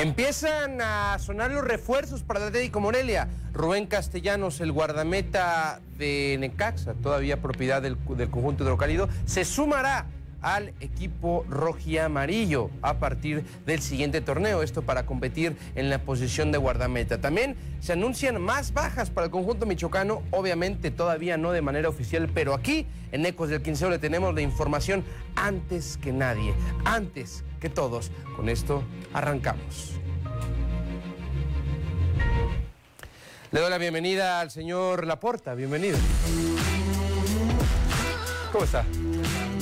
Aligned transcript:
Empiezan 0.00 0.80
a 0.80 1.18
sonar 1.18 1.50
los 1.50 1.64
refuerzos 1.64 2.22
para 2.22 2.46
Atlético 2.46 2.78
Morelia. 2.78 3.26
Rubén 3.52 3.86
Castellanos, 3.86 4.60
el 4.60 4.70
guardameta 4.70 5.80
de 5.98 6.36
Necaxa, 6.38 6.94
todavía 6.94 7.42
propiedad 7.42 7.82
del, 7.82 7.96
del 8.16 8.30
conjunto 8.30 8.62
hidrocálido, 8.62 9.08
se 9.26 9.44
sumará 9.44 10.06
al 10.40 10.72
equipo 10.78 11.44
amarillo 12.00 12.70
a 12.80 12.94
partir 12.98 13.44
del 13.66 13.80
siguiente 13.80 14.20
torneo. 14.20 14.62
Esto 14.62 14.82
para 14.82 15.04
competir 15.04 15.56
en 15.74 15.90
la 15.90 15.98
posición 15.98 16.52
de 16.52 16.58
guardameta. 16.58 17.20
También 17.20 17.56
se 17.80 17.94
anuncian 17.94 18.40
más 18.40 18.72
bajas 18.72 19.10
para 19.10 19.24
el 19.24 19.32
conjunto 19.32 19.66
michoacano, 19.66 20.22
obviamente 20.30 20.92
todavía 20.92 21.36
no 21.36 21.50
de 21.50 21.60
manera 21.60 21.88
oficial, 21.88 22.30
pero 22.32 22.54
aquí 22.54 22.86
en 23.10 23.26
Ecos 23.26 23.48
del 23.48 23.62
Quinceo 23.62 23.90
le 23.90 23.98
tenemos 23.98 24.32
la 24.32 24.42
información 24.42 25.02
antes 25.34 25.96
que 25.96 26.12
nadie, 26.12 26.54
antes 26.84 27.42
que 27.60 27.68
todos. 27.68 28.10
Con 28.36 28.48
esto 28.48 28.82
arrancamos. 29.12 29.92
Le 33.50 33.60
doy 33.60 33.70
la 33.70 33.78
bienvenida 33.78 34.40
al 34.40 34.50
señor 34.50 35.06
Laporta, 35.06 35.54
bienvenido. 35.54 35.96
¿Cómo 38.52 38.64
está? 38.64 38.84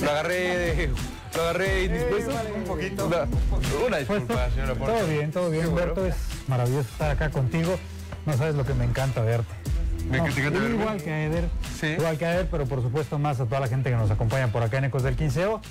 Lo 0.01 0.09
agarré, 0.11 0.57
de, 0.57 0.89
lo 1.35 1.41
agarré 1.41 1.83
indispuesto. 1.85 2.31
un 2.55 2.63
poquito. 2.65 3.09
Una, 3.85 3.97
disculpa, 3.97 4.49
señor 4.51 4.67
Laporta. 4.69 4.93
Todo 4.99 5.07
bien, 5.07 5.31
todo 5.31 5.49
bien, 5.49 5.67
Humberto. 5.67 6.05
Es 6.05 6.15
maravilloso 6.47 6.89
estar 6.89 7.11
acá 7.11 7.29
contigo. 7.29 7.77
No 8.25 8.33
sabes 8.35 8.55
lo 8.55 8.65
que 8.65 8.73
me 8.73 8.83
encanta 8.85 9.21
verte. 9.21 9.53
Me 10.09 10.17
No, 10.17 10.27
encanta 10.27 10.49
verme. 10.59 10.75
igual 10.81 11.01
que 11.01 11.11
a 11.11 11.25
Eder, 11.25 11.49
Sí. 11.79 11.87
igual 11.87 12.17
que 12.17 12.25
a 12.25 12.33
Eder, 12.35 12.47
pero 12.51 12.65
por 12.65 12.81
supuesto 12.81 13.19
más 13.19 13.39
a 13.39 13.45
toda 13.45 13.59
la 13.61 13.67
gente 13.67 13.89
que 13.89 13.95
nos 13.95 14.11
acompaña 14.11 14.51
por 14.51 14.63
acá 14.63 14.77
en 14.77 14.85
Ecos 14.85 15.03
del 15.03 15.15
Quinceo. 15.15 15.61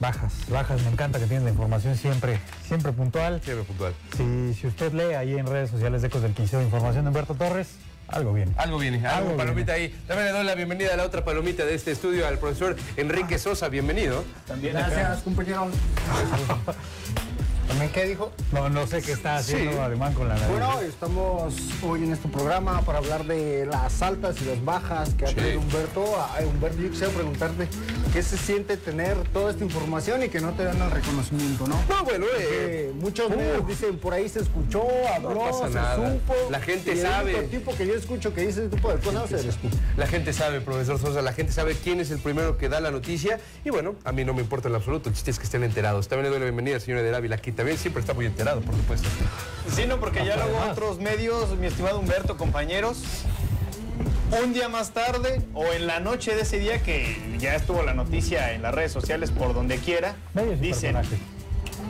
Bajas, 0.00 0.32
bajas, 0.48 0.80
me 0.82 0.90
encanta 0.90 1.18
que 1.18 1.26
tienes 1.26 1.42
la 1.44 1.50
información 1.50 1.96
siempre, 1.96 2.38
siempre 2.66 2.92
puntual. 2.92 3.40
Siempre 3.42 3.64
puntual. 3.64 3.94
Si, 4.16 4.54
si 4.54 4.66
usted 4.68 4.92
lee 4.92 5.14
ahí 5.14 5.36
en 5.36 5.46
redes 5.46 5.70
sociales 5.70 6.02
de 6.02 6.08
Ecos 6.08 6.22
del 6.22 6.34
Quinceo 6.34 6.62
información 6.62 7.04
de 7.04 7.08
Humberto 7.08 7.34
Torres, 7.34 7.68
algo 8.08 8.32
bien. 8.32 8.54
Algo 8.56 8.78
viene, 8.78 9.06
algo, 9.06 9.30
Algo 9.30 9.36
palomita 9.36 9.72
ahí. 9.74 9.88
También 10.06 10.28
le 10.28 10.32
doy 10.32 10.46
la 10.46 10.54
bienvenida 10.54 10.94
a 10.94 10.96
la 10.96 11.04
otra 11.04 11.24
palomita 11.24 11.66
de 11.66 11.74
este 11.74 11.90
estudio, 11.90 12.26
al 12.26 12.38
profesor 12.38 12.74
Enrique 12.96 13.38
Sosa. 13.38 13.68
Bienvenido. 13.68 14.24
Gracias, 14.62 15.22
compañero. 15.22 15.68
¿También 17.68 17.92
qué 17.92 18.06
dijo? 18.06 18.32
No, 18.52 18.68
no 18.70 18.86
sé 18.86 19.02
qué 19.02 19.12
está 19.12 19.36
haciendo 19.36 19.72
Sí. 19.72 19.78
Alemán 19.78 20.14
con 20.14 20.26
la 20.26 20.34
nariz. 20.34 20.48
Bueno, 20.48 20.80
estamos 20.80 21.54
hoy 21.82 22.02
en 22.04 22.12
este 22.14 22.26
programa 22.28 22.80
para 22.82 22.98
hablar 22.98 23.24
de 23.26 23.66
las 23.66 24.00
altas 24.00 24.36
y 24.40 24.46
las 24.46 24.64
bajas 24.64 25.10
que 25.14 25.26
ha 25.26 25.28
Sí. 25.28 25.34
tenido 25.34 25.60
Humberto. 25.60 26.04
Ay, 26.34 26.46
Humberto, 26.46 26.78
yo 26.80 26.90
quisiera 26.90 27.12
preguntarte 27.12 27.68
qué 28.12 28.22
se 28.22 28.38
siente 28.38 28.78
tener 28.78 29.18
toda 29.34 29.50
esta 29.50 29.62
información 29.64 30.22
y 30.22 30.28
que 30.30 30.40
no 30.40 30.52
te 30.54 30.64
dan 30.64 30.80
el 30.80 30.90
reconocimiento, 30.90 31.66
¿no? 31.66 31.78
No, 31.90 32.04
bueno, 32.04 32.24
eh, 32.38 32.90
muchos 32.98 33.28
medios 33.30 33.66
dicen 33.68 33.98
por 33.98 34.14
ahí 34.14 34.28
se 34.30 34.40
escuchó, 34.40 34.82
habló, 35.14 35.34
No 35.34 35.40
pasa 35.40 35.68
se 35.68 35.74
nada. 35.74 36.12
supo. 36.12 36.34
La 36.50 36.60
gente 36.60 36.94
y 36.94 36.98
el 36.98 37.02
sabe. 37.06 37.34
único 37.34 37.50
tipo 37.50 37.76
que 37.76 37.86
yo 37.86 37.94
escucho 37.94 38.32
que 38.34 38.46
dice 38.46 38.60
ese 38.60 38.68
tipo 38.74 38.90
de 38.90 38.98
cosas 38.98 39.30
eres 39.32 39.56
tú. 39.56 39.68
la 39.98 40.06
gente 40.06 40.32
sabe, 40.32 40.62
profesor 40.62 40.98
Sosa, 40.98 41.20
la 41.20 41.34
gente 41.34 41.52
sabe 41.52 41.74
quién 41.74 42.00
es 42.00 42.10
el 42.10 42.18
primero 42.18 42.56
que 42.56 42.70
da 42.70 42.80
la 42.80 42.90
noticia. 42.90 43.38
Y 43.64 43.68
bueno, 43.70 43.94
a 44.04 44.12
mí 44.12 44.24
no 44.24 44.32
me 44.32 44.40
importa 44.40 44.68
en 44.68 44.74
absoluto. 44.74 45.10
El 45.10 45.14
chiste 45.14 45.30
es 45.32 45.38
que 45.38 45.44
estén 45.44 45.64
enterados. 45.64 46.08
También 46.08 46.24
le 46.24 46.30
doy 46.30 46.38
la 46.38 46.44
bienvenida 46.46 46.76
al 46.76 46.80
señor 46.80 47.02
de 47.02 47.14
Ávila, 47.14 47.36
que 47.36 47.52
también 47.58 47.76
siempre 47.76 48.02
está 48.02 48.14
muy 48.14 48.24
enterado, 48.24 48.60
por 48.60 48.72
supuesto. 48.76 49.08
Sí, 49.74 49.84
no, 49.84 49.98
porque 49.98 50.24
ya 50.24 50.36
luego 50.36 50.60
otros 50.70 51.00
medios, 51.00 51.58
mi 51.58 51.66
estimado 51.66 51.98
Humberto, 51.98 52.36
compañeros, 52.36 52.98
un 54.40 54.52
día 54.52 54.68
más 54.68 54.92
tarde 54.92 55.42
o 55.54 55.64
en 55.72 55.88
la 55.88 55.98
noche 55.98 56.36
de 56.36 56.42
ese 56.42 56.60
día 56.60 56.84
que 56.84 57.20
ya 57.40 57.56
estuvo 57.56 57.82
la 57.82 57.94
noticia 57.94 58.52
en 58.52 58.62
las 58.62 58.72
redes 58.72 58.92
sociales 58.92 59.32
por 59.32 59.54
donde 59.54 59.78
quiera, 59.78 60.14
dicen 60.60 60.98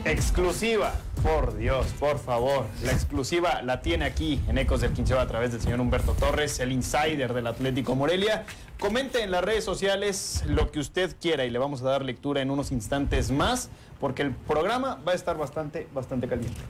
exclusiva. 0.05 0.95
Por 1.23 1.57
Dios, 1.57 1.87
por 1.99 2.17
favor. 2.17 2.65
La 2.83 2.93
exclusiva 2.93 3.61
la 3.61 3.81
tiene 3.81 4.05
aquí 4.05 4.41
en 4.47 4.57
Ecos 4.57 4.81
del 4.81 4.93
Quinceo 4.93 5.19
a 5.19 5.27
través 5.27 5.51
del 5.51 5.59
señor 5.59 5.81
Humberto 5.81 6.13
Torres, 6.13 6.59
el 6.59 6.71
insider 6.71 7.33
del 7.33 7.47
Atlético 7.47 7.95
Morelia. 7.95 8.45
Comente 8.79 9.23
en 9.23 9.31
las 9.31 9.43
redes 9.43 9.65
sociales 9.65 10.43
lo 10.47 10.71
que 10.71 10.79
usted 10.79 11.13
quiera 11.19 11.43
y 11.43 11.49
le 11.49 11.59
vamos 11.59 11.81
a 11.81 11.89
dar 11.89 12.05
lectura 12.05 12.41
en 12.41 12.49
unos 12.49 12.71
instantes 12.71 13.29
más, 13.29 13.69
porque 13.99 14.21
el 14.21 14.31
programa 14.31 14.99
va 15.05 15.11
a 15.11 15.15
estar 15.15 15.37
bastante, 15.37 15.87
bastante 15.93 16.29
caliente. 16.29 16.61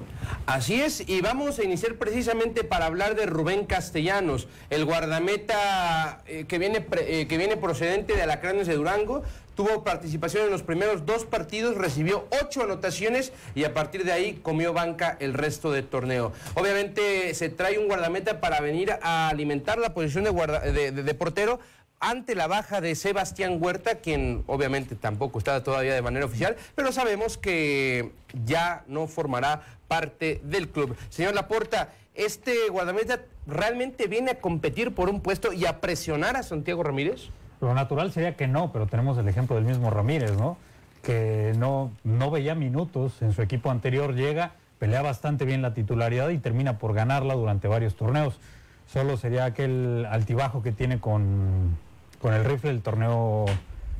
Así 0.48 0.82
es, 0.82 1.08
y 1.08 1.22
vamos 1.22 1.60
a 1.60 1.64
iniciar 1.64 1.96
precisamente 1.96 2.64
para 2.64 2.88
hablar 2.88 3.16
de 3.16 3.28
Rubén 3.28 3.66
Castellanos, 3.66 4.48
el 4.72 4.86
guardameta 4.86 6.24
eh, 6.26 6.46
que, 6.48 6.58
viene 6.58 6.88
eh, 6.98 7.28
que 7.28 7.38
viene 7.38 7.58
procedente 7.58 8.16
de 8.16 8.24
Alacranes 8.24 8.66
de 8.66 8.76
Durango. 8.76 9.22
Tuvo 9.60 9.84
participación 9.84 10.46
en 10.46 10.52
los 10.52 10.64
primeros 10.64 11.06
dos 11.06 11.26
partidos, 11.26 11.76
recibió 11.76 12.26
ocho 12.42 12.64
anotaciones 12.64 13.34
y 13.56 13.66
a 13.66 13.74
partir 13.74 14.06
de 14.06 14.14
ahí 14.14 14.36
comió 14.42 14.72
banca 14.72 15.18
el 15.20 15.34
resto 15.34 15.70
del 15.70 15.86
torneo. 15.86 16.32
Obviamente 16.56 17.34
se 17.34 17.50
trae 17.50 17.78
un 17.78 17.90
guardameta 17.90 18.40
para 18.40 18.62
venir 18.62 18.94
a 19.02 19.28
alimentar 19.28 19.78
la 19.78 19.94
posición 19.94 20.24
de, 20.24 20.30
guarda- 20.30 20.62
de- 20.62 20.94
de- 20.94 21.14
portero 21.14 21.60
ante 22.00 22.36
la 22.36 22.48
baja 22.48 22.80
de 22.80 22.96
Sebastián 22.96 23.58
Huerta, 23.62 23.96
quien 23.96 24.46
obviamente 24.48 24.96
tampoco 24.96 25.40
está 25.40 25.62
todavía 25.62 25.94
de 25.94 26.02
manera 26.02 26.26
oficial, 26.26 26.56
pero 26.76 26.94
sabemos 26.94 27.38
que 27.38 28.14
ya 28.46 28.86
no 28.88 29.08
formará 29.08 29.64
parte 29.90 30.40
del 30.46 30.70
club. 30.70 30.96
Señor 31.10 31.36
Laporta, 31.36 31.90
este 32.16 32.70
guardameta 32.70 33.26
realmente 33.46 34.08
viene 34.08 34.32
a 34.32 34.40
competir 34.40 34.96
por 34.96 35.10
un 35.10 35.20
puesto 35.20 35.52
y 35.52 35.66
a 35.66 35.82
presionar 35.82 36.38
a 36.38 36.44
Santiago 36.44 36.82
Ramírez. 36.82 37.24
Lo 37.62 37.74
natural 37.74 38.12
sería 38.12 38.36
que 38.36 38.48
no, 38.48 38.72
pero 38.72 38.88
tenemos 38.88 39.18
el 39.18 39.28
ejemplo 39.28 39.56
del 39.56 39.66
mismo 39.66 39.90
Ramírez, 39.90 40.38
¿no? 40.38 40.58
Que 41.04 41.54
no, 41.58 41.92
no 42.04 42.32
veía 42.32 42.56
minutos 42.56 43.22
en 43.22 43.34
su 43.34 43.42
equipo 43.42 43.72
anterior, 43.72 44.16
llega, 44.16 44.54
pelea 44.80 45.02
bastante 45.02 45.46
bien 45.46 45.62
la 45.62 45.74
titularidad 45.74 46.30
y 46.30 46.38
termina 46.38 46.78
por 46.78 46.94
ganarla 46.94 47.36
durante 47.36 47.68
varios 47.68 47.96
torneos. 47.96 48.40
Solo 48.88 49.18
sería 49.18 49.46
aquel 49.46 50.08
altibajo 50.10 50.64
que 50.64 50.72
tiene 50.72 51.00
con, 51.00 51.78
con 52.22 52.34
el 52.34 52.44
rifle 52.46 52.70
el 52.70 52.82
torneo 52.82 53.46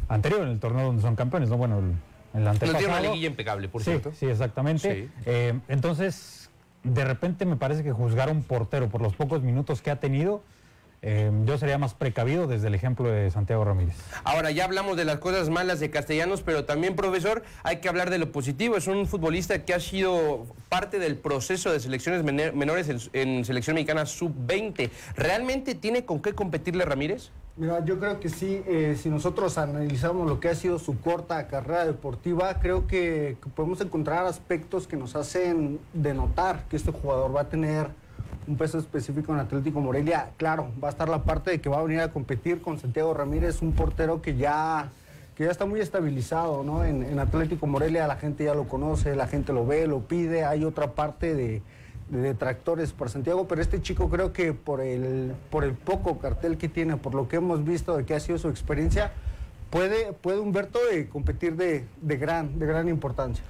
anterior, 0.08 0.42
en 0.42 0.50
el 0.50 0.60
torneo 0.60 0.88
donde 0.88 1.02
son 1.02 1.16
campeones, 1.16 1.50
¿no? 1.50 1.58
Bueno, 1.58 1.80
el, 1.80 1.96
el 2.34 2.86
una 2.86 3.02
liguilla 3.02 3.28
impecable, 3.28 3.70
por 3.70 3.82
sí, 3.82 3.92
cierto. 3.92 4.12
Sí, 4.14 4.26
exactamente. 4.28 5.06
Sí. 5.06 5.12
Eh, 5.26 5.60
entonces, 5.68 6.50
de 6.84 7.06
repente 7.06 7.46
me 7.46 7.56
parece 7.56 7.84
que 7.84 7.92
juzgar 7.92 8.30
a 8.30 8.32
un 8.32 8.44
portero 8.44 8.90
por 8.90 9.02
los 9.02 9.16
pocos 9.16 9.42
minutos 9.44 9.82
que 9.82 9.92
ha 9.92 9.98
tenido, 9.98 10.42
eh, 11.02 11.32
yo 11.46 11.58
sería 11.58 11.78
más 11.78 11.94
precavido 11.94 12.48
desde 12.48 12.68
el 12.68 12.76
ejemplo 12.76 13.10
de 13.10 13.32
Santiago 13.32 13.64
Ramírez. 13.64 13.96
Ahora 14.24 14.52
ya 14.52 14.66
hablamos 14.66 14.98
de 14.98 15.06
las 15.06 15.20
cosas 15.20 15.50
malas 15.50 15.80
de 15.80 15.90
Castellanos, 15.90 16.42
pero 16.42 16.66
también, 16.66 16.96
profesor, 16.96 17.44
hay 17.64 17.78
que 17.78 17.90
hablar 17.90 18.10
de 18.10 18.18
lo 18.18 18.32
positivo. 18.32 18.76
Es 18.76 18.88
un 18.88 19.08
futbolista 19.08 19.64
que 19.66 19.74
ha 19.74 19.80
sido 19.80 20.46
parte 20.68 21.00
del 21.00 21.18
proceso 21.18 21.72
de 21.72 21.80
selecciones 21.80 22.24
menores 22.24 22.90
en, 22.90 23.00
en 23.14 23.46
selección 23.46 23.76
mexicana 23.76 24.06
sub-20. 24.06 24.90
¿Realmente 25.16 25.76
tiene 25.76 26.06
con 26.06 26.22
qué 26.22 26.34
competirle 26.34 26.86
Ramírez? 26.86 27.32
Mira, 27.60 27.84
yo 27.84 28.00
creo 28.00 28.22
que 28.22 28.30
sí, 28.30 28.64
eh, 28.68 28.96
si 28.98 29.10
nosotros 29.10 29.58
analizamos 29.58 30.26
lo 30.26 30.40
que 30.40 30.48
ha 30.48 30.56
sido 30.56 30.80
su 30.80 30.98
corta 31.02 31.46
carrera 31.48 31.86
deportiva, 31.86 32.58
creo 32.62 32.88
que, 32.88 33.36
que 33.44 33.50
podemos 33.50 33.82
encontrar 33.82 34.26
aspectos 34.26 34.88
que 34.88 34.96
nos 34.96 35.18
hacen 35.18 35.78
denotar 35.94 36.64
que 36.70 36.78
este 36.78 36.94
jugador 36.94 37.36
va 37.36 37.42
a 37.42 37.50
tener 37.50 37.90
un 38.50 38.58
peso 38.58 38.80
específico 38.80 39.32
en 39.32 39.40
Atlético 39.40 39.80
Morelia. 39.80 40.32
Claro, 40.38 40.72
va 40.84 40.88
a 40.88 40.92
estar 40.92 41.08
la 41.08 41.24
parte 41.24 41.52
de 41.52 41.62
que 41.62 41.70
va 41.70 41.80
a 41.80 41.84
venir 41.84 42.02
a 42.02 42.12
competir 42.12 42.62
con 42.62 42.80
Santiago 42.80 43.14
Ramírez, 43.14 43.62
un 43.62 43.74
portero 43.74 44.22
que 44.22 44.36
ya, 44.36 44.90
que 45.36 45.46
ya 45.46 45.52
está 45.52 45.66
muy 45.66 45.80
estabilizado 45.80 46.64
¿no? 46.64 46.84
en, 46.84 47.20
Atlético 47.20 47.68
Morelia, 47.68 48.08
la 48.08 48.16
gente 48.16 48.44
ya 48.44 48.56
lo 48.56 48.68
conoce, 48.68 49.16
la 49.16 49.28
gente 49.28 49.54
lo 49.54 49.66
ve, 49.66 49.86
lo 49.86 50.00
pide, 50.02 50.46
hay 50.46 50.66
otra 50.66 50.92
parte 50.94 51.36
de 51.36 51.62
de 52.10 52.22
detractores 52.22 52.92
por 52.92 53.10
Santiago, 53.10 53.48
pero 53.48 53.62
este 53.62 53.84
chico 53.84 54.10
creo 54.10 54.34
que 54.34 54.54
por 54.54 54.82
el, 54.82 55.34
por 55.52 55.64
el 55.64 55.74
poco 55.74 56.18
cartel 56.18 56.58
que 56.58 56.68
tiene, 56.68 56.98
por 56.98 57.14
lo 57.14 57.28
que 57.28 57.36
hemos 57.36 57.64
visto 57.64 57.96
de 57.96 58.04
que 58.04 58.16
ha 58.16 58.20
sido 58.20 58.40
su 58.40 58.50
experiencia, 58.50 59.12
puede, 59.70 60.14
puede 60.14 60.40
Humberto 60.40 60.80
eh, 60.92 61.08
competir 61.08 61.56
de, 61.56 61.86
de 62.02 62.18
gran, 62.18 62.58
de 62.58 62.66
gran 62.66 62.90
importancia. 62.90 63.44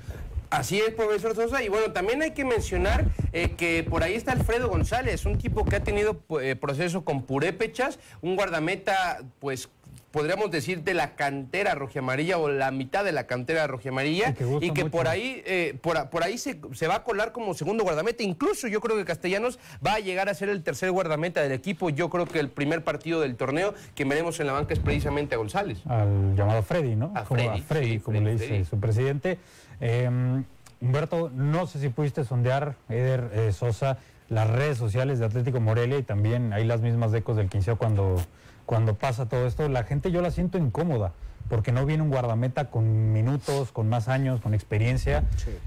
Así 0.49 0.79
es, 0.79 0.93
profesor 0.93 1.35
Sosa. 1.35 1.61
Y 1.63 1.69
bueno, 1.69 1.91
también 1.91 2.21
hay 2.21 2.31
que 2.31 2.43
mencionar 2.45 3.05
eh, 3.33 3.51
que 3.51 3.83
por 3.83 4.03
ahí 4.03 4.13
está 4.15 4.31
Alfredo 4.31 4.67
González, 4.69 5.25
un 5.25 5.37
tipo 5.37 5.63
que 5.65 5.75
ha 5.75 5.83
tenido 5.83 6.19
pu- 6.27 6.41
eh, 6.41 6.55
proceso 6.55 7.03
con 7.05 7.23
purépechas, 7.23 7.99
un 8.21 8.35
guardameta, 8.35 9.19
pues 9.39 9.69
podríamos 10.11 10.49
decir 10.49 10.81
de 10.81 10.95
la 10.95 11.13
cantera 11.15 11.75
rojiamarilla 11.75 12.39
o 12.39 12.49
la 12.49 12.71
mitad 12.71 13.05
de 13.05 13.11
la 13.11 13.27
cantera 13.27 13.67
rojiamarilla 13.67 14.29
Y 14.29 14.33
que 14.33 14.43
y 14.65 14.71
que 14.71 14.83
mucho. 14.85 14.89
por 14.89 15.07
ahí 15.07 15.43
eh, 15.45 15.77
por, 15.83 16.23
ahí 16.23 16.39
se, 16.39 16.59
se 16.73 16.87
va 16.87 16.95
a 16.95 17.03
colar 17.03 17.31
como 17.31 17.53
segundo 17.53 17.83
guardameta 17.83 18.23
incluso 18.23 18.67
yo 18.67 18.81
creo 18.81 18.97
que 18.97 19.05
Castellanos 19.05 19.59
va 19.85 19.93
a 19.93 19.99
llegar 19.99 20.27
a 20.27 20.33
ser 20.33 20.49
el 20.49 20.63
tercer 20.63 20.89
guardameta 20.89 21.43
del 21.43 21.51
equipo 21.51 21.91
yo 21.91 22.09
creo 22.09 22.25
que 22.25 22.39
el 22.39 22.49
primer 22.49 22.83
partido 22.83 23.21
del 23.21 23.35
torneo 23.35 23.75
que 23.93 24.03
veremos 24.03 24.39
en 24.39 24.47
la 24.47 24.53
banca 24.53 24.73
es 24.73 24.79
precisamente 24.79 25.35
a 25.35 25.37
González 25.37 25.77
Al 25.85 26.35
llamado 26.35 26.63
Freddy, 26.63 26.95
¿no? 26.95 27.11
A 27.13 27.23
Como 27.23 27.39
Freddy, 27.43 27.61
Freddy, 27.61 27.91
sí, 27.91 27.99
como 27.99 28.17
Freddy, 28.17 28.25
le 28.25 28.31
dice 28.31 28.47
Freddy. 28.47 28.65
su 28.65 28.79
presidente. 28.79 29.37
Eh, 29.81 30.43
Humberto, 30.81 31.29
no 31.33 31.67
sé 31.67 31.79
si 31.79 31.89
pudiste 31.89 32.23
sondear, 32.23 32.75
Eder 32.87 33.29
eh, 33.33 33.51
Sosa, 33.51 33.97
las 34.29 34.49
redes 34.49 34.77
sociales 34.77 35.19
de 35.19 35.25
Atlético 35.25 35.59
Morelia 35.59 35.97
y 35.97 36.03
también 36.03 36.53
ahí 36.53 36.63
las 36.63 36.81
mismas 36.81 37.11
decos 37.11 37.35
del 37.35 37.49
quinceo 37.49 37.77
cuando, 37.77 38.21
cuando 38.65 38.95
pasa 38.95 39.27
todo 39.27 39.45
esto. 39.45 39.67
La 39.67 39.83
gente 39.83 40.11
yo 40.11 40.21
la 40.21 40.31
siento 40.31 40.57
incómoda 40.57 41.11
porque 41.49 41.71
no 41.71 41.85
viene 41.85 42.03
un 42.03 42.09
guardameta 42.09 42.69
con 42.69 43.11
minutos, 43.11 43.71
con 43.71 43.89
más 43.89 44.07
años, 44.07 44.39
con 44.39 44.53
experiencia. 44.53 45.23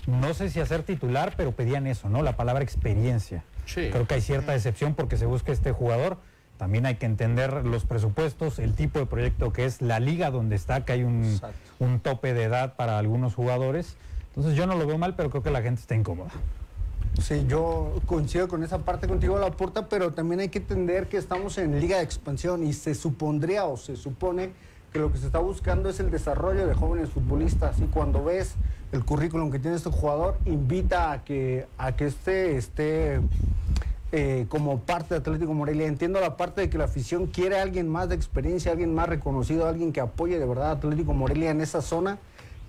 No 0.06 0.32
sé 0.32 0.48
si 0.48 0.60
hacer 0.60 0.84
titular, 0.84 1.34
pero 1.36 1.52
pedían 1.52 1.86
eso, 1.86 2.08
¿no? 2.08 2.22
La 2.22 2.36
palabra 2.36 2.62
experiencia. 2.62 3.42
Sí. 3.66 3.88
Creo 3.90 4.06
que 4.06 4.14
hay 4.14 4.20
cierta 4.20 4.52
decepción 4.52 4.94
porque 4.94 5.16
se 5.16 5.26
busca 5.26 5.52
este 5.52 5.72
jugador. 5.72 6.18
También 6.62 6.86
hay 6.86 6.94
que 6.94 7.06
entender 7.06 7.66
los 7.66 7.84
presupuestos, 7.84 8.60
el 8.60 8.74
tipo 8.74 9.00
de 9.00 9.06
proyecto 9.06 9.52
que 9.52 9.64
es 9.64 9.82
la 9.82 9.98
liga 9.98 10.30
donde 10.30 10.54
está, 10.54 10.84
que 10.84 10.92
hay 10.92 11.02
un, 11.02 11.40
un 11.80 11.98
tope 11.98 12.34
de 12.34 12.44
edad 12.44 12.76
para 12.76 13.00
algunos 13.00 13.34
jugadores. 13.34 13.96
Entonces 14.28 14.54
yo 14.54 14.68
no 14.68 14.76
lo 14.76 14.86
veo 14.86 14.96
mal, 14.96 15.16
pero 15.16 15.28
creo 15.28 15.42
que 15.42 15.50
la 15.50 15.60
gente 15.60 15.80
está 15.80 15.96
incómoda. 15.96 16.30
Sí, 17.20 17.46
yo 17.48 18.00
coincido 18.06 18.46
con 18.46 18.62
esa 18.62 18.78
parte 18.78 19.08
contigo, 19.08 19.40
la 19.40 19.50
puerta, 19.50 19.88
pero 19.88 20.12
también 20.12 20.38
hay 20.38 20.50
que 20.50 20.58
entender 20.58 21.08
que 21.08 21.16
estamos 21.16 21.58
en 21.58 21.80
liga 21.80 21.96
de 21.96 22.04
expansión 22.04 22.62
y 22.64 22.74
se 22.74 22.94
supondría 22.94 23.64
o 23.64 23.76
se 23.76 23.96
supone 23.96 24.52
que 24.92 25.00
lo 25.00 25.10
que 25.10 25.18
se 25.18 25.26
está 25.26 25.40
buscando 25.40 25.88
es 25.88 25.98
el 25.98 26.12
desarrollo 26.12 26.64
de 26.68 26.74
jóvenes 26.74 27.10
futbolistas 27.10 27.80
y 27.80 27.86
cuando 27.86 28.22
ves 28.22 28.54
el 28.92 29.04
currículum 29.04 29.50
que 29.50 29.58
tiene 29.58 29.76
este 29.76 29.90
jugador 29.90 30.38
invita 30.44 31.10
a 31.10 31.24
que 31.24 31.66
a 31.76 31.92
que 31.96 32.06
este 32.06 32.56
esté 32.56 33.20
eh, 34.12 34.46
como 34.48 34.80
parte 34.80 35.14
de 35.14 35.20
Atlético 35.20 35.54
Morelia. 35.54 35.86
Entiendo 35.86 36.20
la 36.20 36.36
parte 36.36 36.60
de 36.60 36.70
que 36.70 36.78
la 36.78 36.84
afición 36.84 37.26
quiere 37.26 37.58
a 37.58 37.62
alguien 37.62 37.88
más 37.88 38.08
de 38.10 38.14
experiencia, 38.14 38.70
alguien 38.70 38.94
más 38.94 39.08
reconocido, 39.08 39.66
alguien 39.66 39.92
que 39.92 40.00
apoye 40.00 40.38
de 40.38 40.46
verdad 40.46 40.68
a 40.68 40.72
Atlético 40.72 41.14
Morelia 41.14 41.50
en 41.50 41.62
esa 41.62 41.80
zona 41.80 42.18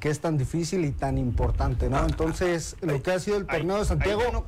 que 0.04 0.10
es 0.10 0.20
tan 0.20 0.38
difícil 0.38 0.84
y 0.84 0.92
tan 0.92 1.18
importante, 1.18 1.90
¿no? 1.90 2.04
Entonces, 2.04 2.76
lo 2.82 3.02
que 3.02 3.12
ha 3.12 3.20
sido 3.20 3.38
el 3.38 3.46
torneo 3.46 3.78
de 3.80 3.86
Santiago 3.86 4.22
no 4.34 4.44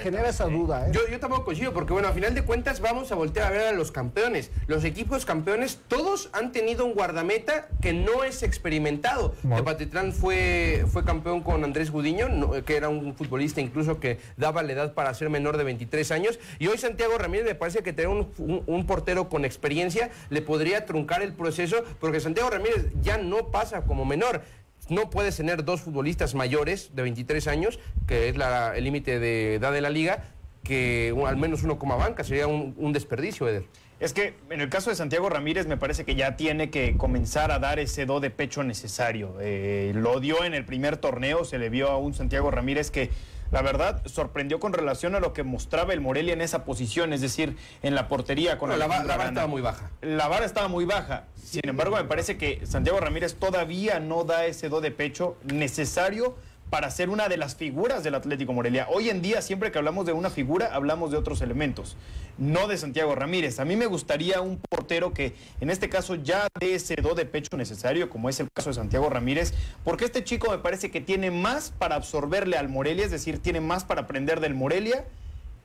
genera, 0.00 0.26
esa 0.30 0.46
duda, 0.46 0.88
¿eh? 0.88 0.92
Yo, 0.94 1.02
yo 1.10 1.20
tampoco 1.20 1.44
coincido, 1.44 1.74
porque 1.74 1.92
bueno, 1.92 2.08
a 2.08 2.12
final 2.12 2.34
de 2.34 2.42
cuentas 2.42 2.80
vamos 2.80 3.12
a 3.12 3.14
voltear 3.14 3.48
a 3.48 3.50
ver 3.50 3.66
a 3.66 3.72
los 3.72 3.92
campeones. 3.92 4.50
Los 4.66 4.84
equipos 4.84 5.26
campeones, 5.26 5.80
todos 5.88 6.30
han 6.32 6.52
tenido 6.52 6.86
un 6.86 6.94
guardameta 6.94 7.68
que 7.82 7.92
no 7.92 8.24
es 8.24 8.42
experimentado. 8.42 9.34
Tepatitlán 9.56 10.14
fue, 10.14 10.86
fue 10.90 11.04
campeón 11.04 11.42
con 11.42 11.64
Andrés 11.64 11.90
Gudiño, 11.90 12.30
no- 12.30 12.52
que 12.64 12.74
era 12.78 12.88
un 12.88 13.14
futbolista 13.14 13.60
incluso 13.60 14.00
que 14.00 14.18
daba 14.38 14.62
la 14.62 14.72
edad 14.72 14.94
para 14.94 15.12
ser 15.12 15.28
menor 15.28 15.58
de 15.58 15.64
23 15.64 16.10
años. 16.12 16.38
Y 16.58 16.68
hoy 16.68 16.78
Santiago 16.78 17.18
Ramírez 17.18 17.44
me 17.44 17.54
parece 17.54 17.82
que 17.82 17.92
tener 17.92 18.08
un, 18.08 18.28
un- 18.38 18.62
un 18.66 18.86
portero 18.86 19.28
con 19.28 19.44
experiencia 19.44 20.08
le 20.30 20.40
podría 20.40 20.86
truncar 20.86 21.20
el 21.20 21.34
proceso, 21.34 21.84
porque 22.00 22.20
Santiago 22.20 22.48
Ramírez 22.48 22.86
ya 23.02 23.18
no 23.18 23.48
pasa 23.50 23.82
como 23.82 24.06
menor. 24.06 24.40
No 24.88 25.10
puedes 25.10 25.36
tener 25.36 25.64
dos 25.64 25.82
futbolistas 25.82 26.34
mayores 26.34 26.94
de 26.94 27.02
23 27.02 27.46
años, 27.48 27.78
que 28.06 28.28
es 28.28 28.36
el 28.36 28.84
límite 28.84 29.18
de 29.18 29.54
edad 29.56 29.72
de 29.72 29.80
la 29.80 29.90
liga, 29.90 30.24
que 30.64 31.14
al 31.26 31.36
menos 31.36 31.62
uno 31.62 31.78
coma 31.78 31.96
banca. 31.96 32.24
Sería 32.24 32.46
un, 32.46 32.74
un 32.76 32.92
desperdicio, 32.92 33.48
Eder. 33.48 33.64
Es 34.00 34.12
que 34.12 34.34
en 34.50 34.60
el 34.60 34.68
caso 34.68 34.90
de 34.90 34.96
Santiago 34.96 35.28
Ramírez 35.28 35.66
me 35.66 35.76
parece 35.76 36.04
que 36.04 36.14
ya 36.14 36.36
tiene 36.36 36.70
que 36.70 36.96
comenzar 36.96 37.50
a 37.50 37.58
dar 37.58 37.80
ese 37.80 38.06
do 38.06 38.20
de 38.20 38.30
pecho 38.30 38.62
necesario. 38.62 39.34
Eh, 39.40 39.92
lo 39.94 40.20
dio 40.20 40.44
en 40.44 40.54
el 40.54 40.64
primer 40.64 40.98
torneo, 40.98 41.44
se 41.44 41.58
le 41.58 41.68
vio 41.68 41.88
a 41.88 41.98
un 41.98 42.14
Santiago 42.14 42.50
Ramírez 42.52 42.92
que 42.92 43.10
la 43.50 43.62
verdad 43.62 44.02
sorprendió 44.06 44.60
con 44.60 44.72
relación 44.72 45.14
a 45.14 45.20
lo 45.20 45.32
que 45.32 45.42
mostraba 45.42 45.92
el 45.92 46.00
Morelia 46.00 46.32
en 46.32 46.40
esa 46.40 46.64
posición, 46.64 47.12
es 47.12 47.20
decir, 47.20 47.56
en 47.82 47.94
la 47.94 48.08
portería 48.08 48.58
con 48.58 48.70
la, 48.70 48.76
la 48.76 48.86
vara 48.86 49.28
estaba 49.28 49.46
muy 49.46 49.62
baja. 49.62 49.90
La 50.00 50.28
vara 50.28 50.44
estaba 50.44 50.68
muy 50.68 50.84
baja. 50.84 51.24
Sin 51.42 51.66
embargo, 51.68 51.96
me 51.96 52.04
parece 52.04 52.36
que 52.36 52.66
Santiago 52.66 53.00
Ramírez 53.00 53.34
todavía 53.36 54.00
no 54.00 54.24
da 54.24 54.44
ese 54.46 54.68
do 54.68 54.80
de 54.80 54.90
pecho 54.90 55.36
necesario 55.44 56.36
para 56.70 56.90
ser 56.90 57.08
una 57.10 57.28
de 57.28 57.36
las 57.36 57.56
figuras 57.56 58.04
del 58.04 58.14
Atlético 58.14 58.52
Morelia. 58.52 58.86
Hoy 58.90 59.08
en 59.08 59.22
día, 59.22 59.40
siempre 59.42 59.72
que 59.72 59.78
hablamos 59.78 60.06
de 60.06 60.12
una 60.12 60.30
figura, 60.30 60.70
hablamos 60.72 61.10
de 61.10 61.16
otros 61.16 61.40
elementos, 61.40 61.96
no 62.36 62.68
de 62.68 62.76
Santiago 62.76 63.14
Ramírez. 63.14 63.58
A 63.58 63.64
mí 63.64 63.76
me 63.76 63.86
gustaría 63.86 64.40
un 64.40 64.58
portero 64.58 65.14
que, 65.14 65.34
en 65.60 65.70
este 65.70 65.88
caso, 65.88 66.14
ya 66.14 66.46
dé 66.60 66.74
ese 66.74 66.96
do 66.96 67.14
de 67.14 67.24
pecho 67.24 67.56
necesario, 67.56 68.10
como 68.10 68.28
es 68.28 68.38
el 68.40 68.48
caso 68.52 68.70
de 68.70 68.74
Santiago 68.74 69.08
Ramírez, 69.08 69.54
porque 69.84 70.04
este 70.04 70.24
chico 70.24 70.50
me 70.50 70.58
parece 70.58 70.90
que 70.90 71.00
tiene 71.00 71.30
más 71.30 71.72
para 71.78 71.94
absorberle 71.94 72.56
al 72.56 72.68
Morelia, 72.68 73.04
es 73.04 73.10
decir, 73.10 73.38
tiene 73.38 73.60
más 73.60 73.84
para 73.84 74.02
aprender 74.02 74.40
del 74.40 74.54
Morelia 74.54 75.04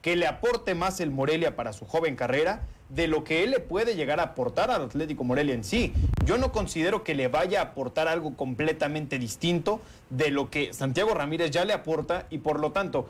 que 0.04 0.16
le 0.16 0.26
aporte 0.26 0.74
más 0.74 1.00
el 1.00 1.10
Morelia 1.10 1.56
para 1.56 1.72
su 1.72 1.86
joven 1.86 2.14
carrera 2.14 2.60
de 2.90 3.08
lo 3.08 3.24
que 3.24 3.42
él 3.42 3.52
le 3.52 3.58
puede 3.58 3.96
llegar 3.96 4.20
a 4.20 4.24
aportar 4.24 4.70
al 4.70 4.82
Atlético 4.82 5.24
Morelia 5.24 5.54
en 5.54 5.64
sí. 5.64 5.94
Yo 6.26 6.36
no 6.36 6.52
considero 6.52 7.02
que 7.02 7.14
le 7.14 7.28
vaya 7.28 7.60
a 7.60 7.64
aportar 7.64 8.06
algo 8.06 8.36
completamente 8.36 9.18
distinto 9.18 9.80
de 10.10 10.30
lo 10.30 10.50
que 10.50 10.74
Santiago 10.74 11.14
Ramírez 11.14 11.50
ya 11.52 11.64
le 11.64 11.72
aporta 11.72 12.26
y 12.28 12.36
por 12.36 12.60
lo 12.60 12.70
tanto 12.70 13.08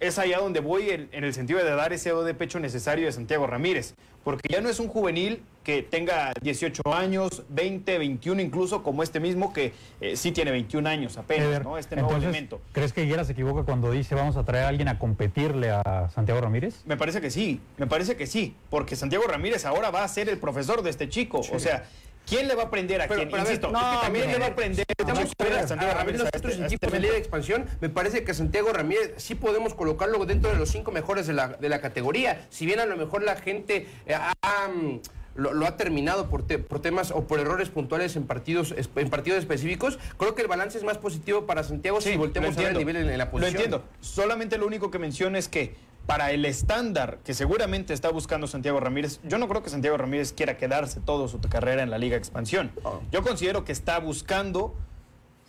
es 0.00 0.18
allá 0.18 0.38
donde 0.38 0.60
voy 0.60 0.90
en, 0.90 1.08
en 1.12 1.24
el 1.24 1.34
sentido 1.34 1.62
de 1.62 1.70
dar 1.70 1.92
ese 1.92 2.10
do 2.10 2.24
de 2.24 2.34
pecho 2.34 2.58
necesario 2.58 3.06
de 3.06 3.12
Santiago 3.12 3.46
Ramírez, 3.46 3.94
porque 4.24 4.48
ya 4.50 4.60
no 4.60 4.68
es 4.68 4.80
un 4.80 4.88
juvenil 4.88 5.42
que 5.62 5.82
tenga 5.82 6.32
18 6.40 6.82
años, 6.92 7.42
20, 7.50 7.98
21 7.98 8.40
incluso, 8.40 8.82
como 8.82 9.02
este 9.02 9.20
mismo 9.20 9.52
que 9.52 9.72
eh, 10.00 10.16
sí 10.16 10.32
tiene 10.32 10.50
21 10.50 10.88
años 10.88 11.18
apenas, 11.18 11.46
Eder, 11.46 11.64
¿no? 11.64 11.76
Este 11.76 11.96
nuevo 11.96 12.10
entonces, 12.10 12.28
elemento. 12.30 12.60
¿Crees 12.72 12.92
que 12.92 13.04
Higuera 13.04 13.24
se 13.24 13.32
equivoca 13.32 13.62
cuando 13.64 13.90
dice 13.90 14.14
vamos 14.14 14.36
a 14.36 14.44
traer 14.44 14.64
a 14.64 14.68
alguien 14.68 14.88
a 14.88 14.98
competirle 14.98 15.70
a 15.70 16.10
Santiago 16.14 16.40
Ramírez? 16.40 16.82
Me 16.86 16.96
parece 16.96 17.20
que 17.20 17.30
sí, 17.30 17.60
me 17.76 17.86
parece 17.86 18.16
que 18.16 18.26
sí, 18.26 18.56
porque 18.70 18.96
Santiago 18.96 19.24
Ramírez 19.26 19.64
ahora 19.66 19.90
va 19.90 20.02
a 20.02 20.08
ser 20.08 20.28
el 20.28 20.38
profesor 20.38 20.82
de 20.82 20.90
este 20.90 21.08
chico. 21.08 21.40
O 21.52 21.58
sea, 21.58 21.84
¿quién 22.26 22.48
le 22.48 22.54
va 22.54 22.62
a 22.62 22.66
aprender 22.66 23.00
a 23.02 23.06
Pero- 23.08 23.20
quién? 23.20 23.28
pero 23.30 23.42
a 23.42 23.44
ver, 23.44 23.52
Insisto, 23.54 23.66
es 23.68 23.72
que 23.72 23.78
no, 23.94 24.00
también 24.00 24.24
¿quién 24.26 24.34
le 24.34 24.40
va 24.40 24.46
a 24.46 24.52
aprender 24.52 24.84
Estamos 24.98 25.18
a 25.38 25.44
ver 25.44 25.52
a 25.54 25.68
Santiago 25.68 25.92
a, 25.96 26.00
a 26.00 26.04
ver 26.04 26.14
a 26.14 26.18
nosotros 26.18 26.52
este- 26.52 26.62
a 26.62 26.66
equipos 26.66 26.92
de 26.92 27.00
Liga 27.00 27.12
de? 27.14 27.18
Expansión, 27.18 27.66
me 27.80 27.88
parece 27.88 28.24
que 28.24 28.34
Santiago 28.34 28.72
Ramírez 28.72 29.14
sí 29.16 29.34
podemos 29.34 29.74
colocarlo 29.74 30.24
dentro 30.26 30.50
de 30.50 30.56
los 30.56 30.68
cinco 30.70 30.90
mejores 30.92 31.26
de 31.26 31.32
la, 31.32 31.48
de 31.48 31.68
la 31.68 31.80
categoría. 31.80 32.46
Si 32.50 32.66
bien 32.66 32.80
a 32.80 32.86
lo 32.86 32.96
mejor 32.96 33.22
la 33.22 33.36
gente 33.36 33.86
eh, 34.06 34.16
lo, 35.34 35.54
lo 35.54 35.66
ha 35.66 35.76
terminado 35.76 36.28
por, 36.28 36.46
te- 36.46 36.58
por 36.58 36.80
temas 36.82 37.10
o 37.12 37.26
por 37.26 37.38
errores 37.40 37.68
puntuales 37.68 38.16
en 38.16 38.26
partidos 38.26 38.74
en 38.76 39.10
partidos 39.10 39.38
específicos, 39.38 39.98
creo 40.18 40.34
que 40.34 40.42
el 40.42 40.48
balance 40.48 40.76
es 40.76 40.84
más 40.84 40.98
positivo 40.98 41.46
para 41.46 41.62
Santiago 41.62 42.00
si 42.00 42.16
volteamos 42.16 42.54
lo 42.56 42.60
a 42.60 42.64
ver 42.64 42.72
el 42.72 42.78
nivel 42.78 42.96
en, 42.96 43.10
en 43.10 43.18
la 43.18 43.26
Lo 43.26 43.30
posición. 43.30 43.54
entiendo. 43.54 43.84
Solamente 44.00 44.58
lo 44.58 44.66
único 44.66 44.90
que 44.90 44.98
menciono 44.98 45.38
es 45.38 45.48
que 45.48 45.74
para 46.06 46.32
el 46.32 46.44
estándar 46.44 47.18
que 47.24 47.34
seguramente 47.34 47.92
está 47.94 48.10
buscando 48.10 48.46
Santiago 48.46 48.80
Ramírez, 48.80 49.20
yo 49.22 49.38
no 49.38 49.48
creo 49.48 49.62
que 49.62 49.70
Santiago 49.70 49.96
Ramírez 49.96 50.32
quiera 50.32 50.56
quedarse 50.56 51.00
toda 51.00 51.28
su 51.28 51.40
carrera 51.40 51.82
en 51.82 51.90
la 51.90 51.98
Liga 51.98 52.16
Expansión. 52.16 52.72
Yo 53.12 53.22
considero 53.22 53.64
que 53.64 53.72
está 53.72 53.98
buscando 54.00 54.74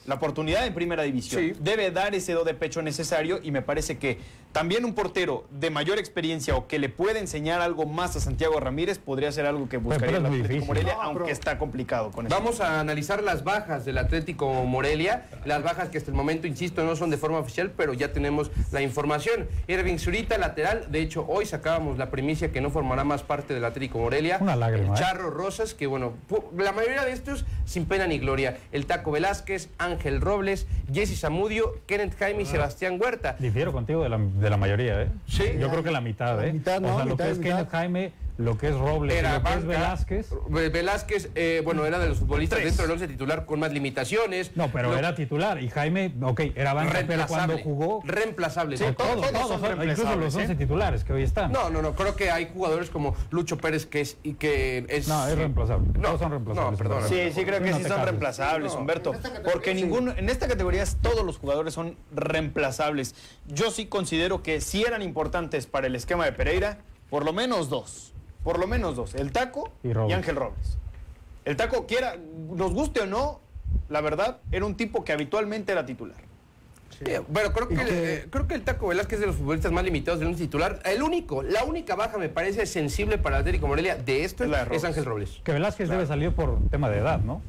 la 0.05 0.15
oportunidad 0.15 0.65
en 0.65 0.73
primera 0.73 1.03
división. 1.03 1.41
Sí. 1.41 1.53
Debe 1.59 1.91
dar 1.91 2.15
ese 2.15 2.33
do 2.33 2.43
de 2.43 2.53
pecho 2.53 2.81
necesario 2.81 3.39
y 3.43 3.51
me 3.51 3.61
parece 3.61 3.97
que 3.97 4.19
también 4.51 4.83
un 4.83 4.93
portero 4.93 5.45
de 5.49 5.69
mayor 5.69 5.97
experiencia 5.97 6.55
o 6.57 6.67
que 6.67 6.77
le 6.77 6.89
puede 6.89 7.19
enseñar 7.19 7.61
algo 7.61 7.85
más 7.85 8.15
a 8.17 8.19
Santiago 8.19 8.59
Ramírez 8.59 8.97
podría 8.97 9.31
ser 9.31 9.45
algo 9.45 9.69
que 9.69 9.77
buscaría 9.77 10.17
el 10.17 10.25
Atlético. 10.25 10.65
Morelia, 10.65 10.93
No, 10.95 11.01
aunque 11.03 11.31
está 11.31 11.57
complicado 11.57 12.11
con 12.11 12.25
eso. 12.25 12.35
Vamos 12.35 12.59
a 12.59 12.79
analizar 12.81 13.23
las 13.23 13.43
bajas 13.45 13.85
del 13.85 13.97
Atlético 13.97 14.51
Morelia, 14.65 15.25
las 15.45 15.63
bajas 15.63 15.87
que 15.89 15.99
hasta 15.99 16.11
el 16.11 16.17
momento, 16.17 16.47
insisto, 16.47 16.83
no 16.83 16.95
son 16.97 17.09
de 17.11 17.17
forma 17.17 17.37
oficial, 17.39 17.71
pero 17.77 17.93
ya 17.93 18.11
tenemos 18.11 18.51
la 18.71 18.81
información. 18.81 19.47
Irving 19.67 19.97
Zurita, 19.99 20.37
lateral, 20.37 20.91
de 20.91 20.99
hecho 21.01 21.25
hoy 21.29 21.45
sacábamos 21.45 21.97
la 21.97 22.09
primicia 22.09 22.51
que 22.51 22.59
no 22.59 22.71
formará 22.71 23.03
más 23.05 23.23
parte 23.23 23.53
del 23.53 23.63
Atlético 23.63 23.99
Morelia. 23.99 24.39
Una 24.41 24.57
lágrima, 24.57 24.87
El 24.87 24.93
¿eh? 24.93 24.97
Charro 24.97 25.29
Rosas, 25.29 25.73
que 25.73 25.87
bueno, 25.87 26.13
la 26.57 26.73
mayoría 26.73 27.05
de 27.05 27.13
estos 27.13 27.45
sin 27.63 27.85
pena 27.85 28.05
ni 28.07 28.17
gloria. 28.19 28.57
El 28.73 28.85
Taco 28.85 29.11
Velázquez, 29.11 29.69
Ángel 29.77 29.90
Robles, 30.19 30.67
Jesse 30.91 31.15
Zamudio, 31.19 31.75
Kenneth 31.85 32.17
Jaime 32.17 32.43
y 32.43 32.45
Sebastián 32.45 32.97
Huerta. 33.01 33.35
Difiero 33.39 33.71
contigo 33.71 34.03
de 34.03 34.09
la, 34.09 34.17
de 34.17 34.49
la 34.49 34.57
mayoría, 34.57 35.01
¿eh? 35.01 35.07
Sí. 35.27 35.43
Yo 35.59 35.69
creo 35.69 35.83
que 35.83 35.91
la 35.91 36.01
mitad, 36.01 36.37
La 36.37 36.47
¿eh? 36.47 36.53
mitad, 36.53 36.77
o 36.77 36.81
¿no? 36.81 36.95
sea, 36.95 37.05
lo 37.05 37.11
Mitad 37.11 37.25
que 37.25 37.31
es 37.31 37.37
mitad. 37.39 37.49
Kenneth 37.57 37.69
Jaime, 37.71 38.11
lo 38.41 38.57
que 38.57 38.67
es 38.69 38.75
Robles, 38.75 39.17
y 39.19 39.21
lo 39.21 39.43
que 39.43 39.53
es. 39.53 39.65
Velázquez. 39.65 40.29
Ve- 40.49 40.69
Velázquez, 40.69 41.29
eh, 41.35 41.61
bueno, 41.63 41.85
era 41.85 41.99
de 41.99 42.09
los 42.09 42.19
futbolistas 42.19 42.59
Tres. 42.59 42.69
dentro 42.71 42.83
del 42.85 42.91
once 42.93 43.07
titular 43.07 43.45
con 43.45 43.59
más 43.59 43.71
limitaciones. 43.71 44.51
No, 44.55 44.69
pero 44.71 44.89
Lo- 44.91 44.97
era 44.97 45.15
titular. 45.15 45.61
Y 45.61 45.69
Jaime, 45.69 46.13
ok, 46.21 46.41
era 46.55 46.73
banca, 46.73 47.03
pero 47.07 47.25
cuando 47.27 47.57
jugó... 47.59 48.01
Reemplazable. 48.03 48.77
Sí, 48.77 48.83
¿no? 48.85 48.93
todos- 48.93 49.11
Todos, 49.15 49.31
todos 49.31 49.47
todos, 49.47 49.61
son 49.61 49.77
son- 49.77 49.89
incluso 49.89 50.15
los 50.15 50.35
11 50.35 50.51
¿eh? 50.51 50.55
titulares 50.55 51.03
que 51.03 51.13
hoy 51.13 51.23
están. 51.23 51.51
No, 51.51 51.69
no, 51.69 51.81
no, 51.81 51.95
creo 51.95 52.15
que 52.15 52.31
hay 52.31 52.49
jugadores 52.53 52.89
como 52.89 53.15
Lucho 53.29 53.57
Pérez 53.57 53.85
que 53.85 54.01
es 54.01 54.17
y 54.23 54.33
que 54.33 54.85
es 54.89 55.07
No, 55.07 55.27
es 55.27 55.37
reemplazable. 55.37 55.87
No, 55.95 56.01
Todos 56.09 56.19
son 56.19 56.31
reemplazables. 56.31 56.71
no, 56.71 56.77
perdona. 56.77 57.07
Sí, 57.07 57.31
sí 57.33 57.45
creo 57.45 57.61
que 57.61 57.71
No 57.71 57.77
sí 57.77 57.83
son 57.83 58.03
reemplazables, 58.03 58.73
No. 58.73 58.79
Humberto. 58.79 59.13
Porque 59.51 59.73
sí. 59.75 59.81
ninguno, 59.83 60.13
en 60.17 60.29
esta 60.29 60.47
categoría 60.47 60.83
todos 61.01 61.25
los 61.25 61.37
jugadores 61.37 61.73
son 61.73 61.95
reemplazables. 62.13 63.15
Yo 63.47 63.71
sí 63.71 63.85
considero 63.85 64.41
que 64.43 64.61
si 64.61 64.83
eran 64.83 65.01
importantes 65.01 65.65
para 65.67 65.87
el 65.87 65.95
esquema 65.95 66.25
de 66.25 66.31
Pereira, 66.31 66.79
por 67.09 67.23
lo 67.25 67.33
menos 67.33 67.69
dos. 67.69 68.10
Por 68.43 68.59
lo 68.59 68.67
menos 68.67 68.95
dos. 68.95 69.15
El 69.15 69.31
Taco 69.31 69.71
Y. 69.83 69.91
Ángel 69.91 70.35
Robles. 70.35 70.77
El 71.45 71.55
Taco, 71.55 71.85
quiera, 71.87 72.17
nos 72.49 72.73
guste 72.73 73.01
o 73.01 73.05
no, 73.05 73.39
la 73.89 74.01
verdad, 74.01 74.39
era 74.51 74.65
un 74.65 74.75
tipo 74.75 75.03
que 75.03 75.11
habitualmente 75.11 75.71
era 75.71 75.85
titular. 75.85 76.17
Sí, 76.91 77.05
Pero 77.33 77.53
creo 77.53 77.67
que, 77.67 77.75
eh, 77.79 78.27
creo 78.29 78.47
que 78.47 78.53
el 78.53 78.63
Taco 78.63 78.87
Velázquez 78.87 79.15
es 79.15 79.19
de 79.21 79.27
los 79.27 79.37
futbolistas 79.37 79.71
más 79.71 79.83
limitados 79.83 80.19
del 80.19 80.29
once 80.29 80.43
titular. 80.43 80.79
El 80.85 81.01
único, 81.01 81.41
la 81.41 81.63
única 81.63 81.95
baja 81.95 82.17
me 82.17 82.29
parece 82.29 82.65
sensible 82.65 83.17
para 83.17 83.37
Atlético 83.37 83.67
Morelia 83.67 83.95
de 83.95 84.23
esto 84.23 84.43
Es. 84.43 84.83
Ángel 84.83 85.05
Robles. 85.05 85.41
Que 85.43 85.53
Velázquez 85.53 85.89
debe 85.89 86.05
salir 86.05 86.31
por 86.33 86.59
tema 86.69 86.89
de 86.89 86.99
edad, 86.99 87.19
¿no? 87.21 87.41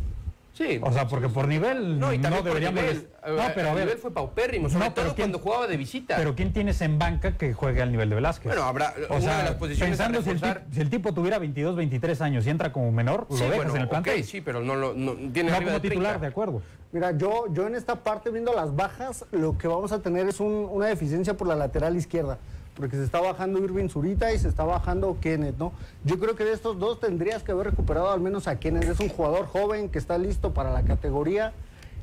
Sí. 0.52 0.78
O 0.82 0.92
sea, 0.92 1.08
porque 1.08 1.30
por 1.30 1.48
nivel 1.48 1.98
no, 1.98 2.08
No, 2.08 2.12
y 2.12 2.18
también 2.18 2.42
por 2.42 2.52
deberíamos... 2.52 2.82
nivel. 2.82 3.08
No, 3.26 3.42
pero 3.54 3.70
a 3.70 3.74
ver, 3.74 3.84
nivel 3.86 3.98
fue 3.98 4.12
paupérrimo, 4.12 4.68
sobre 4.68 4.84
No, 4.86 4.94
pero 4.94 5.06
todo 5.06 5.14
¿quién- 5.16 5.30
cuando 5.30 5.38
jugaba 5.38 5.66
de 5.66 5.76
visita. 5.78 6.16
pero 6.16 6.34
¿quién 6.34 6.52
tienes 6.52 6.80
en 6.82 6.98
banca 6.98 7.38
que 7.38 7.54
juegue 7.54 7.80
al 7.80 7.90
nivel 7.90 8.10
de 8.10 8.16
Velázquez? 8.16 8.46
Bueno, 8.52 8.62
habrá- 8.64 8.92
o 9.08 9.12
una 9.14 9.20
sea, 9.22 9.38
de 9.38 9.44
las 9.44 9.54
posiciones 9.54 9.98
a 10.00 10.04
pensando 10.08 10.22
si 10.22 10.30
el, 10.46 10.60
si 10.74 10.80
el 10.82 10.90
tipo 10.90 11.14
tuviera 11.14 11.38
22, 11.38 11.74
23 11.76 12.20
años 12.20 12.46
y 12.46 12.50
entra 12.50 12.70
como 12.70 12.92
menor, 12.92 13.26
lo 13.30 13.36
sí, 13.36 13.42
dejas 13.44 13.56
bueno, 13.56 13.74
en 13.76 13.80
el 13.82 13.88
plantel. 13.88 14.24
sí, 14.24 14.40
pero 14.42 14.60
no 14.60 14.74
lo 14.76 14.92
no, 14.92 15.14
tiene 15.32 15.50
no 15.50 15.56
como 15.56 15.70
de 15.70 15.80
30. 15.80 15.80
titular, 15.88 16.20
de 16.20 16.26
acuerdo. 16.26 16.62
Mira, 16.92 17.16
yo, 17.16 17.46
yo 17.54 17.66
en 17.66 17.74
esta 17.74 17.96
parte, 17.96 18.28
viendo 18.30 18.52
las 18.52 18.76
bajas, 18.76 19.24
lo 19.32 19.56
que 19.56 19.68
vamos 19.68 19.90
a 19.92 20.02
tener 20.02 20.28
es 20.28 20.38
un- 20.40 20.68
una 20.70 20.86
deficiencia 20.86 21.34
por 21.34 21.46
la 21.48 21.54
lateral 21.56 21.96
izquierda. 21.96 22.36
Porque 22.74 22.96
se 22.96 23.04
está 23.04 23.20
bajando 23.20 23.62
Irving 23.62 23.88
Zurita 23.88 24.32
y 24.32 24.38
se 24.38 24.48
está 24.48 24.64
bajando 24.64 25.18
Kenneth, 25.20 25.58
¿no? 25.58 25.72
Yo 26.04 26.18
creo 26.18 26.36
que 26.36 26.44
de 26.44 26.52
estos 26.52 26.78
dos 26.78 27.00
tendrías 27.00 27.42
que 27.42 27.52
haber 27.52 27.66
recuperado 27.66 28.10
al 28.10 28.20
menos 28.20 28.48
a 28.48 28.58
Kenneth. 28.58 28.84
Es 28.84 29.00
un 29.00 29.08
jugador 29.08 29.46
joven 29.46 29.90
que 29.90 29.98
está 29.98 30.16
listo 30.16 30.54
para 30.54 30.72
la 30.72 30.82
categoría. 30.82 31.52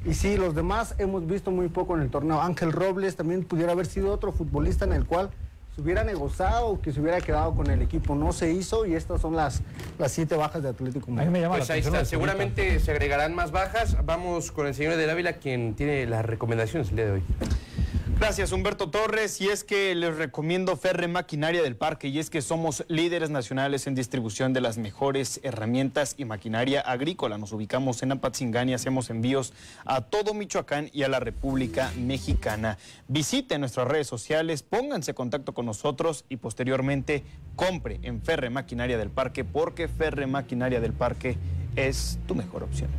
Y 0.05 0.13
sí, 0.13 0.37
los 0.37 0.55
demás 0.55 0.95
hemos 0.97 1.27
visto 1.27 1.51
muy 1.51 1.67
poco 1.67 1.95
en 1.95 2.03
el 2.03 2.09
torneo. 2.09 2.41
Ángel 2.41 2.71
Robles 2.71 3.15
también 3.15 3.43
pudiera 3.43 3.73
haber 3.73 3.85
sido 3.85 4.11
otro 4.11 4.31
futbolista 4.31 4.85
en 4.85 4.93
el 4.93 5.05
cual 5.05 5.31
se 5.75 5.81
hubiera 5.81 6.03
negociado 6.03 6.67
o 6.67 6.81
que 6.81 6.91
se 6.91 7.01
hubiera 7.01 7.19
quedado 7.19 7.53
con 7.53 7.69
el 7.69 7.81
equipo. 7.81 8.15
No 8.15 8.31
se 8.31 8.51
hizo 8.51 8.85
y 8.85 8.95
estas 8.95 9.21
son 9.21 9.35
las, 9.35 9.61
las 9.97 10.11
siete 10.11 10.35
bajas 10.35 10.63
de 10.63 10.69
Atlético 10.69 11.07
llama 11.41 11.57
Pues 11.57 11.67
la 11.67 11.75
ahí 11.75 11.81
está, 11.81 12.05
seguramente 12.05 12.79
se 12.79 12.91
agregarán 12.91 13.33
más 13.33 13.51
bajas. 13.51 13.97
Vamos 14.05 14.51
con 14.51 14.67
el 14.67 14.75
señor 14.75 14.95
de 14.95 15.09
Ávila, 15.09 15.33
quien 15.33 15.73
tiene 15.73 16.05
las 16.05 16.25
recomendaciones 16.25 16.89
el 16.91 16.95
día 16.95 17.05
de 17.05 17.11
hoy. 17.11 17.23
Gracias, 18.19 18.51
Humberto 18.51 18.89
Torres. 18.89 19.39
Y 19.39 19.47
es 19.47 19.63
que 19.63 19.95
les 19.95 20.17
recomiendo 20.17 20.75
Ferre 20.75 21.07
Maquinaria 21.07 21.63
del 21.63 21.77
Parque. 21.77 22.09
Y 22.09 22.19
es 22.19 22.29
que 22.29 22.41
somos 22.41 22.83
líderes 22.89 23.29
nacionales 23.29 23.87
en 23.87 23.95
distribución 23.95 24.51
de 24.51 24.59
las 24.59 24.77
mejores 24.77 25.39
herramientas 25.41 26.15
y 26.17 26.25
maquinaria 26.25 26.81
agrícola. 26.81 27.37
Nos 27.37 27.53
ubicamos 27.53 28.03
en 28.03 28.11
Apatzingán 28.11 28.67
y 28.67 28.73
hacemos 28.73 29.09
envíos 29.09 29.53
a 29.85 30.01
todo 30.01 30.33
Michoacán 30.33 30.89
y 30.91 31.03
a 31.03 31.07
la 31.07 31.21
República 31.21 31.93
Mexicana. 31.97 32.77
Visiten 33.07 33.61
nuestras 33.61 33.87
redes 33.87 34.07
sociales, 34.07 34.63
pónganse 34.63 35.11
en 35.11 35.15
contacto 35.15 35.53
con 35.53 35.65
nosotros 35.65 36.25
y 36.27 36.35
posteriormente 36.35 37.23
compre 37.55 37.99
en 38.03 38.21
Ferre 38.21 38.49
Maquinaria 38.49 38.97
del 38.97 39.11
Parque 39.11 39.45
porque 39.45 39.87
Ferre 39.87 40.27
Maquinaria 40.27 40.81
del 40.81 40.91
Parque 40.91 41.37
es 41.77 42.19
tu 42.27 42.35
mejor 42.35 42.63
opción. 42.63 42.89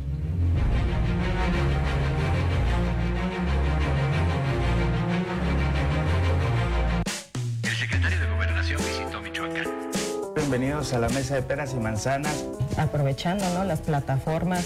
Bienvenidos 10.51 10.91
a 10.91 10.99
la 10.99 11.07
mesa 11.07 11.35
de 11.35 11.43
peras 11.43 11.73
y 11.73 11.77
manzanas. 11.77 12.43
aprovechando 12.75 13.45
¿no? 13.53 13.63
las 13.63 13.79
plataformas 13.79 14.65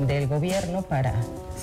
del 0.00 0.26
gobierno 0.26 0.82
para 0.82 1.14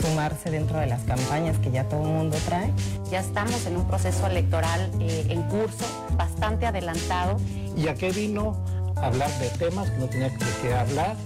sumarse 0.02 0.50
dentro 0.50 0.80
de 0.80 0.86
las 0.86 1.02
campañas 1.02 1.58
que 1.58 1.70
ya 1.70 1.84
todo 1.84 2.04
el 2.04 2.08
mundo 2.08 2.38
trae. 2.46 2.72
Ya 3.12 3.20
estamos 3.20 3.66
en 3.66 3.76
un 3.76 3.86
proceso 3.86 4.26
electoral 4.26 4.90
eh, 5.02 5.26
en 5.28 5.42
curso, 5.50 5.84
bastante 6.16 6.66
adelantado. 6.66 7.36
¿Y 7.76 7.90
a 7.90 7.96
qué 7.96 8.12
vino? 8.12 8.56
A 8.96 9.08
hablar 9.08 9.30
de 9.38 9.50
temas 9.50 9.90
que 9.92 9.98
no 9.98 10.06
tenía 10.08 10.32
qué 10.62 10.74
hablar, 10.74 11.18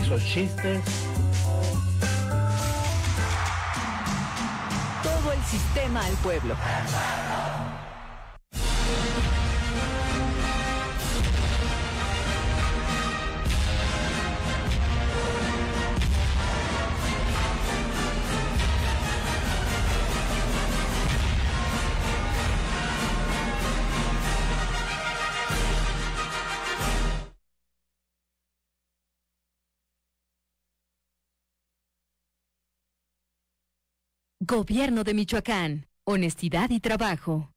hizo 0.00 0.20
chistes. 0.20 0.80
Todo 5.02 5.32
el 5.32 5.42
sistema 5.42 6.06
al 6.06 6.14
pueblo. 6.18 6.54
Gobierno 34.52 35.02
de 35.02 35.14
Michoacán. 35.14 35.86
Honestidad 36.04 36.68
y 36.68 36.78
trabajo. 36.78 37.54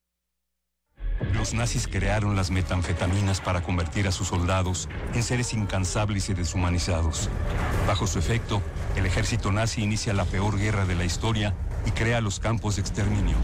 Los 1.34 1.54
nazis 1.54 1.90
crearon 1.90 2.38
las 2.38 2.52
metanfetaminas 2.52 3.42
para 3.42 3.62
convertir 3.62 4.08
a 4.08 4.14
sus 4.14 4.30
soldados 4.30 4.88
en 5.14 5.22
seres 5.22 5.52
incansables 5.54 6.30
y 6.30 6.34
deshumanizados. 6.34 7.30
Bajo 7.86 8.08
su 8.08 8.18
efecto, 8.18 8.62
el 8.96 9.06
ejército 9.06 9.52
nazi 9.52 9.84
inicia 9.84 10.14
la 10.14 10.24
peor 10.24 10.58
guerra 10.58 10.86
de 10.86 10.96
la 10.96 11.04
historia 11.04 11.54
y 11.86 11.92
crea 11.92 12.22
los 12.22 12.40
campos 12.40 12.78
de 12.78 12.84
exterminio. 12.84 13.36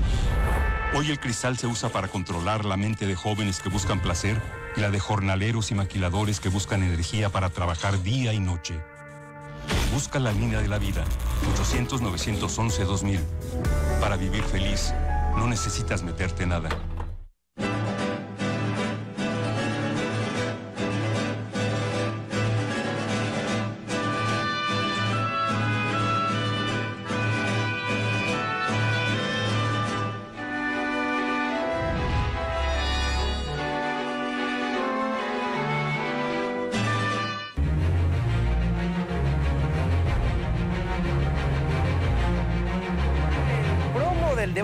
Hoy 0.95 1.11
el 1.11 1.19
cristal 1.19 1.57
se 1.57 1.67
usa 1.67 1.89
para 1.89 2.07
controlar 2.07 2.63
la 2.63 2.77
mente 2.77 3.05
de 3.05 3.15
jóvenes 3.15 3.59
que 3.59 3.67
buscan 3.67 4.01
placer 4.01 4.41
y 4.77 4.79
la 4.79 4.91
de 4.91 5.01
jornaleros 5.01 5.71
y 5.71 5.75
maquiladores 5.75 6.39
que 6.39 6.47
buscan 6.47 6.83
energía 6.83 7.27
para 7.27 7.49
trabajar 7.49 8.01
día 8.01 8.31
y 8.31 8.39
noche. 8.39 8.79
Busca 9.93 10.19
la 10.19 10.31
línea 10.31 10.61
de 10.61 10.69
la 10.69 10.79
vida, 10.79 11.03
800-911-2000. 11.57 13.19
Para 13.99 14.15
vivir 14.15 14.43
feliz, 14.43 14.93
no 15.35 15.47
necesitas 15.47 16.01
meterte 16.01 16.45
nada. 16.45 16.69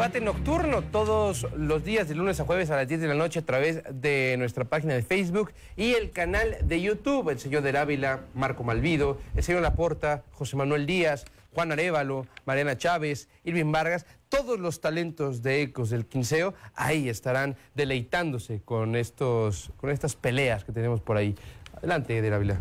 Nocturno 0.08 0.84
todos 0.84 1.46
los 1.56 1.84
días 1.84 2.08
de 2.08 2.16
lunes 2.16 2.40
a 2.40 2.46
jueves 2.46 2.70
a 2.70 2.78
las 2.78 2.88
10 2.88 3.02
de 3.02 3.08
la 3.10 3.14
noche 3.14 3.40
a 3.40 3.46
través 3.46 3.84
de 3.92 4.36
nuestra 4.38 4.64
página 4.64 4.94
de 4.94 5.04
Facebook 5.04 5.52
y 5.76 5.94
el 5.94 6.12
canal 6.12 6.58
de 6.64 6.82
YouTube. 6.82 7.30
El 7.30 7.40
señor 7.40 7.62
de 7.62 7.78
Ávila, 7.78 8.22
Marco 8.34 8.64
Malvido, 8.64 9.18
el 9.36 9.44
señor 9.44 9.62
Laporta, 9.62 10.24
José 10.32 10.56
Manuel 10.56 10.86
Díaz, 10.86 11.26
Juan 11.54 11.74
Arevalo, 11.74 12.26
Mariana 12.46 12.78
Chávez, 12.78 13.28
Irving 13.44 13.72
Vargas, 13.72 14.06
todos 14.30 14.60
los 14.60 14.80
talentos 14.80 15.44
de 15.44 15.62
Ecos 15.62 15.90
del 15.90 16.06
Quinceo, 16.06 16.54
ahí 16.74 17.10
estarán 17.10 17.58
deleitándose 17.76 18.62
con, 18.64 18.96
estos, 18.96 19.72
con 19.78 19.90
estas 19.90 20.16
peleas 20.16 20.64
que 20.64 20.72
tenemos 20.72 21.02
por 21.02 21.18
ahí. 21.18 21.36
Adelante, 21.76 22.22
de 22.22 22.34
Ávila. 22.34 22.58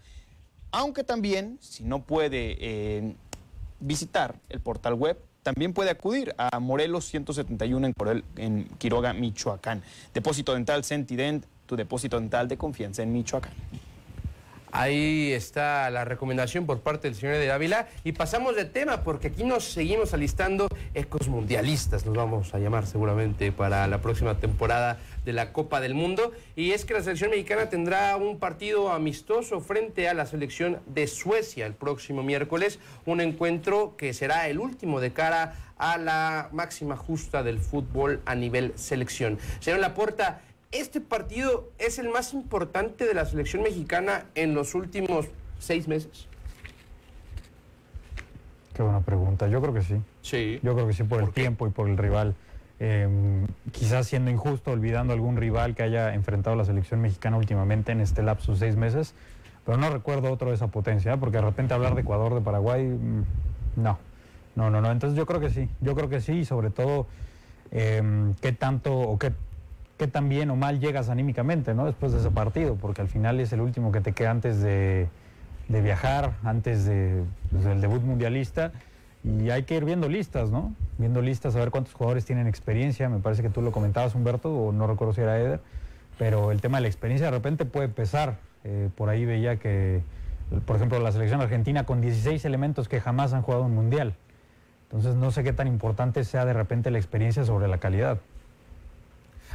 aunque 0.72 1.04
también, 1.04 1.58
si 1.62 1.84
no 1.84 2.04
puede 2.04 2.58
eh, 2.60 3.16
visitar 3.80 4.36
el 4.50 4.60
portal 4.60 4.96
web, 4.96 5.18
también 5.44 5.72
puede 5.72 5.90
acudir 5.90 6.36
a 6.38 6.60
Morelos 6.60 7.06
171 7.06 7.94
en, 8.36 8.66
Quiroga, 8.78 9.14
Michoacán. 9.14 9.82
Depósito 10.14 10.54
Dental 10.54 10.84
Sentident, 10.84 11.46
tu 11.66 11.78
depósito 11.78 12.20
dental 12.20 12.50
de 12.50 12.58
confianza 12.58 13.02
en 13.02 13.14
Michoacán. 13.14 13.54
Ahí 14.74 15.32
está 15.32 15.90
la 15.90 16.04
recomendación 16.04 16.66
por 16.66 16.82
parte 16.82 17.08
del 17.08 17.16
señor 17.16 17.38
de 17.38 17.50
Ávila. 17.50 17.88
Y 18.04 18.12
pasamos 18.12 18.56
de 18.56 18.66
tema 18.66 19.04
porque 19.04 19.28
aquí 19.28 19.46
nos 19.46 19.64
seguimos 19.64 20.14
alistando 20.14 20.68
ecos 20.94 21.30
mundialistas, 21.30 22.06
nos 22.06 22.16
vamos 22.16 22.54
a 22.54 22.60
llamar 22.60 22.86
seguramente 22.86 23.54
para 23.54 23.88
la 23.88 24.02
próxima 24.02 24.36
temporada 24.36 25.00
de 25.28 25.34
la 25.34 25.52
Copa 25.52 25.82
del 25.82 25.94
Mundo. 25.94 26.32
Y 26.56 26.72
es 26.72 26.86
que 26.86 26.94
la 26.94 27.04
selección 27.04 27.32
mexicana 27.32 27.70
tendrá 27.70 28.16
un 28.16 28.40
partido 28.40 28.92
amistoso 28.94 29.60
frente 29.60 30.08
a 30.08 30.14
la 30.14 30.26
selección 30.26 30.80
de 30.88 31.06
Suecia 31.06 31.68
el 31.68 31.74
próximo 31.74 32.24
miércoles. 32.24 32.80
Un 33.06 33.20
encuentro 33.20 33.96
que 33.98 34.14
será 34.14 34.48
el 34.48 34.58
último 34.58 35.02
de 35.02 35.12
cara 35.12 35.54
a 35.78 35.98
la 35.98 36.50
máxima 36.54 36.96
justa 36.96 37.44
del 37.44 37.60
fútbol 37.60 38.22
a 38.26 38.36
nivel 38.36 38.72
selección. 38.76 39.38
Señor 39.60 39.82
Laporta, 39.82 40.42
este 40.72 41.02
partido 41.02 41.70
es 41.78 42.00
el 42.00 42.08
más 42.08 42.34
importante 42.34 43.06
de 43.06 43.14
la 43.14 43.26
selección 43.26 43.64
mexicana 43.64 44.26
en 44.34 44.56
los 44.56 44.76
últimos 44.76 45.28
seis 45.60 45.90
meses. 45.90 46.28
Qué 48.74 48.82
buena 48.82 49.02
pregunta. 49.02 49.50
Yo 49.50 49.60
creo 49.60 49.74
que 49.74 49.82
sí. 49.82 49.96
Sí. 50.22 50.60
Yo 50.64 50.74
creo 50.74 50.88
que 50.88 50.94
sí 50.94 51.04
por, 51.04 51.22
el 51.22 51.32
tiempo 51.32 51.68
y 51.68 51.72
por 51.72 51.90
el 51.90 51.98
rival. 51.98 52.34
Eh, 52.80 53.08
quizás 53.72 54.06
siendo 54.06 54.30
injusto, 54.30 54.72
olvidando 54.72 55.14
algún 55.14 55.36
rival 55.36 55.74
que 55.74 55.82
haya 55.82 56.14
enfrentado 56.14 56.54
a 56.54 56.58
la 56.58 56.66
selección 56.66 57.02
mexicana 57.02 57.38
últimamente 57.38 57.92
en 57.92 58.02
este 58.02 58.22
lapso 58.22 58.52
de 58.52 58.60
seis 58.60 58.76
meses, 58.76 59.16
pero 59.66 59.78
no 59.78 59.90
recuerdo 59.90 60.32
otro 60.32 60.50
de 60.50 60.56
esa 60.56 60.68
potencia, 60.68 61.14
¿eh? 61.14 61.18
porque 61.20 61.38
de 61.38 61.44
repente 61.44 61.74
hablar 61.74 61.96
de 61.96 62.02
Ecuador, 62.02 62.36
de 62.36 62.42
Paraguay, 62.42 62.86
mm, 62.86 63.24
no, 63.82 63.98
no, 64.56 64.70
no, 64.70 64.82
no. 64.82 64.92
Entonces 64.92 65.18
yo 65.18 65.26
creo 65.26 65.40
que 65.40 65.50
sí, 65.50 65.70
yo 65.82 65.96
creo 65.96 66.08
que 66.08 66.22
sí, 66.22 66.34
y 66.34 66.46
sobre 66.46 66.70
todo 66.70 67.08
eh, 67.72 68.34
qué 68.42 68.52
tanto 68.52 68.94
o 68.96 69.18
qué, 69.18 69.32
qué 69.98 70.08
tan 70.08 70.30
bien 70.30 70.52
o 70.52 70.56
mal 70.56 70.80
llegas 70.80 71.10
anímicamente, 71.10 71.74
¿no? 71.74 71.86
Después 71.86 72.12
de 72.12 72.20
ese 72.20 72.30
partido, 72.30 72.76
porque 72.76 73.02
al 73.02 73.08
final 73.08 73.40
es 73.40 73.52
el 73.54 73.62
último 73.62 73.92
que 73.92 74.02
te 74.02 74.12
queda 74.12 74.32
antes 74.32 74.62
de, 74.62 75.10
de 75.68 75.82
viajar, 75.82 76.34
antes 76.44 76.90
pues, 77.52 77.64
del 77.64 77.82
debut 77.82 78.04
mundialista. 78.04 78.72
Y 79.28 79.50
hay 79.50 79.64
que 79.64 79.76
ir 79.76 79.84
viendo 79.84 80.08
listas, 80.08 80.52
¿no? 80.52 80.74
Viendo 80.98 81.22
listas, 81.22 81.56
a 81.56 81.60
ver 81.60 81.70
cuántos 81.70 81.94
jugadores 81.94 82.24
tienen 82.24 82.48
experiencia. 82.48 83.10
Me 83.10 83.20
parece 83.20 83.42
que 83.42 83.50
tú 83.50 83.62
lo 83.62 83.72
comentabas, 83.72 84.16
Humberto, 84.16 84.54
o 84.54 84.72
no 84.72 84.88
recuerdo 84.88 85.14
si 85.14 85.22
era 85.22 85.38
Eder. 85.38 85.60
Pero 86.18 86.52
el 86.52 86.62
tema 86.62 86.78
de 86.78 86.84
la 86.84 86.88
experiencia 86.88 87.28
de 87.28 87.32
repente 87.32 87.66
puede 87.66 87.90
pesar. 87.90 88.38
Eh, 88.64 88.90
por 88.96 89.10
ahí 89.10 89.26
veía 89.26 89.58
que, 89.58 90.02
por 90.66 90.78
ejemplo, 90.78 91.00
la 91.00 91.12
selección 91.12 91.42
argentina 91.42 91.86
con 91.86 92.02
16 92.02 92.44
elementos 92.46 92.88
que 92.88 93.02
jamás 93.02 93.34
han 93.34 93.42
jugado 93.42 93.66
un 93.66 93.76
mundial. 93.76 94.16
Entonces 94.84 95.16
no 95.16 95.32
sé 95.32 95.44
qué 95.44 95.52
tan 95.52 95.68
importante 95.68 96.24
sea 96.24 96.46
de 96.46 96.54
repente 96.54 96.90
la 96.92 96.98
experiencia 96.98 97.44
sobre 97.44 97.68
la 97.68 97.78
calidad. 97.78 98.20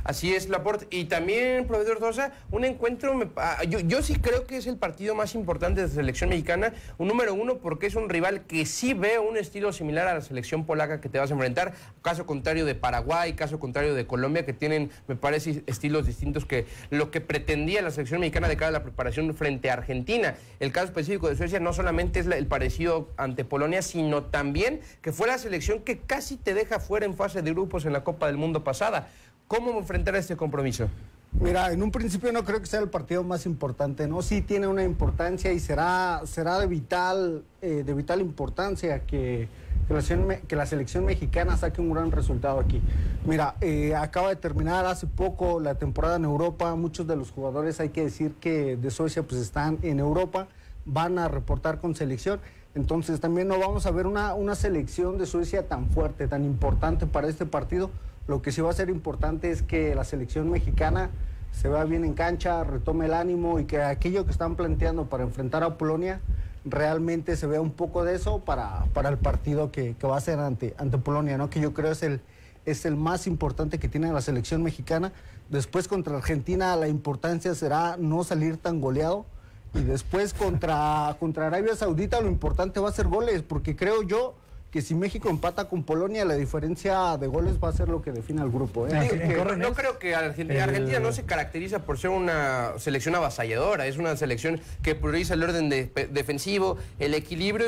Así 0.05 0.35
es, 0.35 0.49
Laporte. 0.49 0.87
Y 0.91 1.05
también, 1.05 1.67
profesor 1.67 1.99
Sosa, 1.99 2.33
un 2.51 2.65
encuentro, 2.65 3.15
me 3.15 3.29
yo, 3.69 3.81
yo 3.81 4.03
sí 4.03 4.17
creo 4.17 4.47
que 4.47 4.57
es 4.57 4.67
el 4.67 4.77
partido 4.77 5.15
más 5.15 5.35
importante 5.35 5.81
de 5.81 5.89
la 5.89 5.93
selección 5.95 6.31
mexicana. 6.31 6.73
Un 6.99 7.09
número 7.09 7.35
uno, 7.35 7.59
porque 7.59 7.87
es 7.87 7.95
un 7.95 8.09
rival 8.09 8.47
que 8.47 8.67
sí 8.67 8.95
ve 8.95 9.19
un 9.19 9.37
estilo 9.37 9.73
similar 9.73 10.09
a 10.09 10.15
la 10.15 10.21
selección 10.21 10.67
polaca 10.67 11.01
que 11.01 11.09
te 11.09 11.19
vas 11.19 11.31
a 11.31 11.35
enfrentar. 11.35 11.75
Caso 12.03 12.27
contrario 12.27 12.65
de 12.65 12.75
Paraguay, 12.75 13.35
caso 13.35 13.61
contrario 13.61 13.95
de 13.95 14.07
Colombia, 14.07 14.45
que 14.45 14.53
tienen, 14.53 14.91
me 15.07 15.17
parece, 15.17 15.63
estilos 15.67 16.07
distintos 16.07 16.45
que 16.45 16.67
lo 16.91 17.11
que 17.11 17.21
pretendía 17.21 17.83
la 17.83 17.91
selección 17.91 18.21
mexicana 18.21 18.49
de 18.49 18.57
cara 18.57 18.69
a 18.69 18.73
la 18.73 18.83
preparación 18.83 19.33
frente 19.35 19.71
a 19.71 19.75
Argentina. 19.75 20.35
El 20.61 20.73
caso 20.73 20.87
específico 20.87 21.29
de 21.29 21.37
Suecia 21.37 21.61
no 21.61 21.73
solamente 21.73 22.21
es 22.21 22.27
el 22.27 22.47
parecido 22.47 23.11
ante 23.17 23.45
Polonia, 23.45 23.83
sino 23.83 24.25
también 24.25 24.81
que 25.01 25.13
fue 25.13 25.27
la 25.29 25.39
selección 25.39 25.81
que 25.81 25.99
casi 25.99 26.37
te 26.37 26.55
deja 26.55 26.81
fuera 26.81 27.07
en 27.07 27.15
fase 27.15 27.43
de 27.43 27.51
grupos 27.53 27.85
en 27.85 27.93
la 27.93 28.05
Copa 28.05 28.27
del 28.27 28.37
Mundo 28.37 28.65
pasada. 28.65 29.09
¿Cómo 29.53 29.79
enfrentar 29.79 30.17
este 30.17 30.35
compromiso? 30.35 30.89
Mira, 31.39 31.73
en 31.73 31.83
un 31.83 31.91
principio 31.91 32.33
no 32.33 32.43
creo 32.43 32.61
que 32.61 32.65
sea 32.65 32.81
el 32.81 32.89
partido 32.89 33.23
más 33.23 33.45
importante, 33.45 34.09
¿no? 34.09 34.23
Sí 34.23 34.41
tiene 34.41 34.67
una 34.67 34.83
importancia 34.83 35.53
y 35.53 35.61
será, 35.61 36.23
será 36.25 36.59
de, 36.59 36.67
vital, 36.67 37.45
eh, 37.61 37.83
de 37.85 37.93
vital 37.93 38.23
importancia 38.23 39.01
que, 39.01 39.49
que 39.87 39.93
la 39.93 40.01
selección, 40.01 40.47
que 40.49 40.57
la 40.57 40.65
selección 40.65 41.05
mexicana 41.05 41.59
saque 41.59 41.83
un 41.83 41.93
gran 41.93 42.13
resultado 42.13 42.61
aquí. 42.61 42.81
Mira, 43.27 43.57
eh, 43.61 43.95
acaba 43.95 44.31
de 44.31 44.37
terminar 44.37 44.87
hace 44.87 45.07
poco 45.07 45.61
la 45.61 45.75
temporada 45.75 46.17
en 46.17 46.25
Europa, 46.25 46.75
muchos 46.75 47.07
de 47.07 47.17
los 47.17 47.31
jugadores, 47.31 47.79
hay 47.79 47.91
que 47.91 48.05
decir 48.05 48.33
que 48.41 48.79
de 48.79 48.91
Suecia 48.91 49.23
pues 49.23 49.39
están 49.39 49.79
en 49.83 50.01
Europa, 50.01 50.49
van 50.87 51.19
a 51.19 51.29
reportar 51.29 51.79
con 51.79 51.95
selección. 51.95 52.41
Entonces 52.75 53.21
también 53.21 53.49
no 53.49 53.59
vamos 53.59 53.85
a 53.85 53.91
ver 53.91 54.07
una, 54.07 54.33
una 54.33 54.55
selección 54.55 55.19
de 55.19 55.27
Suecia 55.27 55.69
tan 55.69 55.91
fuerte, 55.91 56.27
tan 56.27 56.43
importante 56.47 57.07
para 57.07 57.29
este 57.29 57.45
partido. 57.45 57.91
Lo 58.26 58.43
que 58.43 58.52
sí 58.52 58.61
va 58.61 58.71
a 58.71 58.75
ser 58.75 58.88
importante 58.88 59.50
es 59.50 59.62
que 59.62 59.95
la 59.95 60.05
selección 60.05 60.50
mexicana 60.50 61.11
se 61.50 61.69
vea 61.69 61.85
bien 61.85 62.05
en 62.05 62.14
cancha, 62.14 62.64
retome 62.64 63.07
el 63.07 63.14
ánimo 63.14 63.59
y 63.59 63.64
que 63.64 63.83
aquello 63.83 64.25
que 64.25 64.31
están 64.31 64.57
planteando 64.57 65.07
para 65.07 65.25
enfrentar 65.25 65.62
a 65.62 65.76
Polonia 65.76 66.21
realmente 66.64 67.37
se 67.37 67.47
vea 67.47 67.61
un 67.61 67.73
poco 67.73 68.05
de 68.05 68.14
eso 68.14 68.41
para, 68.41 68.85
para 68.95 69.09
el 69.09 69.19
partido 69.19 69.73
que, 69.73 69.97
que 69.99 70.07
va 70.07 70.17
a 70.17 70.21
ser 70.21 70.38
ante, 70.38 70.75
ante 70.79 70.99
Polonia, 70.99 71.37
¿no? 71.37 71.50
que 71.50 71.61
yo 71.61 71.75
creo 71.75 71.93
es 71.93 72.02
el, 72.02 72.21
es 72.64 72.85
el 72.85 72.97
más 72.97 73.26
importante 73.26 73.79
que 73.79 73.88
tiene 73.88 74.12
la 74.12 74.21
selección 74.21 74.62
mexicana. 74.62 75.12
Después 75.50 75.88
contra 75.88 76.17
Argentina 76.17 76.76
la 76.76 76.88
importancia 76.88 77.55
será 77.55 77.97
no 77.99 78.25
salir 78.25 78.57
tan 78.57 78.81
goleado. 78.81 79.26
Y 79.75 79.81
después 79.81 80.35
contra, 80.35 81.16
contra 81.18 81.47
Arabia 81.47 81.75
Saudita 81.75 82.20
lo 82.20 82.29
importante 82.29 82.79
va 82.79 82.90
a 82.90 82.92
ser 82.92 83.09
goles, 83.09 83.42
porque 83.42 83.75
creo 83.75 84.03
yo 84.03 84.35
que 84.73 84.81
si 84.81 84.95
México 84.95 85.29
empata 85.29 85.67
con 85.69 85.85
Polonia, 85.85 86.25
la 86.25 86.35
diferencia 86.35 87.19
de 87.19 87.27
goles 87.27 87.59
va 87.63 87.69
a 87.69 87.73
ser 87.73 87.91
lo 87.91 88.01
que 88.01 88.11
define 88.11 88.41
al 88.41 88.51
grupo. 88.51 88.89
¿eh? 88.89 89.07
Que- 89.11 89.37
no, 89.37 89.55
no 89.55 89.75
creo 89.75 89.99
que 89.99 90.15
Argentina, 90.15 90.65
El- 90.65 90.71
Argentina 90.71 90.99
no 90.99 91.13
se 91.13 91.25
caracteriza 91.25 91.81
por 91.81 91.99
ser 91.99 92.09
una 92.09 92.73
selección 92.79 93.15
avasalladora, 93.15 93.87
es 93.87 93.99
una 93.99 94.17
selección 94.17 94.59
que 94.83 94.95
prioriza 94.95 95.35
el 95.35 95.43
orden 95.43 95.69
de- 95.69 95.91
defensivo, 96.11 96.79
el 96.99 97.13
equilibrio 97.13 97.67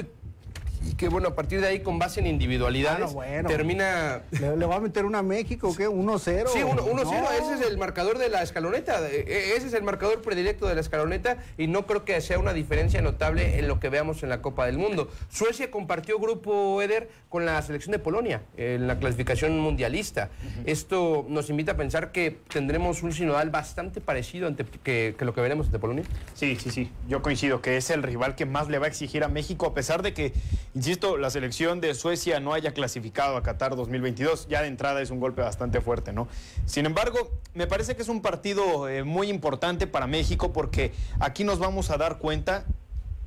y 0.87 0.95
que 0.95 1.09
bueno, 1.09 1.29
a 1.29 1.35
partir 1.35 1.61
de 1.61 1.69
ahí 1.69 1.81
con 1.81 1.99
base 1.99 2.21
en 2.21 2.27
individualidades 2.27 3.07
Ah, 3.11 3.13
bueno. 3.13 3.49
termina... 3.49 4.23
¿Le, 4.31 4.57
le 4.57 4.67
va 4.67 4.77
a 4.77 4.81
meter 4.81 5.05
una 5.05 5.19
a 5.19 5.23
México 5.23 5.69
o 5.69 5.75
qué? 5.77 5.89
¿1-0? 5.89 6.49
Sí, 6.49 6.59
1-0, 6.61 7.05
No. 7.05 7.31
ese 7.33 7.55
es 7.55 7.61
el 7.71 7.79
marcador 7.79 8.19
de 8.19 8.29
la 8.29 8.43
escaloneta, 8.43 9.01
eh, 9.09 9.25
eh, 9.27 9.55
ese 9.57 9.67
es 9.69 9.75
el 9.75 9.83
marcador 9.83 10.23
predilecto 10.23 10.67
de 10.67 10.75
la 10.75 10.81
escaloneta 10.81 11.39
y 11.59 11.67
no 11.67 11.87
creo 11.87 12.05
que 12.05 12.21
sea 12.21 12.39
una 12.39 12.53
diferencia 12.53 13.01
notable 13.03 13.59
en 13.59 13.69
lo 13.69 13.81
que 13.81 13.89
veamos 13.89 14.23
en 14.23 14.29
la 14.29 14.43
Copa 14.43 14.67
del 14.67 14.79
Mundo. 14.79 15.09
Suecia 15.31 15.71
compartió 15.71 16.19
grupo 16.19 16.81
Eder 16.83 17.09
con 17.29 17.45
la 17.47 17.61
selección 17.63 17.93
de 17.93 17.99
Polonia 17.99 18.43
en 18.57 18.87
la 18.87 18.99
clasificación 18.99 19.59
mundialista. 19.59 20.31
Esto 20.67 21.25
nos 21.29 21.51
invita 21.51 21.73
a 21.73 21.77
pensar 21.77 22.13
que 22.13 22.39
tendremos 22.49 23.03
un 23.03 23.13
sinodal 23.13 23.51
bastante 23.51 24.01
parecido 24.01 24.47
ante, 24.49 24.65
que, 24.65 25.15
que 25.19 25.25
lo 25.25 25.35
que 25.35 25.41
veremos 25.41 25.67
ante 25.67 25.79
Polonia. 25.79 26.05
Sí, 26.35 26.57
sí, 26.61 26.71
sí. 26.71 26.91
Yo 27.09 27.23
coincido 27.23 27.61
que 27.61 27.77
es 27.77 27.91
el 27.91 28.03
rival 28.03 28.35
que 28.35 28.47
más 28.47 28.69
le 28.69 28.79
va 28.79 28.87
a 28.87 28.89
exigir 28.89 29.25
a 29.25 29.29
México, 29.29 29.67
a 29.67 29.75
pesar 29.75 30.03
de 30.03 30.15
que, 30.15 30.33
insisto, 30.75 31.17
la 31.17 31.31
selección 31.31 31.81
de 31.81 31.95
Suecia 31.95 32.41
no 32.41 32.53
haya 32.53 32.73
clasificado 32.73 33.37
a 33.37 33.43
Qatar 33.43 33.77
2022. 33.77 34.49
Ya 34.49 34.63
de 34.63 34.69
entrada 34.69 35.01
es 35.01 35.11
un 35.11 35.21
golpe 35.21 35.43
bastante 35.43 35.81
fuerte, 35.81 36.13
¿no? 36.13 36.29
Sin 36.67 36.87
embargo, 36.87 37.31
me 37.55 37.67
parece 37.67 37.97
que 37.97 38.03
es 38.03 38.09
un 38.09 38.21
partido 38.21 38.89
eh, 38.89 39.05
muy 39.05 39.29
importante 39.29 39.87
para 39.87 40.07
México 40.07 40.53
porque 40.53 40.93
aquí 41.21 41.45
nos 41.45 41.59
vamos 41.59 41.91
a 41.91 41.97
dar 41.97 42.19
cuenta 42.19 42.65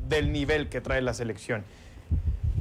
del 0.08 0.32
nivel 0.32 0.70
que 0.70 0.82
trae 0.82 1.02
la 1.02 1.14
selección. 1.14 1.64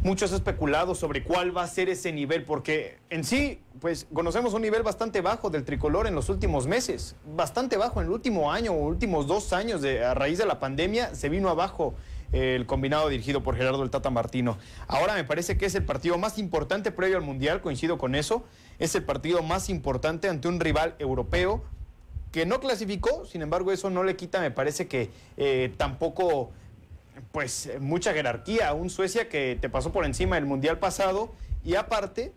Muchos 0.03 0.31
especulado 0.31 0.95
sobre 0.95 1.25
cuál 1.25 1.57
va 1.57 1.65
a 1.65 1.67
ser 1.67 1.89
ese 1.89 2.13
nivel, 2.13 2.45
porque 2.45 2.99
en 3.11 3.25
sí, 3.25 3.61
pues 3.81 4.07
conocemos 4.13 4.55
un 4.55 4.63
nivel 4.63 4.85
bastante 4.85 5.21
bajo 5.21 5.51
del 5.51 5.65
tricolor 5.65 6.07
en 6.07 6.15
los 6.15 6.29
últimos 6.29 6.69
meses, 6.69 7.17
bastante 7.35 7.77
bajo 7.77 8.01
en 8.01 8.07
el 8.07 8.13
último 8.13 8.53
año 8.53 8.73
o 8.73 8.87
últimos 8.87 9.27
dos 9.27 9.53
años 9.53 9.83
de, 9.83 10.05
a 10.05 10.15
raíz 10.15 10.39
de 10.39 10.47
la 10.47 10.61
pandemia, 10.61 11.15
se 11.15 11.29
vino 11.29 11.49
abajo 11.49 11.95
el 12.37 12.67
combinado 12.67 13.09
dirigido 13.09 13.43
por 13.43 13.57
Gerardo 13.57 13.83
el 13.83 13.91
Tata 13.91 14.11
Martino. 14.11 14.59
Ahora 14.87 15.15
me 15.15 15.25
parece 15.25 15.57
que 15.57 15.67
es 15.67 15.75
el 15.75 15.85
partido 15.85 16.19
más 16.19 16.39
importante 16.39 16.93
previo 16.93 17.17
al 17.17 17.23
Mundial, 17.23 17.61
coincido 17.61 17.99
con 17.99 18.15
eso, 18.15 18.45
es 18.79 18.95
el 18.95 19.05
partido 19.05 19.43
más 19.43 19.69
importante 19.69 20.29
ante 20.29 20.49
un 20.49 20.61
rival 20.61 20.95
europeo 20.99 21.63
que 22.33 22.45
no 22.45 22.61
clasificó, 22.61 23.25
sin 23.25 23.43
embargo 23.43 23.73
eso 23.73 23.89
no 23.89 24.05
le 24.05 24.17
quita, 24.17 24.41
me 24.41 24.51
parece 24.51 24.89
que 24.89 25.11
eh, 25.37 25.73
tampoco 25.77 26.51
pues 27.33 27.71
mucha 27.81 28.13
jerarquía. 28.13 28.73
Un 28.75 28.91
Suecia 28.91 29.29
que 29.29 29.57
te 29.61 29.69
pasó 29.69 29.93
por 29.93 30.05
encima 30.05 30.37
del 30.37 30.47
Mundial 30.47 30.79
pasado 30.79 31.33
y 31.65 31.75
aparte, 31.75 32.33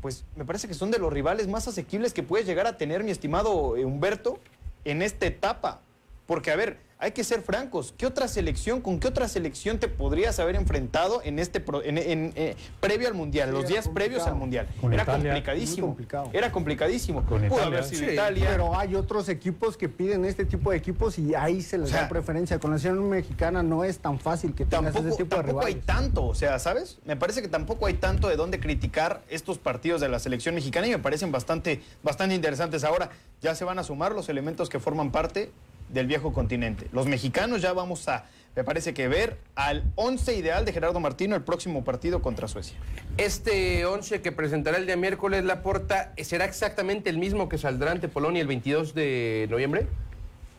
pues 0.00 0.24
me 0.36 0.44
parece 0.44 0.68
que 0.68 0.74
son 0.74 0.90
de 0.90 0.98
los 0.98 1.12
rivales 1.12 1.48
más 1.48 1.68
asequibles 1.68 2.12
que 2.12 2.22
puedes 2.22 2.46
llegar 2.46 2.66
a 2.66 2.76
tener, 2.76 3.04
mi 3.04 3.10
estimado 3.10 3.76
eh, 3.76 3.84
Humberto, 3.84 4.38
en 4.84 5.02
esta 5.02 5.26
etapa. 5.26 5.80
Porque, 6.26 6.50
a 6.50 6.56
ver, 6.56 6.78
hay 7.02 7.12
que 7.12 7.24
ser 7.24 7.40
francos. 7.42 7.94
¿Qué 7.96 8.04
otra 8.06 8.28
selección, 8.28 8.80
con 8.82 9.00
qué 9.00 9.08
otra 9.08 9.26
selección 9.26 9.78
te 9.78 9.88
podrías 9.88 10.38
haber 10.38 10.54
enfrentado 10.54 11.22
en 11.24 11.38
este 11.38 11.58
pro- 11.58 11.82
en, 11.82 11.96
en, 11.96 12.32
eh, 12.36 12.56
previo 12.78 13.08
al 13.08 13.14
Mundial, 13.14 13.48
Sí, 13.48 13.54
los 13.54 13.66
días 13.66 13.88
previos 13.88 14.26
al. 14.26 14.34
Mundial? 14.34 14.68
Con 14.80 14.92
Era 14.92 15.04
Italia. 15.04 15.32
complicadísimo. 15.32 15.96
Era 16.32 16.52
complicadísimo. 16.52 17.20
Con 17.24 17.38
Pudo 17.42 17.46
Italia. 17.56 17.66
haber 17.66 17.84
sido 17.84 18.00
Sí, 18.06 18.12
Italia. 18.12 18.48
Pero 18.50 18.78
hay 18.78 18.94
otros 18.94 19.28
equipos 19.30 19.76
que 19.78 19.88
piden 19.88 20.24
este 20.26 20.44
tipo 20.44 20.70
de 20.70 20.76
equipos 20.76 21.18
y 21.18 21.34
ahí 21.34 21.62
se 21.62 21.78
les 21.78 21.88
O 21.88 21.92
sea, 21.92 22.02
da 22.02 22.08
preferencia. 22.08 22.58
Con 22.58 22.70
la 22.70 22.78
selección 22.78 23.08
mexicana 23.08 23.62
no 23.62 23.82
es 23.84 23.98
tan 23.98 24.18
fácil 24.20 24.54
que 24.54 24.66
tengas 24.66 24.92
tampoco, 24.92 25.08
ese 25.08 25.16
tipo 25.24 25.36
de 25.36 25.42
tampoco 25.42 25.66
hay 25.66 25.74
tanto, 25.76 26.26
o 26.26 26.34
sea, 26.34 26.58
¿sabes? 26.58 26.98
Me 27.06 27.16
parece 27.16 27.40
que 27.42 27.48
tampoco 27.48 27.86
hay 27.86 27.94
tanto 27.94 28.28
de 28.28 28.36
dónde 28.36 28.60
criticar 28.60 29.22
estos 29.30 29.56
partidos 29.58 30.00
de 30.02 30.08
la 30.10 30.18
selección 30.18 30.54
mexicana 30.54 30.86
y 30.86 30.90
me 30.90 30.98
parecen 30.98 31.32
bastante, 31.32 31.80
bastante 32.02 32.34
interesantes. 32.34 32.84
Ahora 32.84 33.10
ya 33.40 33.54
se 33.54 33.64
van 33.64 33.78
a 33.78 33.84
sumar 33.84 34.12
los 34.12 34.28
elementos 34.28 34.68
que 34.68 34.78
forman 34.80 35.10
parte 35.12 35.50
del 35.92 36.06
viejo 36.06 36.32
continente. 36.32 36.86
Los 36.92 37.06
mexicanos 37.06 37.60
ya 37.62 37.72
vamos 37.72 38.08
a, 38.08 38.24
me 38.56 38.64
parece 38.64 38.94
que 38.94 39.08
ver 39.08 39.38
al 39.54 39.84
once 39.96 40.36
ideal 40.36 40.64
de 40.64 40.72
Gerardo 40.72 41.00
Martino 41.00 41.36
el 41.36 41.42
próximo 41.42 41.84
partido 41.84 42.22
contra 42.22 42.48
Suecia. 42.48 42.76
Este 43.16 43.84
11 43.84 44.22
que 44.22 44.32
presentará 44.32 44.78
el 44.78 44.86
día 44.86 44.96
miércoles 44.96 45.44
Laporta, 45.44 46.12
¿será 46.18 46.44
exactamente 46.44 47.10
el 47.10 47.18
mismo 47.18 47.48
que 47.48 47.58
saldrá 47.58 47.90
ante 47.92 48.08
Polonia 48.08 48.40
el 48.40 48.48
22 48.48 48.94
de 48.94 49.46
noviembre? 49.50 49.86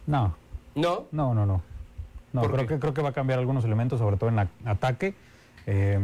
No, 0.07 0.35
¿No? 0.75 1.07
no, 1.11 1.33
no, 1.33 1.45
no. 1.45 1.61
No, 2.33 2.41
¿Por 2.41 2.51
creo 2.53 2.67
que, 2.67 2.79
creo 2.79 2.93
que 2.93 3.01
va 3.01 3.09
a 3.09 3.13
cambiar 3.13 3.39
algunos 3.39 3.65
elementos, 3.65 3.99
sobre 3.99 4.15
todo 4.15 4.29
en 4.29 4.39
ataque. 4.65 5.13
Eh, 5.67 5.99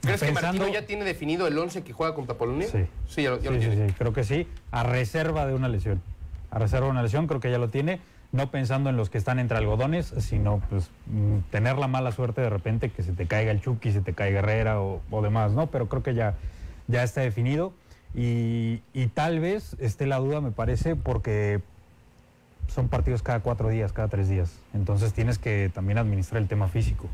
¿Crees 0.00 0.20
que 0.20 0.32
Martino 0.32 0.66
ya 0.66 0.84
tiene 0.86 1.04
definido 1.04 1.46
el 1.46 1.56
11 1.56 1.84
que 1.84 1.92
juega 1.92 2.12
contra 2.16 2.34
Polonia? 2.36 2.66
Sí. 2.66 2.84
Sí, 3.06 3.22
ya, 3.22 3.30
lo- 3.30 3.40
ya 3.40 3.50
lo 3.52 3.58
Sí, 3.58 3.62
sí, 3.62 3.70
tiene. 3.70 3.88
sí, 3.90 3.94
creo 3.96 4.12
que 4.12 4.24
sí, 4.24 4.48
a 4.72 4.82
reserva 4.82 5.46
de 5.46 5.54
una 5.54 5.68
lesión. 5.68 6.02
a 6.50 6.58
reserva 6.58 6.88
una 6.88 7.02
lesión, 7.02 7.28
creo 7.28 7.38
que 7.40 7.50
ya 7.50 7.56
lo 7.58 7.68
tiene, 7.68 8.00
no 8.32 8.50
pensando 8.50 8.90
en 8.90 8.96
los 8.96 9.10
que 9.10 9.18
están 9.18 9.38
entre 9.38 9.58
algodones, 9.58 10.12
sino 10.18 10.60
pues 10.70 10.90
mm, 11.06 11.50
tener 11.50 11.78
la 11.78 11.86
mala 11.86 12.12
suerte 12.12 12.40
de 12.40 12.50
repente 12.50 12.90
que 12.90 13.02
se 13.02 13.12
te 13.12 13.26
caiga 13.26 13.52
el 13.52 13.60
Chucky, 13.60 13.92
se 13.92 14.00
te 14.00 14.14
caiga 14.14 14.40
Herrera 14.40 14.80
o, 14.80 15.00
demás, 15.22 15.52
¿no? 15.52 15.68
Pero 15.68 15.88
creo 15.88 16.02
que 16.02 16.14
ya, 16.14 16.34
ya 16.88 17.02
está 17.02 17.20
definido 17.20 17.72
y, 18.14 18.80
y 18.94 19.06
tal 19.08 19.38
vez 19.38 19.76
esté 19.78 20.06
la 20.06 20.18
duda, 20.18 20.40
me 20.40 20.50
parece, 20.50 20.96
porque 20.96 21.60
son 22.68 22.88
partidos 22.88 23.22
cada 23.22 23.40
cuatro 23.40 23.68
días, 23.68 23.92
cada 23.92 24.08
tres 24.08 24.28
días. 24.28 24.50
Entonces 24.72 25.12
tienes 25.12 25.38
que 25.38 25.70
también 25.72 25.98
administrar 25.98 26.40
el 26.40 26.48
tema 26.48 26.68
físico. 26.68 27.08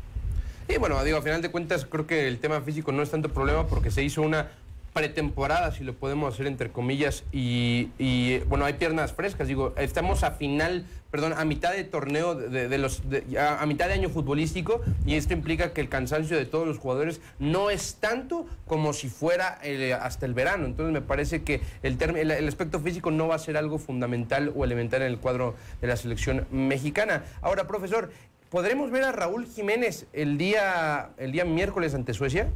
Y 0.69 0.77
bueno, 0.77 1.03
digo, 1.03 1.17
a 1.17 1.21
final 1.21 1.41
de 1.41 1.49
cuentas 1.49 1.85
creo 1.85 2.07
que 2.07 2.27
el 2.27 2.39
tema 2.39 2.61
físico 2.61 2.91
no 2.91 3.01
es 3.01 3.09
tanto 3.09 3.29
problema 3.29 3.67
porque 3.67 3.91
se 3.91 4.03
hizo 4.03 4.21
una 4.21 4.51
pretemporada, 4.93 5.71
si 5.71 5.83
lo 5.83 5.93
podemos 5.93 6.33
hacer 6.33 6.47
entre 6.47 6.71
comillas, 6.71 7.23
y, 7.31 7.89
y, 7.97 8.39
bueno, 8.47 8.65
hay 8.65 8.73
piernas 8.73 9.13
frescas, 9.13 9.47
digo, 9.47 9.73
estamos 9.77 10.23
a 10.23 10.31
final, 10.31 10.85
perdón, 11.11 11.33
a 11.37 11.45
mitad 11.45 11.71
de 11.73 11.83
torneo, 11.83 12.35
de, 12.35 12.67
de 12.67 12.77
los, 12.77 13.09
de- 13.09 13.23
a, 13.39 13.65
mitad 13.65 13.87
de 13.87 13.93
año 13.93 14.09
futbolístico, 14.09 14.81
y 15.05 15.15
esto 15.15 15.33
implica 15.33 15.73
que 15.73 15.81
el 15.81 15.89
cansancio 15.89 16.37
de 16.37 16.45
todos 16.45 16.67
los 16.67 16.77
jugadores 16.79 17.21
no 17.39 17.69
es 17.69 17.95
tanto 17.99 18.45
como 18.67 18.93
si 18.93 19.09
fuera 19.09 19.59
eh, 19.63 19.93
hasta 19.93 20.25
el 20.25 20.33
verano, 20.33 20.65
entonces 20.65 20.93
me 20.93 21.01
parece 21.01 21.43
que 21.43 21.61
el, 21.83 21.97
el, 22.01 22.31
el 22.31 22.47
aspecto 22.47 22.79
físico 22.79 23.11
no 23.11 23.27
va 23.27 23.35
a 23.35 23.39
ser 23.39 23.57
algo 23.57 23.77
fundamental 23.77 24.51
o 24.55 24.65
elemental 24.65 25.01
en 25.01 25.07
el 25.07 25.19
cuadro 25.19 25.55
de 25.81 25.87
la 25.87 25.97
selección 25.97 26.45
mexicana. 26.51 27.23
Ahora, 27.41 27.67
profesor, 27.67 28.11
¿podremos 28.49 28.89
ver 28.91 29.03
a 29.03 29.11
Raúl 29.11 29.45
Jiménez 29.45 30.07
el 30.13 30.37
día, 30.37 31.11
el 31.17 31.31
día 31.31 31.45
miércoles 31.45 31.93
ante 31.93 32.13
Suecia? 32.13 32.47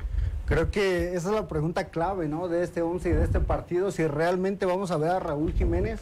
Creo 0.45 0.71
que 0.71 1.15
esa 1.15 1.29
es 1.29 1.35
la 1.35 1.47
pregunta 1.47 1.85
clave, 1.85 2.27
¿no? 2.27 2.49
De 2.49 2.63
este 2.63 2.81
11 2.81 3.09
y 3.09 3.11
de 3.13 3.23
este 3.23 3.39
partido, 3.39 3.91
si 3.91 4.05
realmente 4.05 4.65
vamos 4.65 4.91
a 4.91 4.97
ver 4.97 5.11
a 5.11 5.19
Raúl 5.19 5.53
Jiménez 5.53 6.01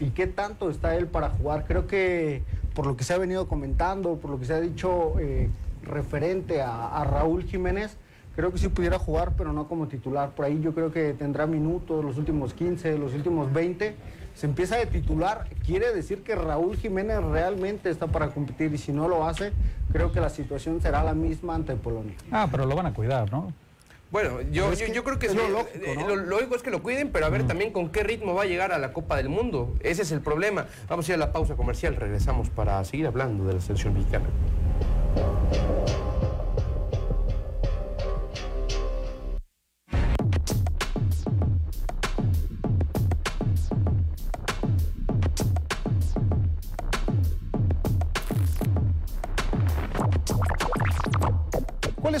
y 0.00 0.10
qué 0.10 0.26
tanto 0.26 0.70
está 0.70 0.96
él 0.96 1.06
para 1.06 1.28
jugar. 1.28 1.66
Creo 1.66 1.86
que 1.86 2.42
por 2.74 2.86
lo 2.86 2.96
que 2.96 3.04
se 3.04 3.12
ha 3.12 3.18
venido 3.18 3.48
comentando, 3.48 4.16
por 4.16 4.30
lo 4.30 4.38
que 4.38 4.46
se 4.46 4.54
ha 4.54 4.60
dicho 4.60 5.18
eh, 5.20 5.50
referente 5.82 6.62
a, 6.62 6.88
a 6.88 7.04
Raúl 7.04 7.44
Jiménez, 7.44 7.98
creo 8.34 8.50
que 8.50 8.58
sí 8.58 8.68
pudiera 8.68 8.98
jugar, 8.98 9.34
pero 9.36 9.52
no 9.52 9.68
como 9.68 9.88
titular. 9.88 10.30
Por 10.30 10.46
ahí 10.46 10.58
yo 10.62 10.74
creo 10.74 10.90
que 10.90 11.12
tendrá 11.12 11.46
minutos, 11.46 12.02
los 12.02 12.16
últimos 12.16 12.54
15, 12.54 12.96
los 12.96 13.12
últimos 13.12 13.52
20. 13.52 13.94
Se 14.34 14.46
empieza 14.46 14.76
de 14.76 14.86
titular, 14.86 15.46
quiere 15.66 15.92
decir 15.92 16.22
que 16.22 16.34
Raúl 16.34 16.78
Jiménez 16.78 17.22
realmente 17.22 17.90
está 17.90 18.06
para 18.06 18.28
competir 18.28 18.72
y 18.72 18.78
si 18.78 18.90
no 18.90 19.06
lo 19.06 19.26
hace, 19.26 19.52
creo 19.92 20.10
que 20.10 20.20
la 20.20 20.30
situación 20.30 20.80
será 20.80 21.04
la 21.04 21.12
misma 21.12 21.54
ante 21.54 21.76
Polonia. 21.76 22.14
Ah, 22.30 22.48
pero 22.50 22.64
lo 22.64 22.74
van 22.74 22.86
a 22.86 22.94
cuidar, 22.94 23.30
¿no? 23.30 23.52
Bueno, 24.12 24.42
yo, 24.42 24.74
yo, 24.74 25.04
creo 25.04 25.18
que 25.18 25.24
es 25.24 25.34
lo 25.34 25.48
lógico, 25.48 25.86
eh, 25.86 25.96
¿no? 25.96 26.06
lo 26.06 26.16
lógico 26.16 26.54
es 26.54 26.62
que 26.62 26.70
lo 26.70 26.82
cuiden, 26.82 27.10
pero 27.10 27.24
a 27.24 27.30
ver 27.30 27.46
también 27.46 27.72
con 27.72 27.88
qué 27.88 28.02
ritmo 28.02 28.34
va 28.34 28.42
a 28.42 28.44
llegar 28.44 28.70
a 28.70 28.78
la 28.78 28.92
Copa 28.92 29.16
del 29.16 29.30
Mundo. 29.30 29.74
Ese 29.80 30.02
es 30.02 30.12
el 30.12 30.20
problema. 30.20 30.66
Vamos 30.86 31.08
a 31.08 31.12
ir 31.12 31.14
a 31.14 31.18
la 31.18 31.32
pausa 31.32 31.56
comercial, 31.56 31.96
regresamos 31.96 32.50
para 32.50 32.84
seguir 32.84 33.06
hablando 33.06 33.46
de 33.46 33.54
la 33.54 33.60
selección 33.62 33.94
mexicana. 33.94 34.26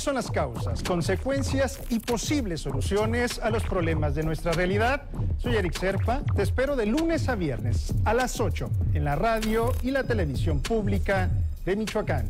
¿Cuáles 0.02 0.24
son 0.24 0.32
las 0.32 0.32
causas, 0.32 0.82
consecuencias 0.82 1.78
y 1.88 2.00
posibles 2.00 2.62
soluciones 2.62 3.38
a 3.38 3.50
los 3.50 3.62
problemas 3.62 4.16
de 4.16 4.24
nuestra 4.24 4.50
realidad? 4.50 5.02
Soy 5.38 5.54
Eric 5.54 5.78
Serpa, 5.78 6.22
te 6.34 6.42
espero 6.42 6.74
de 6.74 6.86
lunes 6.86 7.28
a 7.28 7.36
viernes 7.36 7.94
a 8.04 8.12
las 8.12 8.40
8 8.40 8.68
en 8.94 9.04
la 9.04 9.14
radio 9.14 9.72
y 9.80 9.92
la 9.92 10.02
televisión 10.02 10.58
pública 10.58 11.30
de 11.64 11.76
Michoacán. 11.76 12.28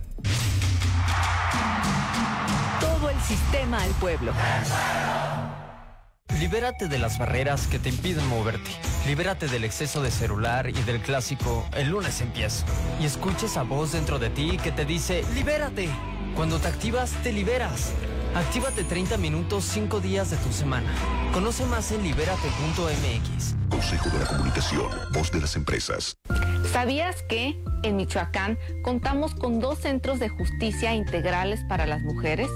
Todo 2.79 3.09
el 3.09 3.19
sistema 3.23 3.83
al 3.83 3.91
pueblo. 3.93 4.35
Libérate 6.39 6.89
de 6.89 6.99
las 6.99 7.19
barreras 7.19 7.69
que 7.69 7.79
te 7.79 7.89
impiden 7.89 8.27
moverte. 8.29 8.71
Libérate 9.07 9.49
del 9.49 9.65
exceso 9.65 10.03
de 10.03 10.11
celular 10.11 10.69
y 10.69 10.83
del 10.83 11.01
clásico 11.01 11.67
el 11.75 11.89
lunes 11.89 12.21
empiezo. 12.21 12.67
Y 13.01 13.07
escucha 13.07 13.47
esa 13.47 13.63
voz 13.63 13.93
dentro 13.93 14.19
de 14.19 14.29
ti 14.29 14.59
que 14.63 14.73
te 14.73 14.85
dice, 14.85 15.25
libérate. 15.33 15.89
Cuando 16.37 16.59
te 16.59 16.69
activas, 16.69 17.13
te 17.23 17.33
liberas. 17.33 17.93
Actívate 18.35 18.85
30 18.85 19.19
minutos 19.19 19.65
5 19.65 20.01
días 20.01 20.31
de 20.31 20.39
tu 20.39 20.51
semana. 20.51 20.91
Conoce 21.35 21.67
más 21.67 21.93
en 21.93 22.03
libérate.mx. 22.03 23.55
Consejo 23.69 24.09
de 24.09 24.19
la 24.19 24.27
Comunicación, 24.27 24.91
voz 25.13 25.31
de 25.31 25.41
las 25.41 25.57
empresas. 25.57 26.17
¿Sabías 26.73 27.23
que 27.29 27.63
en 27.83 27.97
Michoacán 27.97 28.59
contamos 28.83 29.35
con 29.35 29.61
dos 29.61 29.79
centros 29.81 30.19
de 30.21 30.31
justicia 30.31 30.95
integrales 30.95 31.61
para 31.69 31.85
las 31.85 32.01
mujeres? 32.03 32.49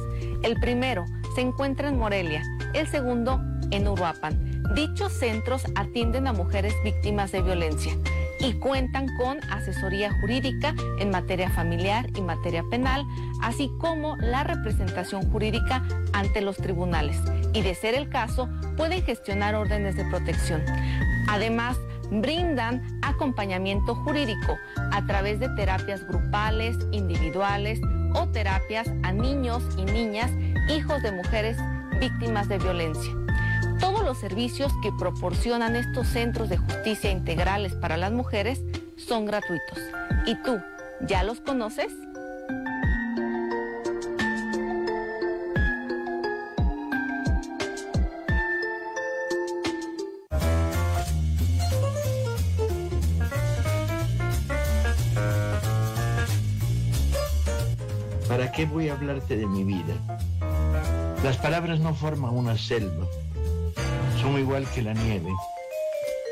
El 0.42 0.58
primero 0.58 1.04
se 1.34 1.42
encuentra 1.42 1.88
en 1.88 1.98
Morelia, 1.98 2.42
el 2.72 2.88
segundo 2.88 3.40
en 3.70 3.86
Uruapan. 3.86 4.62
Dichos 4.74 5.12
centros 5.12 5.64
atienden 5.74 6.26
a 6.26 6.32
mujeres 6.32 6.74
víctimas 6.82 7.32
de 7.32 7.42
violencia 7.42 7.96
y 8.40 8.54
cuentan 8.54 9.08
con 9.16 9.38
asesoría 9.50 10.12
jurídica 10.20 10.74
en 10.98 11.10
materia 11.10 11.50
familiar 11.50 12.06
y 12.14 12.20
materia 12.20 12.62
penal, 12.70 13.06
así 13.42 13.70
como 13.78 14.16
la 14.16 14.44
representación 14.44 15.30
jurídica 15.30 15.82
ante 16.12 16.40
los 16.40 16.56
tribunales. 16.56 17.18
Y 17.52 17.62
de 17.62 17.74
ser 17.74 17.94
el 17.94 18.08
caso, 18.08 18.48
pueden 18.76 19.02
gestionar 19.02 19.54
órdenes 19.54 19.96
de 19.96 20.04
protección. 20.04 20.62
Además, 21.28 21.78
brindan 22.10 23.00
acompañamiento 23.02 23.94
jurídico 23.94 24.56
a 24.92 25.04
través 25.06 25.40
de 25.40 25.48
terapias 25.50 26.06
grupales, 26.06 26.76
individuales 26.92 27.80
o 28.14 28.28
terapias 28.28 28.88
a 29.02 29.12
niños 29.12 29.62
y 29.76 29.84
niñas, 29.84 30.30
hijos 30.68 31.02
de 31.02 31.12
mujeres 31.12 31.56
víctimas 32.00 32.48
de 32.48 32.58
violencia. 32.58 33.12
Todos 33.80 34.04
los 34.04 34.18
servicios 34.18 34.72
que 34.82 34.92
proporcionan 34.92 35.76
estos 35.76 36.08
centros 36.08 36.48
de 36.48 36.56
justicia 36.56 37.10
integrales 37.10 37.74
para 37.74 37.96
las 37.96 38.12
mujeres 38.12 38.62
son 38.96 39.26
gratuitos. 39.26 39.78
¿Y 40.26 40.34
tú, 40.42 40.58
ya 41.02 41.22
los 41.22 41.40
conoces? 41.40 41.92
¿Para 58.28 58.50
qué 58.52 58.66
voy 58.66 58.88
a 58.88 58.94
hablarte 58.94 59.36
de 59.36 59.46
mi 59.46 59.64
vida? 59.64 59.94
Las 61.22 61.36
palabras 61.38 61.80
no 61.80 61.94
forman 61.94 62.36
una 62.36 62.56
selva. 62.58 63.06
Son 64.26 64.36
igual 64.40 64.68
que 64.74 64.82
la 64.82 64.92
nieve. 64.92 65.30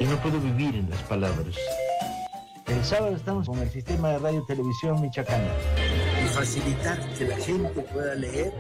Y 0.01 0.05
no 0.05 0.17
puedo 0.17 0.41
vivir 0.41 0.75
en 0.75 0.91
las 0.91 1.01
palabras. 1.03 1.55
El 2.67 2.85
sábado 2.85 3.15
estamos 3.15 3.47
con 3.47 3.57
el 3.61 3.71
sistema 3.71 4.09
de 4.09 4.19
radio 4.19 4.41
y 4.43 4.47
televisión 4.47 5.01
michoacana. 5.01 5.47
Y 6.21 6.27
facilitar 6.27 6.99
que 7.17 7.25
la 7.25 7.37
gente 7.37 7.83
pueda 7.83 8.17
leer 8.17 8.53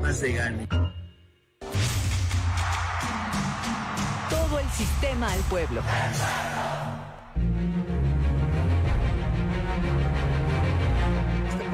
más 0.00 0.22
de 0.22 0.32
gane. 0.32 0.66
Todo 4.30 4.58
el 4.60 4.70
sistema 4.70 5.30
al 5.30 5.40
pueblo. 5.40 5.82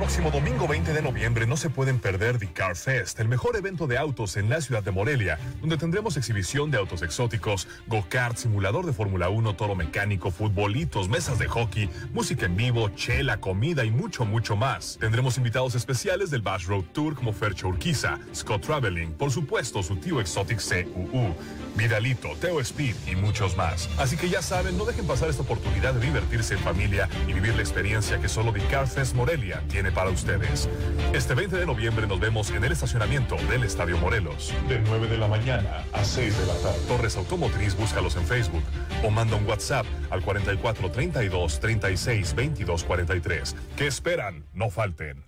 Próximo 0.05 0.31
domingo 0.31 0.69
20 0.69 0.93
de 0.93 1.01
noviembre 1.01 1.47
no 1.47 1.57
se 1.57 1.71
pueden 1.71 1.99
perder 1.99 2.39
The 2.39 2.53
Car 2.53 2.77
Fest, 2.77 3.19
el 3.21 3.29
mejor 3.29 3.57
evento 3.57 3.87
de 3.87 3.97
autos 3.97 4.37
en 4.37 4.51
la 4.51 4.61
ciudad 4.61 4.83
de 4.83 4.91
Morelia, 4.91 5.39
donde 5.63 5.79
tendremos 5.79 6.19
exhibición 6.19 6.71
de 6.71 6.77
autos 6.77 7.01
exóticos, 7.01 7.67
go-kart, 7.87 8.37
simulador 8.37 8.85
de 8.85 8.93
Fórmula 8.93 9.31
1, 9.31 9.57
toro 9.57 9.75
mecánico, 9.75 10.31
futbolitos, 10.31 11.09
mesas 11.09 11.39
de 11.39 11.49
hockey, 11.49 11.89
música 12.13 12.45
en 12.45 12.55
vivo, 12.55 12.91
chela, 12.91 13.41
comida 13.41 13.83
y 13.87 13.91
mucho, 13.91 14.27
mucho 14.27 14.57
más. 14.57 14.99
Tendremos 15.01 15.39
invitados 15.39 15.75
especiales 15.75 16.31
del 16.31 16.43
Bash 16.43 16.67
Road 16.67 16.85
Tour 16.93 17.15
como 17.15 17.33
Fercho 17.33 17.69
Urquiza, 17.69 18.19
Scott 18.35 18.61
Traveling, 18.61 19.15
por 19.15 19.31
supuesto 19.31 19.83
su 19.83 19.97
tío 19.97 20.21
Exotic 20.21 20.61
CUU, 20.93 21.35
Vidalito, 21.77 22.37
Teo 22.43 22.61
Speed 22.61 22.95
y 23.11 23.17
muchos 23.17 23.57
más. 23.57 23.89
Así 23.99 24.19
que 24.19 24.29
ya 24.29 24.43
saben, 24.43 24.77
no 24.77 24.85
dejen 24.85 25.07
pasar 25.07 25.31
esta 25.31 25.43
oportunidad 25.43 25.95
de 25.95 26.01
divertirse 26.01 26.55
en 26.55 26.61
familia 26.61 27.09
y 27.27 27.33
vivir 27.33 27.55
la 27.55 27.63
experiencia 27.63 28.21
que 28.21 28.29
solo 28.29 28.53
The 28.53 28.61
Car 28.67 28.87
Fest 28.87 29.15
Morelia 29.15 29.63
tiene 29.69 29.94
para 29.95 30.11
ustedes. 30.11 30.69
Este 31.13 31.35
20 31.35 31.57
de 31.57 31.67
noviembre 31.67 32.07
nos 32.07 32.21
vemos 32.21 32.51
en 32.51 32.65
el 32.65 32.73
estacionamiento 32.73 33.37
del 33.49 33.65
Estadio 33.65 33.97
Morelos. 33.99 34.53
De 34.69 34.81
9 34.81 35.07
de 35.07 35.19
la 35.19 35.29
mañana 35.29 35.85
a 35.93 36.05
6 36.05 36.39
de 36.39 36.47
la 36.47 36.55
tarde. 36.55 36.79
Torres 36.89 37.17
Automotriz, 37.17 37.77
búscalos 37.77 38.17
en 38.17 38.27
Facebook 38.27 38.65
o 39.05 39.11
manda 39.11 39.37
un 39.37 39.47
WhatsApp 39.47 39.87
al 40.11 40.23
44 40.23 40.91
32 40.91 41.61
36 41.61 42.35
22 42.35 42.85
43. 42.85 43.57
¿Qué 43.77 43.87
esperan? 43.87 44.45
No 44.53 44.71
falten. 44.71 45.25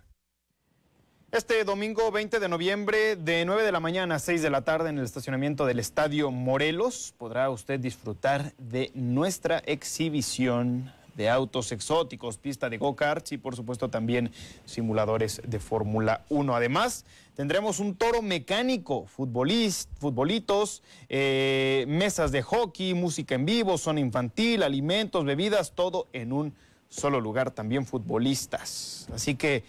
Este 1.32 1.64
domingo 1.64 2.10
20 2.10 2.38
de 2.38 2.48
noviembre, 2.48 3.16
de 3.16 3.44
9 3.44 3.62
de 3.64 3.72
la 3.72 3.80
mañana 3.80 4.14
a 4.14 4.18
6 4.18 4.42
de 4.42 4.48
la 4.48 4.62
tarde, 4.62 4.90
en 4.90 4.98
el 4.98 5.04
estacionamiento 5.04 5.66
del 5.66 5.80
Estadio 5.80 6.30
Morelos, 6.30 7.14
podrá 7.18 7.50
usted 7.50 7.78
disfrutar 7.78 8.54
de 8.58 8.90
nuestra 8.94 9.58
exhibición 9.66 10.92
de 11.16 11.30
autos 11.30 11.72
exóticos, 11.72 12.36
pista 12.36 12.68
de 12.68 12.78
go-karts 12.78 13.32
y 13.32 13.38
por 13.38 13.56
supuesto 13.56 13.88
también 13.88 14.30
simuladores 14.64 15.40
de 15.46 15.58
Fórmula 15.58 16.24
1. 16.28 16.54
Además, 16.54 17.04
tendremos 17.34 17.80
un 17.80 17.96
toro 17.96 18.22
mecánico, 18.22 19.06
futbolitos, 19.06 20.82
eh, 21.08 21.84
mesas 21.88 22.32
de 22.32 22.42
hockey, 22.42 22.94
música 22.94 23.34
en 23.34 23.46
vivo, 23.46 23.78
zona 23.78 24.00
infantil, 24.00 24.62
alimentos, 24.62 25.24
bebidas, 25.24 25.72
todo 25.72 26.06
en 26.12 26.32
un 26.32 26.54
solo 26.88 27.20
lugar, 27.20 27.50
también 27.50 27.86
futbolistas. 27.86 29.08
Así 29.12 29.34
que 29.34 29.64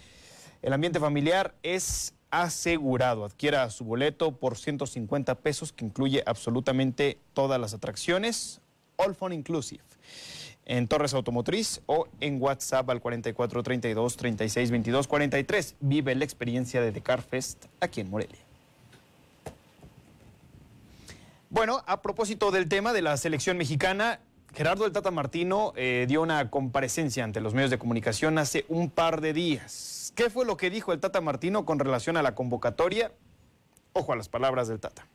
el 0.61 0.73
ambiente 0.73 0.99
familiar 0.99 1.55
es 1.63 2.13
asegurado. 2.29 3.23
Adquiera 3.23 3.69
su 3.69 3.85
boleto 3.85 4.33
por 4.33 4.57
150 4.57 5.35
pesos 5.35 5.71
que 5.71 5.85
incluye 5.85 6.23
absolutamente 6.25 7.17
todas 7.33 7.59
las 7.59 7.73
atracciones, 7.73 8.59
all 8.97 9.15
fun 9.15 9.31
inclusive 9.31 9.81
en 10.67 10.87
Torres 10.87 11.13
Automotriz 11.13 11.81
o 11.85 12.07
en 12.19 12.41
WhatsApp 12.41 12.89
al 12.89 13.01
4432 13.01 14.17
36 14.17 14.71
22 14.71 15.07
43. 15.07 15.75
Vive 15.79 16.13
la 16.13 16.23
experiencia 16.23 16.81
de 16.81 16.91
The 16.91 17.01
Fest 17.21 17.65
aquí 17.79 18.01
en 18.01 18.09
Morelia. 18.09 18.39
Bueno, 21.49 21.81
a 21.87 22.01
propósito 22.01 22.51
del 22.51 22.67
tema 22.67 22.91
de 22.91 23.01
la 23.01 23.15
selección 23.15 23.57
mexicana, 23.57 24.19
Gerardo 24.53 24.83
del 24.83 24.91
Tata 24.91 25.11
Martino 25.11 25.71
eh, 25.77 26.05
dio 26.07 26.21
una 26.21 26.49
comparecencia 26.49 27.23
ante 27.23 27.39
los 27.39 27.53
medios 27.53 27.71
de 27.71 27.77
comunicación 27.77 28.37
hace 28.37 28.65
un 28.67 28.89
par 28.89 29.21
de 29.21 29.31
días. 29.31 30.11
¿Qué 30.15 30.29
fue 30.29 30.45
lo 30.45 30.57
que 30.57 30.69
dijo 30.69 30.91
el 30.91 30.99
Tata 30.99 31.21
Martino 31.21 31.65
con 31.65 31.79
relación 31.79 32.17
a 32.17 32.21
la 32.21 32.35
convocatoria? 32.35 33.13
Ojo 33.93 34.11
a 34.11 34.17
las 34.17 34.27
palabras 34.27 34.67
del 34.67 34.79
Tata. 34.79 35.07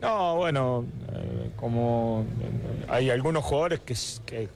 No, 0.00 0.36
bueno, 0.36 0.86
eh, 1.12 1.50
como 1.56 2.24
eh, 2.40 2.84
hay 2.88 3.10
algunos 3.10 3.44
jugadores 3.44 3.80
que, 3.80 4.48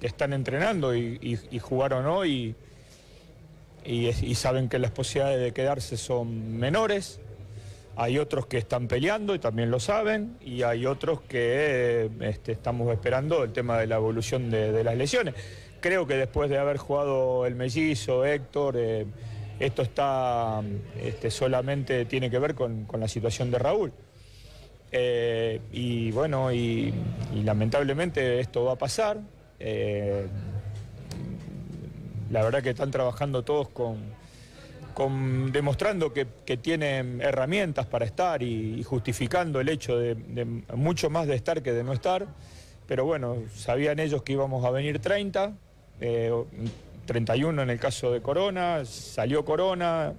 están 0.00 0.32
entrenando 0.32 0.96
y, 0.96 1.38
jugaron 1.60 2.06
hoy 2.06 2.54
y, 3.84 4.34
saben 4.34 4.70
que 4.70 4.78
las 4.78 4.92
posibilidades 4.92 5.40
de 5.40 5.52
quedarse 5.52 5.98
son 5.98 6.56
menores. 6.58 7.20
Hay 7.94 8.18
otros 8.18 8.46
que 8.46 8.58
están 8.58 8.88
peleando 8.88 9.34
y 9.34 9.38
también 9.38 9.70
lo 9.70 9.80
saben, 9.80 10.36
y 10.42 10.62
hay 10.62 10.84
otros 10.86 11.20
que 11.22 12.04
eh, 12.04 12.10
este, 12.20 12.52
estamos 12.52 12.92
esperando 12.92 13.44
el 13.44 13.52
tema 13.52 13.78
de 13.78 13.86
la 13.86 13.96
evolución 13.96 14.50
de, 14.50 14.82
las 14.82 14.96
lesiones. 14.96 15.34
Creo 15.80 16.06
que 16.06 16.14
después 16.14 16.48
de 16.48 16.58
haber 16.58 16.78
jugado 16.78 17.44
el 17.46 17.54
mellizo, 17.54 18.24
Héctor, 18.24 18.78
esto 19.60 19.82
está 19.82 20.62
este, 21.00 21.30
solamente 21.30 22.06
tiene 22.06 22.30
que 22.30 22.38
ver 22.38 22.54
con 22.54 22.86
la 22.98 23.08
situación 23.08 23.50
de 23.50 23.58
Raúl. 23.58 23.92
Eh, 24.92 25.60
y 25.72 26.10
bueno, 26.12 26.52
y, 26.52 26.92
lamentablemente 27.44 28.40
esto 28.40 28.64
va 28.64 28.72
a 28.72 28.76
pasar. 28.76 29.18
Eh, 29.58 30.26
la 32.30 32.42
verdad 32.42 32.62
que 32.62 32.70
están 32.70 32.90
trabajando 32.90 33.42
todos 33.42 33.68
con, 33.68 35.52
demostrando 35.52 36.12
que, 36.12 36.26
tienen 36.56 37.20
herramientas 37.20 37.86
para 37.86 38.04
estar 38.04 38.42
y, 38.42 38.82
justificando 38.82 39.60
el 39.60 39.68
hecho 39.68 39.98
de, 39.98 40.14
mucho 40.74 41.10
más 41.10 41.26
de 41.26 41.34
estar 41.34 41.62
que 41.62 41.72
de 41.72 41.84
no 41.84 41.92
estar. 41.92 42.26
Pero 42.86 43.04
bueno, 43.04 43.36
sabían 43.54 43.98
ellos 43.98 44.22
que 44.22 44.32
íbamos 44.32 44.64
a 44.64 44.70
venir 44.70 45.00
30, 45.00 45.52
eh, 46.00 46.32
31 47.04 47.62
en 47.62 47.70
el 47.70 47.80
caso 47.80 48.12
de 48.12 48.22
Corona, 48.22 48.84
salió 48.84 49.44
Corona, 49.44 50.12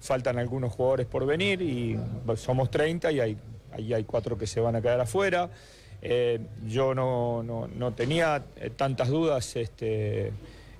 faltan 0.00 0.38
algunos 0.38 0.72
jugadores 0.72 1.06
por 1.06 1.26
venir 1.26 1.60
y 1.60 1.98
somos 2.36 2.70
30 2.70 3.12
y 3.12 3.20
hay, 3.20 3.38
ahí 3.74 3.92
hay 3.92 4.04
cuatro 4.04 4.38
que 4.38 4.46
se 4.46 4.60
van 4.60 4.76
a 4.76 4.80
quedar 4.82 5.00
afuera. 5.00 5.50
Eh, 6.02 6.38
yo 6.66 6.94
no, 6.94 7.42
no- 7.42 7.66
no 7.68 7.92
tenía 7.92 8.42
eh, 8.56 8.70
tantas 8.70 9.08
dudas 9.08 9.56
este, 9.56 10.32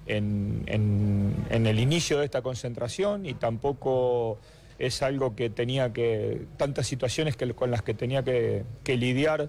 en, 0.07 0.63
en- 0.67 1.67
el 1.67 1.79
inicio 1.79 2.19
de 2.19 2.27
esta 2.27 2.43
concentración 2.43 3.25
y 3.27 3.35
tampoco 3.35 4.39
es 4.79 5.03
algo 5.03 5.35
que 5.35 5.51
tenía 5.51 5.93
que, 5.93 6.43
tantas 6.57 6.87
situaciones 6.87 7.37
que, 7.37 7.53
con 7.55 7.71
las 7.71 7.83
que 7.83 7.95
tenía 7.95 8.23
que, 8.23 8.65
que 8.83 8.97
lidiar 8.97 9.49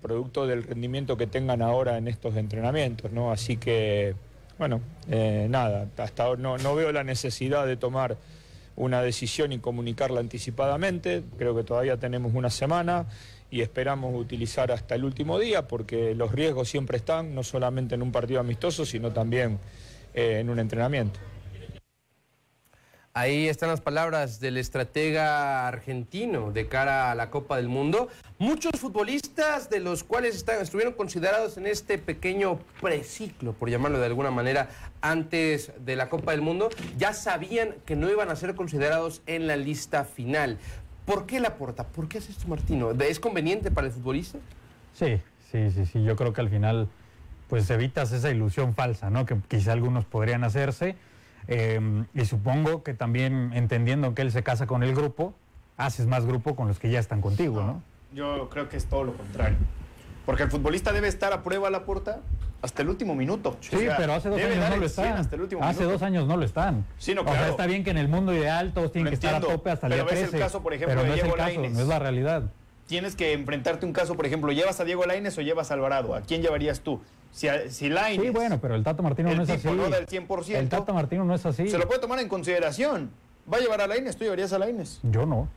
producto 0.00 0.46
del 0.46 0.62
rendimiento 0.64 1.16
que 1.16 1.26
tengan 1.26 1.62
ahora 1.62 1.98
en 1.98 2.08
estos 2.08 2.36
entrenamientos, 2.36 3.12
¿no? 3.12 3.30
Así 3.32 3.56
que, 3.56 4.14
bueno, 4.58 4.80
eh, 5.10 5.46
nada, 5.50 5.86
hasta 5.96 6.24
ahora 6.24 6.40
no, 6.40 6.58
no 6.58 6.74
veo 6.74 6.90
la 6.90 7.04
necesidad 7.04 7.66
de 7.66 7.76
tomar 7.76 8.16
una 8.76 9.02
decisión 9.02 9.52
y 9.52 9.58
comunicarla 9.58 10.20
anticipadamente. 10.20 11.22
Creo 11.38 11.54
que 11.54 11.64
todavía 11.64 11.96
tenemos 11.96 12.32
una 12.34 12.50
semana 12.50 13.06
y 13.50 13.60
esperamos 13.60 14.14
utilizar 14.14 14.72
hasta 14.72 14.94
el 14.94 15.04
último 15.04 15.38
día 15.38 15.68
porque 15.68 16.14
los 16.14 16.32
riesgos 16.32 16.68
siempre 16.68 16.96
están, 16.96 17.34
no 17.34 17.42
solamente 17.42 17.94
en 17.94 18.02
un 18.02 18.12
partido 18.12 18.40
amistoso, 18.40 18.86
sino 18.86 19.12
también 19.12 19.58
eh, 20.14 20.38
en 20.40 20.50
un 20.50 20.58
entrenamiento. 20.58 21.20
Ahí 23.14 23.46
están 23.46 23.68
las 23.68 23.82
palabras 23.82 24.40
del 24.40 24.56
estratega 24.56 25.68
argentino 25.68 26.50
de 26.50 26.66
cara 26.66 27.10
a 27.10 27.14
la 27.14 27.28
Copa 27.28 27.58
del 27.58 27.68
Mundo. 27.68 28.08
Muchos 28.38 28.80
futbolistas 28.80 29.68
de 29.68 29.80
los 29.80 30.02
cuales 30.02 30.42
estuvieron 30.48 30.94
considerados 30.94 31.58
en 31.58 31.66
este 31.66 31.98
pequeño 31.98 32.58
preciclo, 32.80 33.52
por 33.52 33.68
llamarlo 33.68 33.98
de 33.98 34.06
alguna 34.06 34.30
manera, 34.30 34.70
antes 35.02 35.72
de 35.84 35.94
la 35.94 36.08
Copa 36.08 36.30
del 36.30 36.40
Mundo, 36.40 36.70
ya 36.96 37.12
sabían 37.12 37.74
que 37.84 37.96
no 37.96 38.10
iban 38.10 38.30
a 38.30 38.36
ser 38.36 38.54
considerados 38.54 39.20
en 39.26 39.46
la 39.46 39.56
lista 39.56 40.04
final. 40.04 40.56
¿Por 41.04 41.26
qué 41.26 41.38
la 41.38 41.56
porta? 41.56 41.84
¿Por 41.84 42.08
qué 42.08 42.16
hace 42.16 42.32
esto 42.32 42.48
Martino? 42.48 42.92
¿Es 42.92 43.20
conveniente 43.20 43.70
para 43.70 43.88
el 43.88 43.92
futbolista? 43.92 44.38
Sí, 44.94 45.20
sí, 45.50 45.70
sí, 45.70 45.84
sí. 45.84 46.02
Yo 46.02 46.16
creo 46.16 46.32
que 46.32 46.40
al 46.40 46.48
final, 46.48 46.88
pues 47.48 47.68
evitas 47.68 48.10
esa 48.12 48.30
ilusión 48.30 48.74
falsa, 48.74 49.10
¿no? 49.10 49.26
Que 49.26 49.36
quizá 49.48 49.72
algunos 49.72 50.06
podrían 50.06 50.44
hacerse. 50.44 50.96
Eh, 51.48 52.04
y 52.14 52.24
supongo 52.24 52.82
que 52.82 52.94
también 52.94 53.50
entendiendo 53.54 54.14
que 54.14 54.22
él 54.22 54.32
se 54.32 54.42
casa 54.42 54.66
con 54.66 54.82
el 54.82 54.94
grupo, 54.94 55.34
haces 55.76 56.06
más 56.06 56.24
grupo 56.26 56.54
con 56.56 56.68
los 56.68 56.78
que 56.78 56.90
ya 56.90 57.00
están 57.00 57.20
contigo, 57.20 57.62
¿no? 57.62 57.82
Yo 58.14 58.48
creo 58.50 58.68
que 58.68 58.76
es 58.76 58.86
todo 58.86 59.04
lo 59.04 59.14
contrario. 59.14 59.56
Porque 60.26 60.44
el 60.44 60.50
futbolista 60.50 60.92
debe 60.92 61.08
estar 61.08 61.32
a 61.32 61.42
prueba 61.42 61.68
a 61.68 61.70
la 61.70 61.84
puerta 61.84 62.20
hasta 62.60 62.82
el 62.82 62.88
último 62.90 63.14
minuto. 63.16 63.56
Sí, 63.60 63.74
O 63.74 63.78
sea, 63.80 63.96
pero 63.96 64.12
hace 64.12 64.28
dos 64.28 64.38
años 64.40 64.56
no 64.56 64.76
lo 64.76 64.84
el 64.84 64.90
100 64.90 65.04
están. 65.06 65.16
hasta 65.18 65.34
el 65.34 65.42
último 65.42 65.64
Hace 65.64 65.78
minuto. 65.80 65.92
dos 65.94 66.02
años 66.02 66.26
no 66.28 66.36
lo 66.36 66.44
están. 66.44 66.86
Sí, 66.98 67.14
no, 67.14 67.22
O 67.22 67.24
sea, 67.24 67.32
claro. 67.34 67.50
está 67.50 67.66
bien 67.66 67.82
que 67.82 67.90
en 67.90 67.98
el 67.98 68.06
mundo 68.08 68.32
ideal 68.32 68.72
todos 68.72 68.92
tienen 68.92 69.08
que 69.10 69.14
estar 69.14 69.34
a 69.34 69.40
tope 69.40 69.70
hasta 69.70 69.88
el 69.88 69.94
pero 69.94 70.04
día 70.04 70.12
ves 70.14 70.22
el 70.24 70.30
13. 70.30 70.44
caso, 70.44 70.62
por 70.62 70.74
ejemplo, 70.74 70.94
pero 70.94 71.02
de 71.02 71.08
no 71.08 71.14
es 71.14 71.20
el 71.20 71.24
Diego 71.24 71.36
caso, 71.36 71.48
Lainez. 71.48 71.72
no 71.72 71.80
es 71.80 71.88
la 71.88 71.98
realidad. 71.98 72.42
Tienes 72.86 73.16
que 73.16 73.32
enfrentarte 73.32 73.84
un 73.86 73.92
caso, 73.92 74.14
por 74.14 74.26
ejemplo, 74.26 74.52
¿llevas 74.52 74.78
a 74.78 74.84
Diego 74.84 75.04
Lainez 75.06 75.36
o 75.38 75.40
llevas 75.40 75.70
a 75.72 75.74
Alvarado? 75.74 76.14
¿A 76.14 76.20
quién 76.20 76.40
llevarías 76.42 76.80
tú? 76.80 77.00
Si, 77.32 77.48
si 77.70 77.88
Lainez, 77.88 78.26
Sí, 78.26 78.30
bueno, 78.30 78.60
pero 78.60 78.74
el 78.74 78.84
Tato 78.84 79.02
Martino 79.02 79.30
el 79.30 79.38
no 79.38 79.42
es 79.42 79.50
así. 79.50 79.66
no 79.66 79.86
el 79.86 80.06
100%, 80.06 80.54
El 80.54 80.68
Tato 80.68 80.92
Martino 80.94 81.24
no 81.24 81.34
es 81.34 81.44
así. 81.46 81.68
se 81.68 81.78
lo 81.78 81.88
puede 81.88 82.00
tomar 82.00 82.20
en 82.20 82.28
consideración. 82.28 83.10
¿Va 83.52 83.56
a 83.56 83.60
llevar 83.60 83.80
a 83.80 83.86
Lainez? 83.86 84.16
¿Tú 84.16 84.24
llevarías 84.24 84.52
a 84.52 84.58
Lainez? 84.58 85.00
Yo 85.02 85.26
no. 85.26 85.48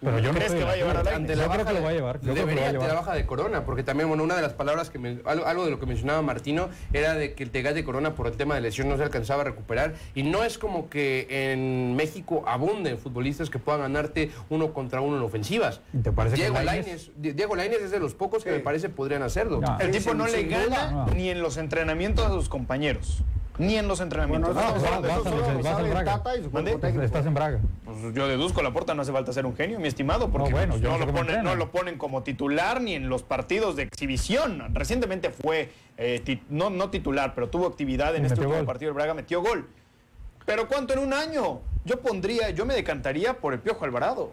Pero 0.00 0.18
yo 0.18 0.32
no 0.32 0.38
¿Crees 0.38 0.52
que 0.52 0.64
va 0.64 0.72
a 0.72 0.76
llevar 0.76 0.96
a 0.96 1.00
acuerdo. 1.00 1.10
Lainez? 1.18 1.30
Ante 1.30 1.36
la 1.36 1.42
Yo 1.44 1.48
creo 1.50 1.58
baja 1.64 1.68
que 1.68 1.72
lo 1.72 1.78
de- 1.80 1.84
va 1.84 1.90
a 1.90 1.92
llevar. 1.94 2.16
Yo 2.16 2.20
creo 2.20 2.34
que 2.34 2.40
lo 2.40 2.46
Debería 2.46 2.62
va 2.64 2.66
a 2.66 2.74
ante 2.82 2.88
la 2.88 3.00
baja 3.00 3.14
de 3.14 3.26
Corona, 3.26 3.64
porque 3.64 3.82
también, 3.82 4.08
bueno, 4.08 4.22
una 4.24 4.36
de 4.36 4.42
las 4.42 4.52
palabras 4.52 4.90
que 4.90 4.98
me- 4.98 5.18
algo, 5.24 5.46
algo 5.46 5.64
de 5.64 5.70
lo 5.70 5.80
que 5.80 5.86
mencionaba 5.86 6.22
Martino 6.22 6.68
era 6.92 7.14
de 7.14 7.32
que 7.34 7.42
el 7.42 7.50
Tegal 7.50 7.74
de 7.74 7.84
Corona 7.84 8.14
por 8.14 8.26
el 8.26 8.36
tema 8.36 8.54
de 8.54 8.60
lesión 8.60 8.88
no 8.88 8.96
se 8.96 9.02
alcanzaba 9.02 9.42
a 9.42 9.44
recuperar 9.44 9.94
y 10.14 10.22
no 10.22 10.44
es 10.44 10.58
como 10.58 10.88
que 10.90 11.26
en 11.52 11.96
México 11.96 12.44
abunden 12.46 12.98
futbolistas 12.98 13.50
que 13.50 13.58
puedan 13.58 13.80
ganarte 13.82 14.30
uno 14.50 14.72
contra 14.72 15.00
uno 15.00 15.16
en 15.16 15.22
ofensivas. 15.22 15.80
¿Te 16.02 16.12
parece 16.12 16.36
que 16.36 16.42
Diego 16.42 16.56
Lainez- 16.58 16.64
Lainez, 16.64 17.10
Di- 17.16 17.32
Diego 17.32 17.56
Lainez 17.56 17.80
es 17.82 17.90
de 17.90 17.98
los 18.00 18.14
pocos 18.14 18.44
que 18.44 18.50
me 18.50 18.60
parece 18.60 18.88
podrían 18.88 19.22
hacerlo. 19.22 19.60
No. 19.60 19.78
El 19.80 19.90
tipo 19.90 20.14
no 20.14 20.26
le 20.26 20.44
gana. 20.44 20.90
No. 20.90 21.06
ni 21.14 21.30
en 21.30 21.40
los 21.40 21.56
entrenamientos 21.56 22.24
a 22.26 22.30
sus 22.30 22.48
compañeros. 22.48 23.22
Ni 23.58 23.76
en 23.76 23.88
los 23.88 24.00
entrenamientos. 24.00 24.52
Bueno, 24.54 24.70
No, 24.70 24.76
eso- 24.76 24.84
vas- 24.84 25.04
eso 25.04 25.24
vas 25.24 25.62
vas 25.64 25.78
el 25.80 25.90
Braga. 25.90 26.12
Tata 26.18 26.36
y 26.36 26.44
su 26.44 26.50
¿Mande? 26.50 26.70
cuerpo 26.72 26.86
técnico. 26.86 27.04
Estás 27.04 27.26
en 27.26 27.34
Braga. 27.34 27.60
Pues 27.84 28.14
yo 28.14 28.28
deduzco, 28.28 28.62
la 28.62 28.72
puerta 28.72 28.94
no 28.94 29.02
hace 29.02 29.12
falta 29.12 29.32
ser 29.32 29.46
un 29.46 29.56
genio, 29.56 29.80
mi 29.80 29.88
estimado, 29.88 30.30
porque 30.30 30.50
No, 30.50 30.56
bueno, 30.56 30.72
pues, 30.74 30.82
yo 30.82 30.90
no, 30.90 30.98
no 30.98 31.06
lo 31.06 31.12
ponen, 31.12 31.26
no 31.26 31.32
entrenan. 31.38 31.58
lo 31.58 31.70
ponen 31.70 31.98
como 31.98 32.22
titular 32.22 32.80
ni 32.82 32.94
en 32.94 33.08
los 33.08 33.22
partidos 33.22 33.76
de 33.76 33.84
exhibición. 33.84 34.74
Recientemente 34.74 35.30
fue, 35.30 35.70
eh, 35.96 36.20
ti- 36.24 36.42
no, 36.50 36.68
no 36.70 36.90
titular, 36.90 37.34
pero 37.34 37.48
tuvo 37.48 37.66
actividad 37.66 38.14
en 38.14 38.24
Y 38.24 38.26
este 38.26 38.40
último 38.40 38.56
gol. 38.56 38.66
partido 38.66 38.90
del 38.90 38.94
Braga, 38.94 39.14
metió 39.14 39.40
gol. 39.40 39.66
Pero 40.44 40.68
¿cuánto 40.68 40.92
en 40.92 41.00
un 41.00 41.12
año? 41.12 41.60
Yo 41.84 42.00
pondría, 42.00 42.50
yo 42.50 42.66
me 42.66 42.74
decantaría 42.74 43.34
por 43.38 43.52
el 43.54 43.60
Piojo 43.60 43.84
Alvarado. 43.84 44.30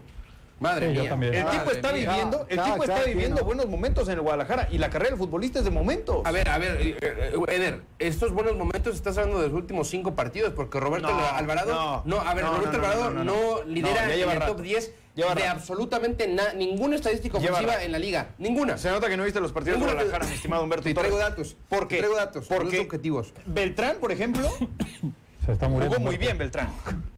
Madre 0.60 0.88
Sí, 0.90 0.94
yo 0.94 1.00
mía. 1.02 1.10
también. 1.10 1.34
El 1.34 1.44
Madre 1.44 1.58
tipo 1.58 1.70
está 1.72 1.92
mía. 1.92 2.10
viviendo, 2.10 2.46
el 2.48 2.62
tipo 2.62 2.84
está 2.84 3.02
viviendo 3.04 3.44
buenos 3.44 3.66
momentos 3.68 4.06
en 4.08 4.14
el 4.14 4.20
Guadalajara 4.20 4.68
y 4.70 4.78
la 4.78 4.88
carrera 4.90 5.10
del 5.10 5.18
futbolista 5.18 5.58
es 5.58 5.64
de 5.64 5.70
momentos. 5.70 6.18
A 6.24 6.30
ver, 6.30 6.48
a 6.48 6.58
ver, 6.58 6.78
eh, 6.80 6.96
eh, 7.00 7.32
Eder, 7.48 7.82
estos 7.98 8.32
buenos 8.32 8.56
momentos 8.56 8.94
estás 8.94 9.18
hablando 9.18 9.40
de 9.42 9.48
los 9.48 9.56
últimos 9.56 9.88
cinco 9.88 10.14
partidos, 10.14 10.52
porque 10.54 10.78
Roberto 10.80 11.08
No, 11.10 11.18
Alvarado, 11.18 12.02
no, 12.04 12.20
a 12.20 12.34
ver, 12.34 12.44
no, 12.44 12.56
Roberto 12.56 12.72
no, 12.72 12.78
no, 12.78 12.84
Alvarado 12.86 13.10
no, 13.10 13.24
no, 13.24 13.32
no, 13.34 13.56
no. 13.58 13.64
lidera 13.64 14.04
en 14.14 14.20
el 14.30 14.40
rato. 14.40 14.54
top 14.56 14.62
10 14.62 14.94
Lleva 15.14 15.34
de 15.34 15.42
rato. 15.42 15.52
absolutamente 15.52 16.26
na- 16.28 16.52
ninguna 16.54 16.96
estadística 16.96 17.38
Lleva 17.38 17.54
ofensiva 17.58 17.82
en 17.84 17.92
la 17.92 17.98
liga, 17.98 18.30
ninguna. 18.38 18.78
Se 18.78 18.90
nota 18.90 19.08
que 19.08 19.16
no 19.16 19.24
viste 19.24 19.40
los 19.40 19.52
partidos 19.52 19.80
de 19.80 19.86
Guadalajara, 19.86 20.26
mi 20.26 20.34
estimado 20.34 20.62
Humberto 20.64 20.84
Te 20.84 20.94
traigo 20.94 21.18
datos, 21.18 21.56
¿Por 21.68 21.86
te 21.86 21.88
qué? 21.88 21.96
traigo 21.98 22.16
datos, 22.16 22.46
Porque 22.48 22.80
objetivos. 22.80 23.32
Beltrán, 23.46 23.96
por 24.00 24.10
ejemplo, 24.12 24.48
Se 25.44 25.52
está 25.52 25.68
muriendo. 25.68 25.96
Jugó 25.96 26.08
muy 26.08 26.18
bien 26.18 26.38
Beltrán. 26.38 26.68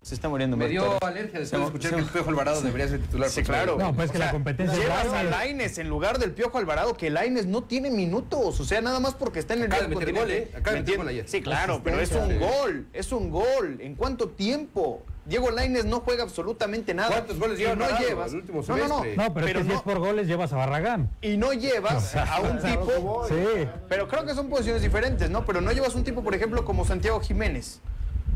Se 0.02 0.14
está 0.14 0.28
muriendo 0.28 0.56
Me 0.56 0.68
dio 0.68 1.02
alergia 1.04 1.40
después 1.40 1.60
de 1.60 1.66
escuchar 1.66 1.94
que 1.94 2.00
el 2.00 2.06
Piojo 2.06 2.30
Alvarado 2.30 2.60
debería 2.60 2.88
ser 2.88 3.00
titular. 3.00 3.30
Sí, 3.30 3.42
claro. 3.42 3.76
No, 3.78 3.94
pues 3.94 4.06
es 4.06 4.12
que 4.12 4.18
O 4.18 4.20
la 4.20 4.30
competencia 4.30 4.76
es 4.76 4.82
Llevas 4.84 5.06
a. 5.06 5.22
Laines 5.24 5.78
en 5.78 5.88
lugar 5.88 6.18
del 6.18 6.32
Piojo 6.32 6.58
Alvarado, 6.58 6.96
que 6.96 7.10
Laines 7.10 7.46
no 7.46 7.64
tiene 7.64 7.90
minutos. 7.90 8.60
O 8.60 8.64
sea, 8.64 8.80
nada 8.80 9.00
más 9.00 9.14
porque 9.14 9.38
está 9.38 9.54
en 9.54 9.60
el 9.60 9.66
Acaba 9.66 9.82
de 9.88 9.94
meter 9.94 10.14
gol. 10.14 10.30
¿eh? 10.30 10.50
Acaba 10.52 10.70
de 10.70 10.72
¿Me 10.72 10.80
meter 10.80 10.96
gol 10.98 11.08
ayer. 11.08 11.28
Sí, 11.28 11.42
claro, 11.42 11.80
pero 11.82 12.00
es 12.00 12.12
un 12.12 12.38
gol. 12.38 12.86
Es 12.92 13.12
un 13.12 13.30
gol. 13.30 13.78
¿En 13.80 13.94
cuánto 13.94 14.28
tiempo? 14.28 15.02
Diego 15.26 15.50
Laines 15.50 15.84
no 15.84 16.00
juega 16.00 16.22
absolutamente 16.22 16.94
nada. 16.94 17.08
¿Cuántos 17.08 17.38
goles 17.38 17.58
lleva 17.58 17.74
no 17.74 17.98
llevas. 17.98 18.32
el 18.32 18.38
último 18.38 18.62
no, 18.68 18.76
no, 18.76 18.88
no. 18.88 19.04
No, 19.16 19.34
pero, 19.34 19.46
es 19.48 19.54
que 19.54 19.64
si 19.64 19.72
es 19.72 19.82
por 19.82 19.98
goles 19.98 20.28
llevas 20.28 20.52
a 20.52 20.56
Barragán. 20.56 21.10
y 21.20 21.36
no 21.36 21.52
llevas 21.52 22.14
a 22.14 22.40
un 22.40 22.58
tipo. 22.62 23.26
Sí. 23.28 23.68
Pero 23.88 24.06
creo 24.06 24.24
que 24.24 24.34
son 24.34 24.48
posiciones 24.48 24.82
diferentes, 24.82 25.28
¿no? 25.28 25.44
Pero 25.44 25.60
no 25.60 25.72
llevas 25.72 25.96
un 25.96 26.04
tipo, 26.04 26.22
por 26.22 26.34
ejemplo, 26.34 26.64
como 26.64 26.84
Santiago 26.84 27.20
Jiménez, 27.20 27.80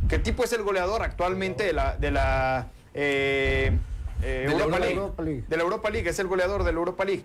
que 0.09 0.19
tipo 0.19 0.45
es 0.45 0.53
el 0.53 0.63
goleador 0.63 1.03
actualmente 1.03 1.65
de 1.65 1.73
la, 1.73 1.97
de 1.97 2.11
la 2.11 2.69
eh, 2.95 3.71
eh, 4.23 4.45
De 4.47 4.53
Europa, 4.53 4.79
League. 4.79 4.95
Europa 4.95 5.23
League. 5.23 5.45
De 5.49 5.57
la 5.57 5.63
Europa 5.63 5.91
League, 5.91 6.09
es 6.11 6.19
el 6.19 6.27
goleador 6.27 6.65
de 6.65 6.73
la 6.73 6.79
Europa 6.79 7.05
League. 7.05 7.25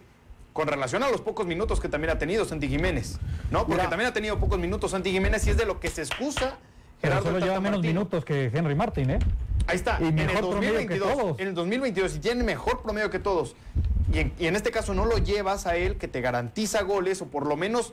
Con 0.53 0.67
relación 0.67 1.03
a 1.03 1.09
los 1.09 1.19
pocos 1.21 1.45
minutos 1.45 1.81
que 1.81 1.89
también 1.89 2.11
ha 2.11 2.17
tenido 2.17 2.45
Santi 2.45 2.69
Jiménez, 2.69 3.19
¿no? 3.51 3.59
Porque 3.59 3.73
Mira. 3.73 3.89
también 3.89 4.09
ha 4.09 4.13
tenido 4.13 4.39
pocos 4.39 4.57
minutos 4.57 4.91
Santi 4.91 5.11
Jiménez 5.11 5.45
y 5.47 5.49
es 5.49 5.57
de 5.57 5.65
lo 5.65 5.79
que 5.81 5.89
se 5.89 6.01
excusa 6.01 6.57
Pero 7.01 7.15
Gerardo 7.15 7.23
solo 7.23 7.39
Tata 7.39 7.45
lleva 7.51 7.59
menos 7.59 7.81
minutos 7.81 8.23
que 8.23 8.45
Henry 8.53 8.73
Martin, 8.75 9.09
¿eh? 9.09 9.19
Ahí 9.67 9.75
está, 9.75 9.97
Y 9.99 10.05
en 10.07 10.19
el 10.19 10.27
mejor 10.27 10.51
promedio 10.51 10.87
que 10.87 10.97
2022. 10.99 11.17
todos. 11.17 11.39
En 11.39 11.47
el 11.49 11.55
2022, 11.55 12.15
y 12.15 12.19
tiene 12.19 12.43
mejor 12.43 12.83
promedio 12.83 13.09
que 13.09 13.19
todos. 13.19 13.55
Y 14.13 14.19
en, 14.19 14.33
y 14.39 14.45
en 14.45 14.55
este 14.55 14.71
caso 14.71 14.93
no 14.93 15.05
lo 15.05 15.17
llevas 15.17 15.65
a 15.65 15.75
él, 15.75 15.97
que 15.97 16.07
te 16.07 16.21
garantiza 16.21 16.83
goles, 16.83 17.21
o 17.21 17.25
por 17.27 17.47
lo 17.47 17.57
menos, 17.57 17.91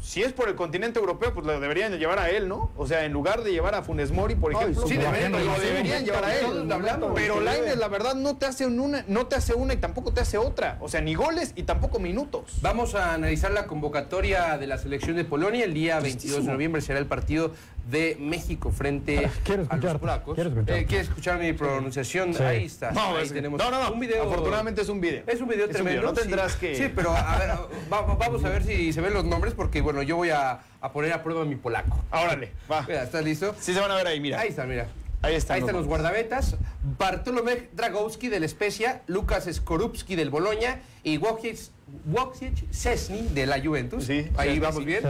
si 0.00 0.22
es 0.22 0.32
por 0.32 0.48
el 0.48 0.54
continente 0.54 0.98
europeo, 0.98 1.34
pues 1.34 1.46
lo 1.46 1.60
deberían 1.60 1.92
de 1.92 1.98
llevar 1.98 2.18
a 2.18 2.30
él, 2.30 2.48
¿no? 2.48 2.70
O 2.76 2.86
sea, 2.86 3.04
en 3.04 3.12
lugar 3.12 3.42
de 3.42 3.52
llevar 3.52 3.74
a 3.74 3.82
Funes 3.82 4.10
Mori, 4.12 4.34
por 4.34 4.52
Ay, 4.56 4.62
ejemplo, 4.62 4.86
sí, 4.88 4.94
lo 4.94 5.02
deberían, 5.02 5.32
lo 5.32 5.58
deberían 5.60 6.04
llevar 6.04 6.24
a 6.24 6.36
él. 6.36 6.46
Pero 7.14 7.38
Sí. 7.38 7.44
Lainez, 7.44 7.76
la 7.76 7.88
verdad, 7.88 8.14
no 8.14 8.36
te 8.36 8.46
hace 8.46 8.66
una, 8.66 9.04
no 9.08 9.26
te 9.26 9.36
hace 9.36 9.54
una 9.54 9.74
y 9.74 9.76
tampoco 9.76 10.12
te 10.12 10.20
hace 10.20 10.38
otra. 10.38 10.78
O 10.80 10.88
sea, 10.88 11.00
ni 11.00 11.14
goles 11.14 11.52
y 11.54 11.64
tampoco 11.64 11.98
minutos. 11.98 12.58
Vamos 12.62 12.94
a 12.94 13.14
analizar 13.14 13.50
la 13.50 13.66
convocatoria 13.66 14.56
de 14.58 14.66
la 14.66 14.78
selección 14.78 15.16
de 15.16 15.24
Polonia. 15.24 15.64
El 15.64 15.74
día 15.74 16.00
22 16.00 16.46
de 16.46 16.52
noviembre 16.52 16.80
será 16.80 16.98
el 16.98 17.06
partido 17.06 17.52
de 17.88 18.16
México 18.20 18.70
frente 18.70 19.28
Quiero 19.44 19.66
a 19.68 19.76
los 19.76 19.98
polacos. 19.98 20.38
Eh, 20.38 20.84
¿Quieres 20.88 21.08
escuchar 21.08 21.38
mi 21.38 21.52
pronunciación? 21.52 22.34
Sí. 22.34 22.42
Ahí 22.42 22.64
está. 22.66 22.92
No, 22.92 23.16
Ahí 23.16 23.24
es- 23.24 23.32
tenemos 23.32 23.58
no, 23.58 23.70
no, 23.70 23.82
no. 23.82 23.92
un 23.92 24.00
video. 24.00 24.22
Afortunadamente 24.24 24.82
es 24.82 24.88
un 24.88 25.00
video. 25.00 25.22
Es 25.26 25.40
un 25.40 25.48
video 25.48 25.64
Es 25.64 25.70
un 25.70 25.74
tremendo. 25.74 26.00
video, 26.00 26.10
no 26.12 26.16
sí. 26.16 26.22
tendrás 26.22 26.56
que- 26.56 26.74
Sí, 26.76 26.90
pero 26.94 27.14
a 27.16 27.38
ver, 27.38 27.50
va- 27.92 28.00
va- 28.02 28.14
vamos 28.14 28.44
a 28.44 28.48
ver 28.48 28.62
si 28.64 28.92
se 28.92 29.00
ven 29.00 29.12
los 29.12 29.24
nombres 29.24 29.54
porque, 29.54 29.80
bueno, 29.80 30.02
yo 30.02 30.16
voy 30.16 30.30
a, 30.30 30.60
a 30.80 30.92
poner 30.92 31.12
a 31.12 31.22
prueba 31.22 31.44
mi 31.44 31.56
polaco. 31.56 31.98
Órale, 32.12 32.52
va. 32.70 32.82
Mira, 32.82 33.02
¿estás 33.02 33.24
listo? 33.24 33.54
Sí 33.58 33.72
se 33.74 33.80
van 33.80 33.90
a 33.90 33.96
ver 33.96 34.06
ahí, 34.06 34.20
mira. 34.20 34.40
Ahí 34.40 34.48
está, 34.50 34.64
mira. 34.64 34.86
Ahí 35.22 35.34
están 35.34 35.56
Ahí 35.56 35.60
los 35.60 35.68
están 35.68 35.80
los 35.80 35.86
guardametas. 35.86 36.56
Bartolomé 36.98 37.68
Dragowski 37.72 38.28
del 38.28 38.48
Spezia, 38.48 39.02
Lucas 39.06 39.48
Skorupski 39.50 40.16
del 40.16 40.30
Boloña 40.30 40.80
y 41.02 41.18
Wojciech 41.18 41.70
Wojciech 42.06 42.72
Szczesny 42.72 43.28
de 43.34 43.46
la 43.46 43.60
Juventus. 43.60 44.04
Sí, 44.04 44.28
Ahí 44.36 44.58
vamos 44.58 44.84
bien. 44.84 45.02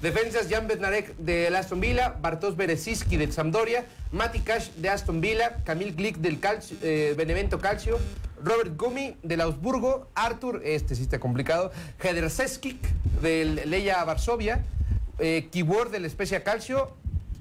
Defensas 0.00 0.48
Jan 0.48 0.68
Bednarek 0.68 1.16
del 1.16 1.54
Aston 1.54 1.80
Villa, 1.80 2.16
Bartosz 2.20 2.56
Bereziski 2.56 3.16
del 3.16 3.32
Sampdoria, 3.32 3.84
Mati 4.12 4.40
Cash 4.40 4.70
de 4.76 4.88
Aston 4.88 5.20
Villa, 5.20 5.62
Camil 5.64 5.94
Glick 5.94 6.18
del 6.18 6.40
Calcio, 6.40 6.76
eh, 6.82 7.14
Benevento 7.16 7.58
Calcio, 7.58 7.98
Robert 8.42 8.76
Gumi 8.76 9.16
del 9.22 9.40
Augsburgo, 9.40 10.08
Artur, 10.14 10.62
este 10.64 10.94
sí 10.94 11.02
está 11.02 11.18
complicado, 11.18 11.72
Hederseskik 12.02 12.78
del 13.20 13.68
Leia 13.68 14.02
Varsovia, 14.04 14.64
eh, 15.18 15.48
Kibor 15.50 15.90
del 15.90 16.08
Spezia 16.08 16.44
Calcio, 16.44 16.96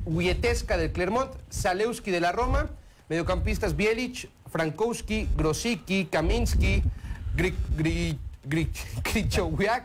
Wieteska 0.07 0.77
del 0.77 0.91
Clermont, 0.91 1.31
Zalewski 1.51 2.11
de 2.11 2.21
la 2.21 2.31
Roma, 2.31 2.69
mediocampistas 3.09 3.75
Bielich, 3.75 4.29
Frankowski, 4.51 5.27
Grosicki, 5.37 6.05
Kaminski, 6.05 6.81
Gri- 7.35 7.53
Gri- 7.77 8.17
Gri- 8.47 8.69
Krychowiak, 9.03 9.83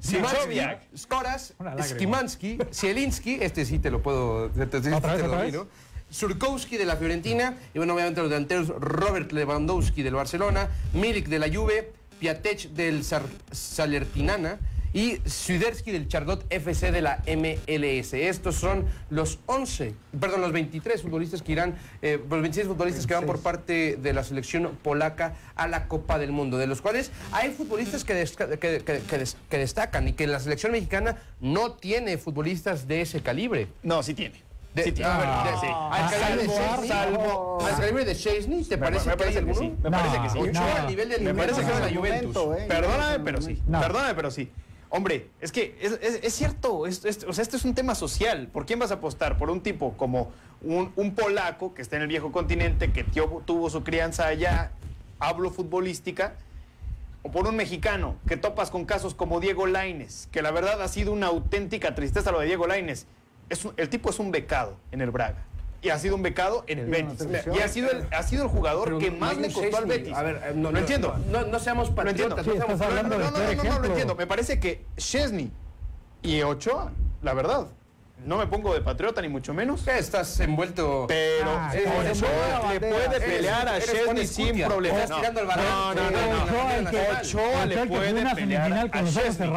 Simansky, 0.00 0.36
Krychowiak. 0.36 0.82
Skoras. 0.96 1.54
Skimansky, 1.84 2.58
Zielinski, 2.72 3.38
este 3.40 3.64
sí 3.64 3.78
te 3.78 3.90
lo 3.90 4.02
puedo, 4.02 4.46
este 4.60 4.82
sí 4.82 4.88
¿Otra 4.90 5.16
te 5.16 5.22
vez, 5.22 5.26
lo 5.26 5.32
otra 5.32 5.42
vez? 5.44 5.52
domino. 5.52 5.70
Surkowski 6.10 6.76
de 6.76 6.84
la 6.86 6.96
Fiorentina 6.96 7.54
y 7.72 7.78
bueno, 7.78 7.94
obviamente 7.94 8.20
los 8.20 8.28
delanteros 8.30 8.68
Robert 8.68 9.30
Lewandowski 9.30 10.02
del 10.02 10.14
Barcelona, 10.14 10.68
Milik 10.92 11.28
de 11.28 11.38
la 11.38 11.46
Juve, 11.52 11.92
Piatek 12.18 12.70
del 12.70 13.04
Sar- 13.04 13.22
Salertinana 13.52 14.58
y 14.92 15.18
Suderski 15.24 15.92
del 15.92 16.08
Charlotte 16.08 16.44
FC 16.50 16.90
de 16.90 17.00
la 17.02 17.22
MLS. 17.26 18.12
Estos 18.14 18.56
son 18.56 18.86
los 19.10 19.38
11, 19.46 19.94
perdón, 20.18 20.40
los 20.40 20.52
23 20.52 21.02
futbolistas 21.02 21.42
que 21.42 21.52
irán, 21.52 21.76
eh, 22.02 22.18
los 22.18 22.40
26 22.40 22.66
futbolistas 22.66 23.06
que 23.06 23.14
van 23.14 23.24
por 23.26 23.40
parte 23.40 23.96
de 23.96 24.12
la 24.12 24.24
selección 24.24 24.76
polaca 24.82 25.34
a 25.54 25.68
la 25.68 25.86
Copa 25.86 26.18
del 26.18 26.32
Mundo, 26.32 26.58
de 26.58 26.66
los 26.66 26.80
cuales 26.82 27.12
hay 27.32 27.50
futbolistas 27.50 28.04
que, 28.04 28.14
desca- 28.20 28.58
que- 28.58 28.82
que- 28.84 29.00
que 29.00 29.18
des- 29.18 29.36
que 29.48 29.58
destacan 29.58 30.08
y 30.08 30.12
que 30.12 30.26
la 30.26 30.40
selección 30.40 30.72
mexicana 30.72 31.16
no 31.40 31.72
tiene 31.72 32.18
futbolistas 32.18 32.88
de 32.88 33.02
ese 33.02 33.20
calibre. 33.22 33.68
No, 33.82 34.02
sí 34.02 34.14
tiene. 34.14 34.42
De- 34.74 34.84
sí 34.84 34.92
tiene. 34.92 35.10
a 35.10 35.18
ver, 35.18 35.26
Ah, 35.28 35.90
al 35.92 36.10
calibre 36.10 36.42
de 36.42 36.48
Salvo- 36.48 36.72
Szczesny, 36.76 36.88
salvo- 36.88 37.58
al 37.66 37.76
calibre 37.76 38.04
de 38.04 38.14
Szczesny, 38.14 38.64
¿te 38.64 38.76
Me- 38.76 38.82
parece 38.84 39.00
me 39.00 39.04
que 39.04 39.10
hay 39.24 39.32
parece 39.34 39.44
que 39.46 39.54
sí, 39.54 39.74
me 39.82 39.90
No, 39.90 39.96
parece 39.98 40.22
que 40.22 40.30
sí. 40.30 40.38
Ochoa 40.38 40.52
no. 40.70 40.76
al 40.76 40.86
nivel 40.86 41.08
del 41.08 41.22
Me 41.22 41.34
parece 41.34 41.60
que 41.60 41.66
de 41.66 41.72
es 41.72 41.80
la 41.80 41.98
Juventus. 41.98 42.36
¿eh? 42.56 42.64
Perdóname, 42.68 43.24
pero 43.24 43.42
sí. 43.42 43.62
No. 43.66 43.80
Perdóname, 43.80 44.14
pero 44.14 44.30
sí. 44.30 44.50
Hombre, 44.92 45.28
es 45.40 45.52
que 45.52 45.78
es, 45.80 46.34
cierto, 46.34 46.78
o 46.78 46.90
sea, 46.90 47.10
esto 47.10 47.56
es 47.56 47.64
un 47.64 47.74
tema 47.74 47.94
social. 47.94 48.48
¿Por 48.52 48.66
quién 48.66 48.80
vas 48.80 48.90
a 48.90 48.94
apostar? 48.94 49.38
¿Por 49.38 49.48
un 49.48 49.60
tipo 49.60 49.96
como 49.96 50.32
un, 50.62 51.14
polaco 51.14 51.74
que 51.74 51.80
está 51.82 51.94
en 51.96 52.02
el 52.02 52.08
viejo 52.08 52.32
continente, 52.32 52.90
que 52.92 53.04
tio- 53.04 53.42
tuvo 53.46 53.70
su 53.70 53.84
crianza 53.84 54.26
allá, 54.26 54.72
hablo 55.20 55.50
futbolística? 55.50 56.34
¿O 57.22 57.30
por 57.30 57.46
un 57.46 57.54
mexicano 57.54 58.16
que 58.26 58.36
topas 58.36 58.70
con 58.70 58.84
casos 58.84 59.14
como 59.14 59.38
Diego 59.40 59.66
Laines, 59.66 60.28
que 60.32 60.42
la 60.42 60.50
verdad 60.50 60.82
ha 60.82 60.88
sido 60.88 61.12
una 61.12 61.28
auténtica 61.28 61.94
tristeza 61.94 62.32
lo 62.32 62.40
de 62.40 62.46
Diego 62.46 62.66
Laines? 62.66 63.06
El 63.76 63.88
tipo 63.90 64.10
es 64.10 64.18
un 64.18 64.32
becado 64.32 64.76
en 64.90 65.02
el 65.02 65.10
Braga. 65.12 65.44
Y 65.82 65.88
ha 65.88 65.98
sido 65.98 66.14
un 66.14 66.22
becado 66.22 66.64
en 66.66 66.78
el 66.80 66.86
Betis. 66.86 67.26
Y 67.54 67.60
ha 67.60 67.68
sido 67.68 67.90
el, 67.90 68.06
ha 68.12 68.22
sido 68.22 68.42
el 68.44 68.50
jugador 68.50 68.84
Pero 68.84 68.98
que 68.98 69.10
más 69.10 69.38
le 69.38 69.50
costó 69.50 69.78
al. 69.78 69.86
Betis. 69.86 70.14
A 70.14 70.22
ver, 70.22 70.36
eh, 70.44 70.52
no, 70.54 70.68
entiendo. 70.76 71.16
No, 71.30 71.42
no 71.46 71.58
seamos 71.58 71.90
Lo 71.94 72.02
entiendo. 72.08 72.36
patriotas. 72.36 72.68
No 72.68 72.76
no, 72.76 72.92
de 72.94 73.02
no, 73.02 73.30
no, 73.64 73.78
no, 73.78 73.84
entiendo. 73.86 74.14
Me 74.14 74.26
parece 74.26 74.60
que 74.60 74.84
Chesney 74.98 75.50
y 76.22 76.42
Ochoa, 76.42 76.92
la 77.22 77.32
verdad, 77.32 77.66
no 78.26 78.36
me 78.36 78.46
pongo 78.46 78.74
de 78.74 78.82
patriota 78.82 79.22
ni 79.22 79.30
mucho 79.30 79.54
menos. 79.54 79.80
¿Qué? 79.80 79.96
Estás 79.98 80.38
envuelto. 80.40 81.06
Pero 81.08 81.48
Ah, 81.48 81.72
Ochoa 81.72 82.72
le 82.74 82.80
puede 82.80 83.20
pelear 83.20 83.66
a 83.66 83.80
Chesney 83.80 84.26
sin 84.26 84.62
problemas. 84.62 85.08
No, 85.08 85.22
no, 85.94 86.10
no, 86.10 86.10
no, 86.10 86.42
Ochoa, 86.44 86.76
el 86.76 86.84
no. 86.84 86.90
que- 86.90 86.98
Ochoa 86.98 87.20
Ochoa, 87.22 87.66
le 87.66 87.86
puede 87.86 88.34
pelear 88.34 88.66
a 88.92 89.04
Chesney. 89.04 89.48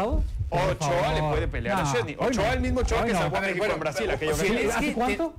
Ochoa 0.49 1.13
le 1.13 1.21
puede 1.21 1.47
pelear 1.49 1.81
a 1.81 1.91
Chesney. 1.91 2.15
Ochoa 2.17 2.53
el 2.53 2.59
mismo 2.61 2.79
Ochoa 2.79 3.01
Hoy 3.01 3.07
que 3.07 3.13
no. 3.13 3.19
salvó 3.19 3.37
a 3.37 3.41
México 3.41 3.65
en 3.65 3.79
Brasil 3.79 4.03
pero- 4.05 4.15
aquella 4.15 4.33
sí, 4.35 4.39
ocasión. 4.41 4.57
es 4.69 4.75
¿Hace 4.75 4.85
que- 4.85 4.93
cuánto? 4.93 5.33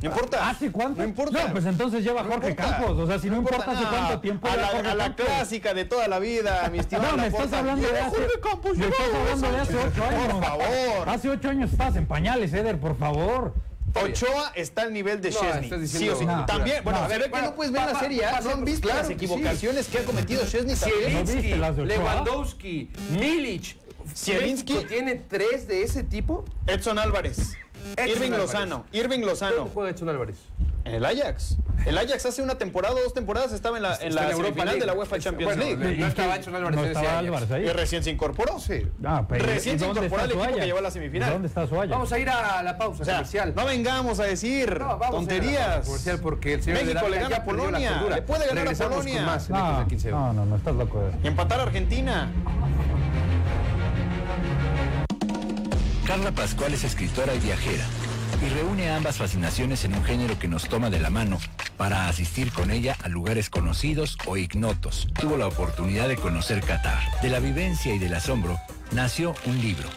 No 0.00 0.08
importa. 0.10 0.48
¿Hace 0.48 0.70
cuánto? 0.70 1.00
No 1.02 1.08
importa. 1.08 1.44
No, 1.46 1.52
pues 1.52 1.64
entonces 1.66 2.04
lleva 2.04 2.22
No 2.22 2.30
Jorge 2.30 2.50
importa. 2.50 2.76
Campos. 2.78 2.98
O 2.98 3.06
sea, 3.06 3.18
si 3.18 3.30
no, 3.30 3.36
importa 3.36 3.70
hace 3.72 3.84
cuánto 3.84 4.20
tiempo 4.20 4.46
A 4.46 4.50
lleva 4.50 4.62
la, 4.62 4.68
Jorge 4.68 4.88
a 4.90 4.94
la 4.94 5.04
Campos. 5.04 5.26
clásica 5.26 5.74
de 5.74 5.84
toda 5.84 6.08
la 6.08 6.18
vida, 6.18 6.68
mi 6.70 6.78
estimado. 6.78 7.10
No, 7.12 7.16
me 7.16 7.26
estás 7.26 7.40
Laporta. 7.50 7.58
hablando 7.58 7.88
de 7.88 7.98
hace, 8.00 8.16
Jorge 8.16 8.40
Campos, 8.42 8.76
me 8.78 8.86
estás 8.86 9.06
hablando 9.14 9.52
de 9.52 9.58
hace 9.58 9.76
ocho 9.76 10.04
años. 10.04 10.32
Por 10.32 10.44
favor. 10.44 11.08
Hace 11.08 11.28
ocho 11.30 11.48
años 11.48 11.70
estabas 11.72 11.96
en 11.96 12.06
pañales, 12.06 12.52
Eder, 12.52 12.78
por 12.78 12.96
favor. 12.96 13.54
Ochoa 13.94 14.52
está 14.54 14.82
al 14.82 14.92
nivel 14.94 15.20
de 15.20 15.30
No, 15.30 15.38
Chesney. 15.40 15.64
estás 15.64 15.90
Sí 15.90 16.08
o 16.08 16.16
sí. 16.16 16.24
No. 16.24 16.46
También, 16.46 16.82
bueno, 16.82 17.00
No. 17.00 17.04
a 17.04 17.08
ver, 17.08 17.30
que 17.30 17.42
no 17.42 17.54
puedes 17.54 17.72
ver 17.72 17.82
la 17.92 17.98
serie 18.00 18.24
A. 18.24 18.30
pa- 18.30 18.40
No 18.40 18.50
han 18.52 18.64
visto 18.64 18.82
claro 18.82 18.98
las 19.00 19.06
sí. 19.08 19.12
equivocaciones 19.12 19.86
que 19.88 19.98
ha 19.98 20.04
cometido 20.04 20.46
Chesney. 20.46 20.76
Zielinski? 20.76 21.54
Lewandowski, 21.84 22.90
Milic. 23.10 23.76
Zielinski. 24.16 24.72
¿México 24.72 24.88
tiene 24.88 25.16
tres 25.16 25.68
de 25.68 25.82
ese 25.82 26.02
tipo? 26.04 26.44
Edson 26.66 26.98
Álvarez. 26.98 27.54
Edson 27.96 28.08
Irving 28.08 28.24
Álvarez. 28.32 28.38
Lozano. 28.38 28.84
Irving 28.92 29.08
¿Dónde 29.20 29.26
Lozano. 29.26 29.68
juega 29.72 29.90
Edson 29.90 30.08
Álvarez? 30.08 30.36
En 30.84 30.94
el 30.96 31.04
Ajax. 31.04 31.58
El 31.86 31.96
Ajax 31.96 32.26
hace 32.26 32.42
una 32.42 32.56
temporada, 32.58 32.94
dos 33.00 33.14
temporadas, 33.14 33.52
estaba 33.52 33.76
en 33.76 33.84
la, 33.84 33.96
en 34.00 34.14
la 34.16 34.24
en 34.26 34.30
Europa 34.32 34.48
semifinal 34.48 34.80
de 34.80 34.86
la. 34.86 34.92
UEFA 34.94 35.18
Champions 35.20 35.56
bueno, 35.56 35.76
League. 35.78 35.96
No 35.98 36.06
estaba 36.06 36.36
Edson 36.36 36.54
Álvarez 36.56 36.76
No 36.80 36.84
estaba 36.86 37.18
ahí. 37.56 37.64
Y 37.64 37.68
recién 37.68 38.02
se 38.02 38.10
incorporó. 38.10 38.58
Sí. 38.58 38.86
Ah, 39.04 39.24
pero 39.28 39.44
Recién 39.46 39.76
¿y 39.76 39.78
se 39.78 39.84
dónde 39.86 40.00
incorporó 40.06 40.22
al 40.24 40.30
equipo 40.30 40.56
que 40.56 40.66
llevó 40.66 40.78
a 40.78 40.82
la 40.82 40.90
semifinal. 40.90 41.30
¿Dónde 41.32 41.48
está 41.48 41.66
su 41.68 41.76
Ajax? 41.76 41.90
Vamos 41.90 42.12
a 42.12 42.18
ir 42.18 42.28
a 42.30 42.62
la 42.64 42.76
pausa 42.78 43.02
O 43.02 43.04
sea, 43.04 43.14
comercial. 43.14 43.52
no 43.54 43.64
vengamos 43.64 44.18
a 44.18 44.24
decir 44.24 44.78
No, 44.80 44.90
a 44.90 45.06
a 45.06 45.10
tonterías. 45.10 45.86
comercial 45.86 46.18
porque 46.20 46.54
el 46.54 46.62
señor 46.64 46.84
México 46.84 47.08
le 47.08 47.18
gana 47.20 47.36
a 47.36 47.44
Polonia. 47.44 48.02
Le 48.10 48.22
puede 48.22 48.46
ganar 48.48 48.66
a 48.68 48.72
Polonia. 48.72 49.16
con 49.18 49.26
más 49.26 49.48
en 49.50 49.56
Ecos 49.56 49.68
No, 49.70 49.78
del 49.78 49.86
Quinceo. 49.86 50.10
no, 50.18 50.32
no, 50.32 50.46
no 50.46 50.56
estás 50.56 50.74
loco. 50.74 51.02
Y 51.22 51.26
empatar 51.28 51.60
a 51.60 51.62
Argentina. 51.62 52.30
Carla 56.06 56.32
Pascual 56.32 56.74
es 56.74 56.84
escritora 56.84 57.34
y 57.34 57.38
viajera 57.38 57.84
y 58.44 58.48
reúne 58.48 58.90
ambas 58.90 59.18
fascinaciones 59.18 59.84
en 59.84 59.94
un 59.94 60.04
género 60.04 60.38
que 60.38 60.48
nos 60.48 60.68
toma 60.68 60.90
de 60.90 60.98
la 60.98 61.10
mano 61.10 61.38
para 61.76 62.08
asistir 62.08 62.50
con 62.50 62.70
ella 62.70 62.96
a 63.02 63.08
lugares 63.08 63.50
conocidos 63.50 64.16
o 64.26 64.36
ignotos. 64.36 65.06
Tuvo 65.20 65.36
la 65.36 65.46
oportunidad 65.46 66.08
de 66.08 66.16
conocer 66.16 66.60
Qatar. 66.60 66.98
De 67.20 67.28
la 67.28 67.38
vivencia 67.38 67.94
y 67.94 67.98
del 67.98 68.14
asombro 68.14 68.58
nació 68.90 69.34
un 69.46 69.60
libro, 69.60 69.88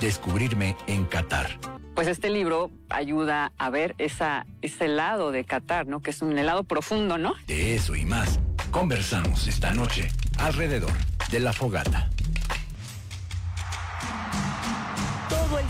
Descubrirme 0.00 0.76
en 0.88 1.04
Qatar. 1.04 1.58
pues 1.94 2.08
este 2.08 2.30
libro 2.30 2.70
ayuda 2.88 3.52
a 3.58 3.70
ver 3.70 3.94
esa, 3.98 4.46
ese 4.62 4.88
lado 4.88 5.30
de 5.30 5.44
Qatar, 5.44 5.86
¿no? 5.86 6.00
Que 6.00 6.10
es 6.10 6.22
un 6.22 6.36
helado 6.36 6.64
profundo, 6.64 7.18
¿no? 7.18 7.34
De 7.46 7.76
eso 7.76 7.94
y 7.94 8.04
más, 8.04 8.40
conversamos 8.72 9.46
esta 9.46 9.72
noche 9.74 10.10
alrededor 10.38 10.92
de 11.30 11.38
la 11.38 11.52
fogata. 11.52 12.10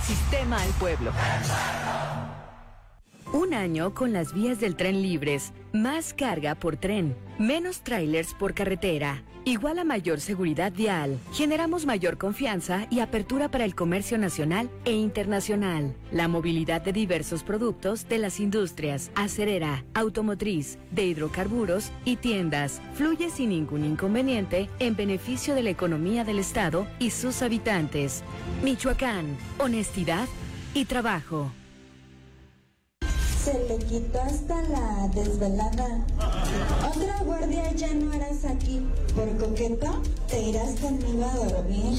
Sistema 0.02 0.60
al 0.60 0.70
pueblo. 0.70 1.12
Un 3.32 3.54
año 3.54 3.94
con 3.94 4.12
las 4.12 4.34
vías 4.34 4.60
del 4.60 4.76
tren 4.76 5.00
libres, 5.00 5.52
más 5.72 6.12
carga 6.12 6.54
por 6.54 6.76
tren, 6.76 7.16
menos 7.38 7.82
trailers 7.82 8.34
por 8.34 8.52
carretera, 8.52 9.22
igual 9.44 9.78
a 9.78 9.84
mayor 9.84 10.20
seguridad 10.20 10.72
vial. 10.72 11.18
Generamos 11.32 11.86
mayor 11.86 12.18
confianza 12.18 12.86
y 12.90 13.00
apertura 13.00 13.50
para 13.50 13.64
el 13.64 13.74
comercio 13.74 14.18
nacional 14.18 14.70
e 14.84 14.92
internacional. 14.92 15.94
La 16.10 16.28
movilidad 16.28 16.82
de 16.82 16.92
diversos 16.92 17.42
productos 17.42 18.08
de 18.08 18.18
las 18.18 18.40
industrias, 18.40 19.10
acerera, 19.14 19.84
automotriz, 19.94 20.78
de 20.90 21.06
hidrocarburos 21.06 21.90
y 22.04 22.16
tiendas 22.16 22.80
fluye 22.94 23.30
sin 23.30 23.50
ningún 23.50 23.84
inconveniente 23.84 24.68
en 24.78 24.96
beneficio 24.96 25.54
de 25.54 25.62
la 25.62 25.70
economía 25.70 26.24
del 26.24 26.38
Estado 26.38 26.86
y 26.98 27.10
sus 27.10 27.42
habitantes. 27.42 28.22
Michoacán, 28.62 29.36
honestidad 29.58 30.28
y 30.74 30.84
trabajo. 30.84 31.52
Se 33.44 33.54
le 33.68 33.76
quitó 33.78 34.20
hasta 34.20 34.62
la 34.68 35.08
desvelada. 35.08 36.04
Otra 36.94 37.18
guardia 37.24 37.72
ya 37.72 37.92
no 37.92 38.12
harás 38.12 38.44
aquí. 38.44 38.86
Por 39.16 39.36
coqueto, 39.36 40.00
te 40.28 40.42
irás 40.42 40.78
conmigo 40.78 41.24
a 41.24 41.48
dormir. 41.48 41.98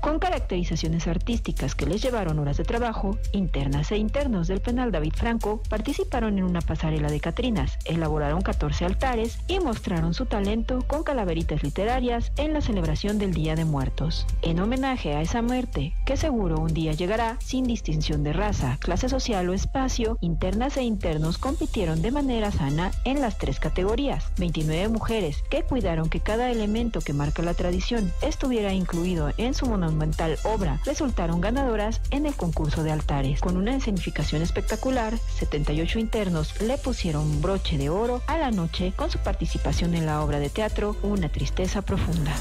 Con 0.00 0.18
caracterizaciones 0.18 1.06
artísticas 1.08 1.74
que 1.74 1.86
les 1.86 2.02
llevaron 2.02 2.38
horas 2.38 2.56
de 2.56 2.64
trabajo, 2.64 3.18
internas 3.32 3.90
e 3.90 3.96
internos 3.96 4.46
del 4.46 4.60
penal 4.60 4.92
David 4.92 5.14
Franco 5.14 5.60
participaron 5.68 6.38
en 6.38 6.44
una 6.44 6.60
pasarela 6.60 7.08
de 7.10 7.20
Catrinas, 7.20 7.78
elaboraron 7.84 8.40
14 8.40 8.84
altares 8.84 9.38
y 9.48 9.58
mostraron 9.58 10.14
su 10.14 10.26
talento 10.26 10.84
con 10.86 11.02
calaveritas 11.02 11.62
literarias 11.62 12.32
en 12.36 12.52
la 12.52 12.60
celebración 12.60 13.18
del 13.18 13.34
Día 13.34 13.56
de 13.56 13.64
Muertos. 13.64 14.26
En 14.42 14.60
homenaje 14.60 15.14
a 15.14 15.22
esa 15.22 15.42
muerte, 15.42 15.94
que 16.04 16.16
seguro 16.16 16.60
un 16.60 16.72
día 16.72 16.92
llegará 16.92 17.36
sin 17.40 17.64
distinción 17.64 18.22
de 18.22 18.32
raza, 18.32 18.76
clase 18.80 19.08
social 19.08 19.48
o 19.48 19.54
espacio, 19.54 20.18
internas 20.20 20.76
e 20.76 20.82
internos 20.82 21.38
compitieron 21.38 22.02
de 22.02 22.12
manera 22.12 22.52
sana 22.52 22.92
en 23.04 23.20
las 23.20 23.38
tres 23.38 23.58
categorías. 23.58 24.30
29 24.38 24.88
mujeres 24.88 25.42
que 25.50 25.62
cuidaron 25.62 26.08
que 26.08 26.20
cada 26.20 26.50
elemento 26.50 27.00
que 27.00 27.12
marca 27.12 27.42
la 27.42 27.54
tradición 27.54 28.12
estuviera 28.22 28.72
incluido 28.72 29.30
en 29.36 29.54
su 29.54 29.66
monumental 29.86 30.38
obra 30.42 30.80
resultaron 30.84 31.40
ganadoras 31.40 32.00
en 32.10 32.26
el 32.26 32.34
concurso 32.34 32.82
de 32.82 32.92
altares. 32.92 33.40
Con 33.40 33.56
una 33.56 33.76
escenificación 33.76 34.42
espectacular, 34.42 35.16
78 35.38 35.98
internos 35.98 36.60
le 36.60 36.76
pusieron 36.78 37.40
broche 37.40 37.78
de 37.78 37.88
oro 37.88 38.22
a 38.26 38.38
la 38.38 38.50
noche 38.50 38.92
con 38.96 39.10
su 39.10 39.18
participación 39.18 39.94
en 39.94 40.06
la 40.06 40.22
obra 40.22 40.38
de 40.38 40.50
teatro 40.50 40.96
Una 41.02 41.28
tristeza 41.28 41.82
profunda. 41.82 42.34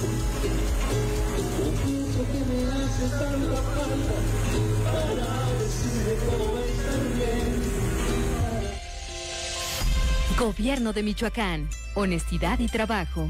Gobierno 10.38 10.92
de 10.92 11.04
Michoacán. 11.04 11.70
Honestidad 11.96 12.60
y 12.60 12.68
trabajo. 12.68 13.30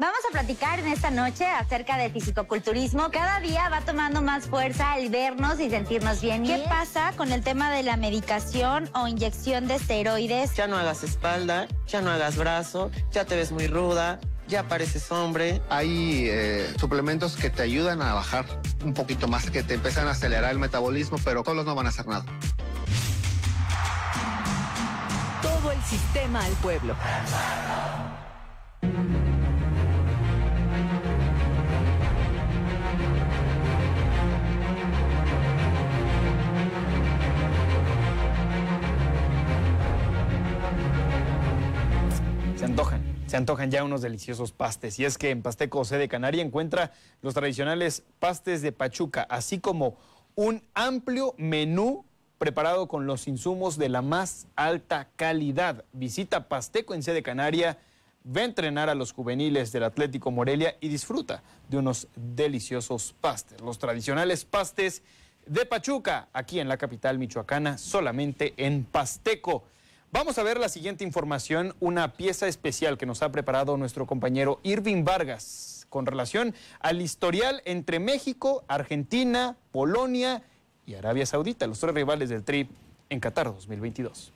Vamos 0.00 0.20
a 0.26 0.32
platicar 0.32 0.78
en 0.78 0.86
esta 0.86 1.10
noche 1.10 1.44
acerca 1.44 1.98
del 1.98 2.10
fisicoculturismo. 2.10 3.10
Cada 3.10 3.38
día 3.40 3.68
va 3.68 3.82
tomando 3.82 4.22
más 4.22 4.46
fuerza 4.46 4.96
el 4.96 5.10
vernos 5.10 5.60
y 5.60 5.68
sentirnos 5.68 6.22
bien. 6.22 6.42
¿Qué 6.42 6.64
pasa 6.70 7.12
con 7.18 7.32
el 7.32 7.42
tema 7.42 7.70
de 7.70 7.82
la 7.82 7.98
medicación 7.98 8.88
o 8.94 9.08
inyección 9.08 9.68
de 9.68 9.74
esteroides? 9.74 10.56
Ya 10.56 10.68
no 10.68 10.78
hagas 10.78 11.04
espalda, 11.04 11.68
ya 11.86 12.00
no 12.00 12.10
hagas 12.10 12.38
brazo, 12.38 12.90
ya 13.12 13.26
te 13.26 13.36
ves 13.36 13.52
muy 13.52 13.66
ruda, 13.66 14.18
ya 14.48 14.62
pareces 14.62 15.12
hombre. 15.12 15.60
Hay 15.68 16.28
eh, 16.30 16.72
suplementos 16.80 17.36
que 17.36 17.50
te 17.50 17.60
ayudan 17.60 18.00
a 18.00 18.14
bajar 18.14 18.46
un 18.82 18.94
poquito 18.94 19.28
más, 19.28 19.50
que 19.50 19.62
te 19.62 19.74
empiezan 19.74 20.08
a 20.08 20.12
acelerar 20.12 20.50
el 20.50 20.58
metabolismo, 20.58 21.18
pero 21.22 21.44
solos 21.44 21.66
no 21.66 21.74
van 21.74 21.84
a 21.84 21.88
hacer 21.90 22.06
nada. 22.06 22.24
Todo 25.42 25.72
el 25.72 25.82
sistema 25.82 26.42
al 26.42 26.52
pueblo. 26.52 26.96
Se 43.26 43.36
antojan 43.36 43.70
ya 43.70 43.84
unos 43.84 44.00
deliciosos 44.00 44.52
pastes. 44.52 44.98
Y 44.98 45.04
es 45.04 45.18
que 45.18 45.30
en 45.30 45.42
Pasteco 45.42 45.84
C 45.84 45.98
de 45.98 46.08
Canaria 46.08 46.42
encuentra 46.42 46.92
los 47.20 47.34
tradicionales 47.34 48.02
pastes 48.18 48.62
de 48.62 48.72
Pachuca, 48.72 49.22
así 49.28 49.60
como 49.60 49.98
un 50.34 50.62
amplio 50.74 51.34
menú 51.36 52.04
preparado 52.38 52.88
con 52.88 53.06
los 53.06 53.28
insumos 53.28 53.76
de 53.76 53.90
la 53.90 54.02
más 54.02 54.46
alta 54.56 55.08
calidad. 55.16 55.84
Visita 55.92 56.48
Pasteco 56.48 56.94
en 56.94 57.02
C 57.02 57.12
de 57.12 57.22
Canaria, 57.22 57.78
ve 58.24 58.40
a 58.40 58.44
entrenar 58.44 58.88
a 58.88 58.94
los 58.94 59.12
juveniles 59.12 59.72
del 59.72 59.84
Atlético 59.84 60.30
Morelia 60.30 60.76
y 60.80 60.88
disfruta 60.88 61.42
de 61.68 61.76
unos 61.76 62.08
deliciosos 62.16 63.14
pastes. 63.20 63.60
Los 63.60 63.78
tradicionales 63.78 64.44
pastes 64.44 65.02
de 65.44 65.66
Pachuca, 65.66 66.28
aquí 66.32 66.60
en 66.60 66.68
la 66.68 66.78
capital 66.78 67.18
michoacana, 67.18 67.76
solamente 67.76 68.54
en 68.56 68.84
Pasteco. 68.84 69.64
Vamos 70.12 70.38
a 70.38 70.42
ver 70.42 70.58
la 70.58 70.68
siguiente 70.68 71.04
información, 71.04 71.76
una 71.78 72.14
pieza 72.14 72.48
especial 72.48 72.98
que 72.98 73.06
nos 73.06 73.22
ha 73.22 73.30
preparado 73.30 73.76
nuestro 73.76 74.08
compañero 74.08 74.58
Irving 74.64 75.04
Vargas 75.04 75.86
con 75.88 76.04
relación 76.04 76.52
al 76.80 77.00
historial 77.00 77.62
entre 77.64 78.00
México, 78.00 78.64
Argentina, 78.66 79.56
Polonia 79.70 80.42
y 80.84 80.94
Arabia 80.94 81.26
Saudita, 81.26 81.68
los 81.68 81.78
tres 81.78 81.94
rivales 81.94 82.28
del 82.28 82.42
Tri 82.42 82.68
en 83.08 83.20
Qatar 83.20 83.46
2022. 83.54 84.32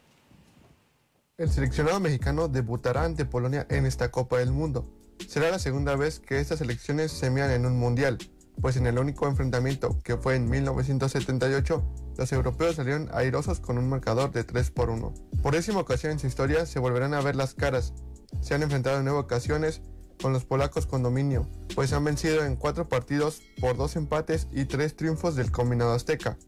El 1.39 1.51
seleccionado 1.51 1.99
mexicano 1.99 2.47
debutará 2.47 3.03
ante 3.03 3.25
Polonia 3.25 3.67
en 3.69 3.85
esta 3.85 4.13
Copa 4.13 4.39
del 4.39 4.53
Mundo. 4.53 4.89
Será 5.27 5.51
la 5.51 5.59
segunda 5.59 5.97
vez 5.97 6.21
que 6.21 6.39
estas 6.39 6.61
selecciones 6.61 7.11
se 7.11 7.31
mean 7.31 7.51
en 7.51 7.67
un 7.67 7.77
mundial, 7.81 8.19
pues 8.61 8.77
en 8.77 8.87
el 8.87 8.97
único 8.97 9.27
enfrentamiento, 9.27 9.99
que 10.05 10.17
fue 10.17 10.37
en 10.37 10.49
1978, 10.49 11.83
los 12.17 12.33
europeos 12.33 12.77
salieron 12.77 13.09
airosos 13.13 13.61
con 13.61 13.79
un 13.79 13.89
marcador 13.89 14.31
de 14.33 14.45
3 14.45 14.71
por 14.71 14.91
1. 14.91 15.15
Por 15.43 15.55
décima 15.55 15.81
ocasión 15.81 16.13
en 16.13 16.19
su 16.19 16.27
historia 16.27 16.67
se 16.67 16.79
volverán 16.79 17.15
a 17.15 17.21
ver 17.21 17.37
las 17.37 17.55
caras. 17.55 17.93
Se 18.41 18.55
han 18.55 18.63
enfrentado 18.63 18.99
en 18.99 19.05
nueve 19.05 19.21
ocasiones 19.21 19.81
con 20.21 20.33
los 20.33 20.45
polacos 20.45 20.87
con 20.87 21.03
dominio, 21.03 21.49
pues 21.75 21.93
han 21.93 22.05
vencido 22.05 22.45
en 22.45 22.57
cuatro 22.57 22.89
partidos 22.89 23.43
por 23.61 23.77
dos 23.77 23.97
empates 23.97 24.49
y 24.53 24.65
tres 24.65 24.97
triunfos 24.97 25.35
del 25.35 25.51
combinado 25.51 25.93
azteca. 25.93 26.39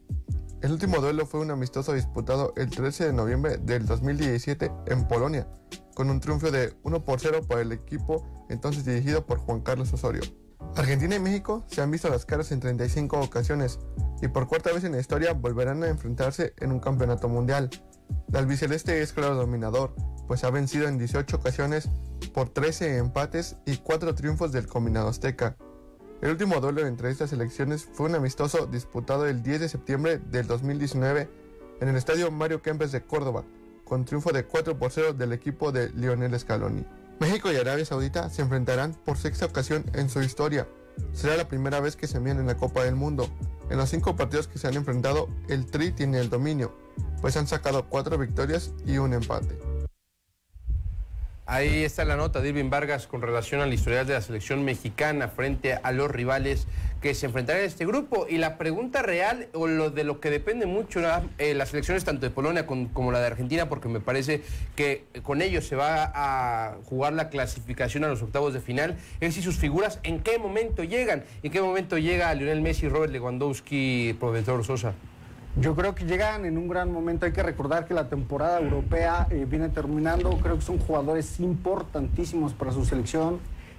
El 0.62 0.72
último 0.72 0.98
duelo 0.98 1.26
fue 1.26 1.40
un 1.40 1.50
amistoso 1.50 1.92
disputado 1.92 2.52
el 2.56 2.70
13 2.70 3.06
de 3.06 3.12
noviembre 3.12 3.58
del 3.58 3.86
2017 3.86 4.72
en 4.86 5.06
Polonia, 5.06 5.46
con 5.94 6.10
un 6.10 6.20
triunfo 6.20 6.50
de 6.50 6.74
1 6.82 7.04
por 7.04 7.20
0 7.20 7.42
para 7.46 7.60
el 7.60 7.72
equipo 7.72 8.46
entonces 8.48 8.84
dirigido 8.84 9.26
por 9.26 9.38
Juan 9.38 9.60
Carlos 9.60 9.92
Osorio. 9.92 10.22
Argentina 10.76 11.16
y 11.16 11.20
México 11.20 11.64
se 11.68 11.82
han 11.82 11.90
visto 11.90 12.08
las 12.08 12.26
caras 12.26 12.52
en 12.52 12.60
35 12.60 13.20
ocasiones 13.20 13.78
y 14.20 14.28
por 14.28 14.46
cuarta 14.46 14.72
vez 14.72 14.84
en 14.84 14.92
la 14.92 15.00
historia 15.00 15.32
volverán 15.32 15.82
a 15.82 15.88
enfrentarse 15.88 16.54
en 16.58 16.72
un 16.72 16.80
campeonato 16.80 17.28
mundial. 17.28 17.70
La 18.28 18.40
albiceleste 18.40 19.02
es 19.02 19.12
claro 19.12 19.34
dominador, 19.34 19.94
pues 20.26 20.44
ha 20.44 20.50
vencido 20.50 20.88
en 20.88 20.98
18 20.98 21.36
ocasiones 21.36 21.88
por 22.32 22.48
13 22.50 22.98
empates 22.98 23.56
y 23.66 23.78
4 23.78 24.14
triunfos 24.14 24.52
del 24.52 24.66
combinado 24.66 25.08
azteca. 25.08 25.56
El 26.22 26.30
último 26.30 26.60
duelo 26.60 26.86
entre 26.86 27.10
estas 27.10 27.30
selecciones 27.30 27.88
fue 27.92 28.06
un 28.06 28.14
amistoso 28.14 28.66
disputado 28.66 29.26
el 29.26 29.42
10 29.42 29.60
de 29.60 29.68
septiembre 29.68 30.18
del 30.18 30.46
2019 30.46 31.28
en 31.80 31.88
el 31.88 31.96
estadio 31.96 32.30
Mario 32.30 32.62
Kempes 32.62 32.92
de 32.92 33.02
Córdoba, 33.02 33.44
con 33.84 34.04
triunfo 34.04 34.32
de 34.32 34.44
4 34.44 34.78
por 34.78 34.90
0 34.90 35.12
del 35.12 35.32
equipo 35.32 35.72
de 35.72 35.90
Lionel 35.90 36.38
Scaloni. 36.38 36.86
México 37.18 37.50
y 37.50 37.56
Arabia 37.56 37.84
Saudita 37.84 38.28
se 38.28 38.42
enfrentarán 38.42 38.94
por 39.04 39.16
sexta 39.16 39.46
ocasión 39.46 39.84
en 39.94 40.10
su 40.10 40.20
historia. 40.20 40.68
Será 41.12 41.36
la 41.36 41.48
primera 41.48 41.80
vez 41.80 41.96
que 41.96 42.06
se 42.06 42.18
envían 42.18 42.38
en 42.38 42.46
la 42.46 42.56
Copa 42.56 42.84
del 42.84 42.94
Mundo. 42.94 43.28
En 43.70 43.78
los 43.78 43.88
cinco 43.88 44.16
partidos 44.16 44.48
que 44.48 44.58
se 44.58 44.68
han 44.68 44.74
enfrentado, 44.74 45.28
el 45.48 45.66
Tri 45.66 45.92
tiene 45.92 46.20
el 46.20 46.28
dominio, 46.28 46.76
pues 47.20 47.36
han 47.36 47.46
sacado 47.46 47.88
cuatro 47.88 48.18
victorias 48.18 48.72
y 48.84 48.98
un 48.98 49.14
empate. 49.14 49.58
Ahí 51.48 51.84
está 51.84 52.04
la 52.04 52.16
nota 52.16 52.40
de 52.40 52.48
Irving 52.48 52.70
Vargas 52.70 53.06
con 53.06 53.22
relación 53.22 53.60
al 53.60 53.72
historial 53.72 54.04
de 54.04 54.14
la 54.14 54.20
selección 54.20 54.64
mexicana 54.64 55.28
frente 55.28 55.78
a 55.80 55.92
los 55.92 56.10
rivales 56.10 56.66
que 57.00 57.14
se 57.14 57.26
enfrentarán 57.26 57.62
en 57.62 57.68
este 57.68 57.86
grupo. 57.86 58.26
Y 58.28 58.38
la 58.38 58.58
pregunta 58.58 59.00
real, 59.02 59.46
o 59.54 59.68
lo 59.68 59.90
de 59.90 60.02
lo 60.02 60.18
que 60.18 60.28
depende 60.30 60.66
mucho 60.66 61.00
eh, 61.38 61.54
las 61.54 61.68
selecciones 61.68 62.04
tanto 62.04 62.26
de 62.26 62.30
Polonia 62.30 62.66
como 62.66 63.12
la 63.12 63.20
de 63.20 63.26
Argentina, 63.28 63.68
porque 63.68 63.88
me 63.88 64.00
parece 64.00 64.42
que 64.74 65.04
con 65.22 65.40
ellos 65.40 65.64
se 65.64 65.76
va 65.76 66.10
a 66.16 66.78
jugar 66.86 67.12
la 67.12 67.28
clasificación 67.28 68.02
a 68.02 68.08
los 68.08 68.22
octavos 68.22 68.52
de 68.52 68.60
final, 68.60 68.96
es 69.20 69.34
si 69.36 69.40
sus 69.40 69.56
figuras 69.56 70.00
en 70.02 70.24
qué 70.24 70.40
momento 70.40 70.82
llegan, 70.82 71.22
en 71.44 71.52
qué 71.52 71.62
momento 71.62 71.96
llega 71.96 72.34
Lionel 72.34 72.60
Messi, 72.60 72.88
Robert 72.88 73.12
Lewandowski, 73.12 74.16
profesor 74.18 74.64
Sosa. 74.64 74.94
Yo 75.58 75.74
creo 75.74 75.94
que 75.94 76.04
llegan 76.04 76.44
en 76.44 76.58
un 76.58 76.68
gran 76.68 76.92
momento. 76.92 77.24
Hay 77.24 77.32
que 77.32 77.42
recordar 77.42 77.86
que 77.86 77.94
la 77.94 78.10
temporada 78.10 78.60
europea 78.60 79.26
eh, 79.30 79.46
viene 79.48 79.70
terminando. 79.70 80.28
Creo 80.42 80.56
que 80.56 80.60
son 80.60 80.78
jugadores 80.78 81.40
importantísimos 81.40 82.52
para 82.52 82.72
su 82.72 82.84
selección. 82.84 83.38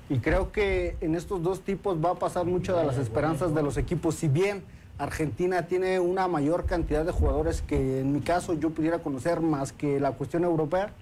Y 0.10 0.18
creo 0.18 0.52
que 0.52 0.98
en 1.02 1.14
estos 1.14 1.44
dos 1.44 1.62
tipos 1.62 2.04
va 2.04 2.12
a 2.12 2.16
pasar 2.16 2.46
mucho 2.46 2.76
de 2.76 2.84
las 2.84 2.98
esperanzas 2.98 3.54
de 3.54 3.62
los 3.62 3.78
equipos. 3.78 4.16
Si 4.16 4.28
bien 4.28 4.64
Argentina 4.98 5.68
tiene 5.68 6.00
una 6.00 6.28
mayor 6.28 6.66
cantidad 6.66 7.06
de 7.06 7.12
jugadores 7.12 7.62
que 7.62 8.00
en 8.00 8.12
mi 8.12 8.22
caso 8.22 8.56
yo 8.56 8.72
pudiera 8.72 8.98
conocer 8.98 9.42
más 9.42 9.72
que 9.72 10.00
la 10.00 10.14
cuestión 10.14 10.46
europea, 10.46 10.94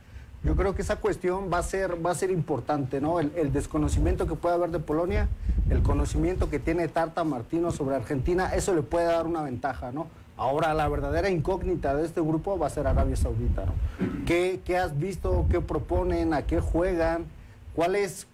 yo 0.44 0.58
creo 0.58 0.76
que 0.76 0.82
esa 0.82 0.98
cuestión 0.98 1.50
va 1.52 1.60
a 1.60 1.64
ser, 1.64 2.06
va 2.06 2.12
a 2.12 2.16
ser 2.16 2.32
importante, 2.32 3.00
¿no? 3.00 3.22
El, 3.22 3.32
el 3.38 3.54
desconocimiento 3.54 4.28
que 4.28 4.36
puede 4.36 4.56
haber 4.56 4.72
de 4.72 4.80
Polonia, 4.80 5.30
el 5.70 5.82
conocimiento 5.82 6.50
que 6.50 6.60
tiene 6.60 6.90
Tarta 6.90 7.24
Martino 7.24 7.72
sobre 7.72 7.96
Argentina, 7.96 8.54
eso 8.54 8.76
le 8.76 8.82
puede 8.82 9.06
dar 9.06 9.26
una 9.26 9.42
ventaja, 9.42 9.94
¿no? 9.94 10.08
Ahora 10.38 10.74
la 10.74 10.88
verdadera 10.90 11.30
incógnita 11.30 11.96
de 11.96 12.06
este 12.06 12.20
grupo 12.20 12.58
va 12.60 12.68
a 12.68 12.70
ser 12.70 12.88
Arabia 12.88 13.16
Saudita, 13.16 13.66
¿no? 13.66 13.74
¿Qué, 14.26 14.60
qué 14.66 14.78
has 14.78 14.98
visto? 14.98 15.46
¿Qué 15.50 15.62
proponen? 15.62 16.34
¿A 16.34 16.42
qué 16.42 16.60
juegan? 16.60 17.26
¿Cuál 17.74 17.96
es, 17.96 18.28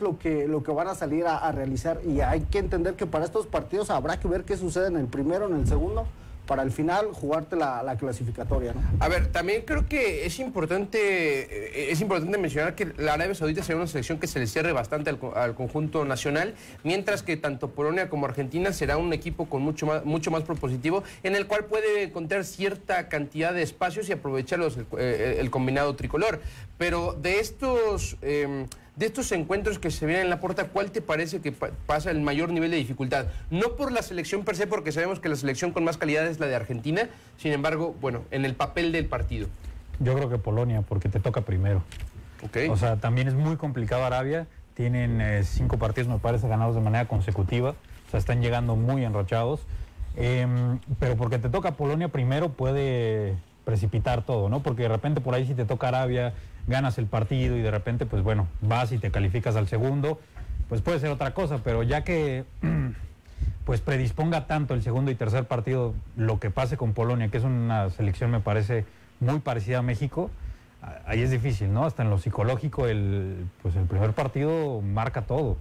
lo, 0.00 0.18
que, 0.18 0.48
lo 0.48 0.62
que 0.62 0.72
van 0.72 0.88
a 0.88 0.94
salir 0.94 1.26
a, 1.26 1.36
a 1.36 1.52
realizar? 1.52 2.00
Y 2.06 2.20
hay 2.20 2.40
que 2.42 2.58
entender 2.58 2.94
que 2.94 3.06
para 3.06 3.24
estos 3.24 3.46
partidos 3.46 3.90
habrá 3.90 4.18
que 4.18 4.28
ver 4.28 4.44
qué 4.44 4.56
sucede 4.56 4.88
en 4.88 4.96
el 4.96 5.06
primero, 5.06 5.46
en 5.46 5.56
el 5.56 5.66
segundo, 5.66 6.06
para 6.52 6.60
al 6.64 6.70
final 6.70 7.06
jugarte 7.14 7.56
la, 7.56 7.82
la 7.82 7.96
clasificatoria. 7.96 8.74
A 9.00 9.08
ver, 9.08 9.28
también 9.28 9.62
creo 9.62 9.86
que 9.86 10.26
es 10.26 10.38
importante, 10.38 10.98
eh, 11.00 11.90
es 11.90 11.98
importante 12.02 12.36
mencionar 12.36 12.74
que 12.74 12.92
la 12.98 13.14
Arabia 13.14 13.34
Saudita 13.34 13.62
será 13.62 13.78
una 13.78 13.86
selección 13.86 14.18
que 14.18 14.26
se 14.26 14.38
le 14.38 14.46
cierre 14.46 14.72
bastante 14.72 15.08
al, 15.08 15.18
co- 15.18 15.34
al 15.34 15.54
conjunto 15.54 16.04
nacional, 16.04 16.52
mientras 16.84 17.22
que 17.22 17.38
tanto 17.38 17.70
Polonia 17.70 18.10
como 18.10 18.26
Argentina 18.26 18.70
será 18.74 18.98
un 18.98 19.14
equipo 19.14 19.46
con 19.46 19.62
mucho 19.62 19.86
más, 19.86 20.04
mucho 20.04 20.30
más 20.30 20.42
propositivo, 20.42 21.04
en 21.22 21.36
el 21.36 21.46
cual 21.46 21.64
puede 21.64 22.02
encontrar 22.02 22.44
cierta 22.44 23.08
cantidad 23.08 23.54
de 23.54 23.62
espacios 23.62 24.10
y 24.10 24.12
aprovecharlos 24.12 24.76
el, 24.76 24.84
eh, 24.98 25.38
el 25.40 25.50
combinado 25.50 25.96
tricolor. 25.96 26.42
Pero 26.76 27.14
de 27.14 27.40
estos, 27.40 28.18
eh, 28.20 28.66
de 28.96 29.06
estos 29.06 29.32
encuentros 29.32 29.78
que 29.78 29.90
se 29.90 30.04
vienen 30.04 30.24
en 30.24 30.30
la 30.30 30.40
puerta, 30.40 30.64
¿cuál 30.68 30.90
te 30.90 31.00
parece 31.00 31.40
que 31.40 31.50
pa- 31.52 31.70
pasa 31.86 32.10
el 32.10 32.20
mayor 32.20 32.50
nivel 32.50 32.70
de 32.70 32.76
dificultad? 32.76 33.26
No 33.50 33.76
por 33.76 33.90
la 33.90 34.02
selección 34.02 34.44
per 34.44 34.54
se, 34.56 34.66
porque 34.66 34.92
sabemos 34.92 35.18
que 35.18 35.28
la 35.30 35.36
selección 35.36 35.72
con 35.72 35.82
más 35.84 35.96
calidad 35.96 36.26
es 36.26 36.38
la 36.40 36.46
de 36.46 36.54
Argentina, 36.54 37.08
sin 37.38 37.52
embargo, 37.52 37.94
bueno, 38.00 38.22
en 38.30 38.44
el 38.44 38.54
papel 38.54 38.92
del 38.92 39.06
partido. 39.06 39.48
Yo 39.98 40.14
creo 40.14 40.28
que 40.28 40.38
Polonia, 40.38 40.82
porque 40.82 41.08
te 41.08 41.20
toca 41.20 41.40
primero. 41.42 41.82
O 42.70 42.76
sea, 42.76 42.96
también 42.96 43.28
es 43.28 43.34
muy 43.34 43.56
complicado 43.56 44.04
Arabia. 44.04 44.46
Tienen 44.74 45.20
eh, 45.20 45.44
cinco 45.44 45.78
partidos, 45.78 46.08
me 46.08 46.18
parece, 46.18 46.48
ganados 46.48 46.74
de 46.74 46.80
manera 46.80 47.06
consecutiva. 47.06 47.70
O 47.70 48.10
sea, 48.10 48.18
están 48.18 48.42
llegando 48.42 48.74
muy 48.74 49.04
enrachados. 49.04 49.60
Em, 50.16 50.78
pero 50.98 51.16
porque 51.16 51.38
te 51.38 51.48
toca 51.48 51.72
Polonia 51.76 52.08
primero 52.08 52.50
puede 52.50 53.34
precipitar 53.64 54.22
todo, 54.24 54.48
¿no? 54.48 54.60
Porque 54.60 54.82
de 54.82 54.88
repente 54.88 55.20
por 55.20 55.34
ahí 55.34 55.46
si 55.46 55.54
te 55.54 55.64
toca 55.64 55.88
Arabia, 55.88 56.34
ganas 56.66 56.98
el 56.98 57.06
partido 57.06 57.56
y 57.56 57.62
de 57.62 57.70
repente, 57.70 58.06
pues 58.06 58.22
bueno, 58.22 58.48
vas 58.60 58.92
y 58.92 58.98
te 58.98 59.10
calificas 59.10 59.56
al 59.56 59.68
segundo, 59.68 60.20
pues 60.68 60.80
puede 60.80 61.00
ser 61.00 61.10
otra 61.10 61.34
cosa. 61.34 61.58
Pero 61.64 61.82
ya 61.82 62.04
que 62.04 62.44
pues 63.64 63.80
predisponga 63.80 64.46
tanto 64.46 64.74
el 64.74 64.82
segundo 64.82 65.10
y 65.10 65.14
tercer 65.14 65.44
partido 65.44 65.94
lo 66.16 66.40
que 66.40 66.50
pase 66.50 66.76
con 66.76 66.92
Polonia, 66.92 67.28
que 67.28 67.38
es 67.38 67.44
una 67.44 67.90
selección 67.90 68.30
me 68.30 68.40
parece 68.40 68.84
muy 69.20 69.40
parecida 69.40 69.78
a 69.78 69.82
México, 69.82 70.30
ahí 71.06 71.22
es 71.22 71.30
difícil, 71.30 71.72
¿no? 71.72 71.84
Hasta 71.84 72.02
en 72.02 72.10
lo 72.10 72.18
psicológico 72.18 72.86
el 72.86 73.46
pues 73.62 73.76
el 73.76 73.84
primer 73.84 74.12
partido 74.12 74.80
marca 74.80 75.22
todo. 75.22 75.56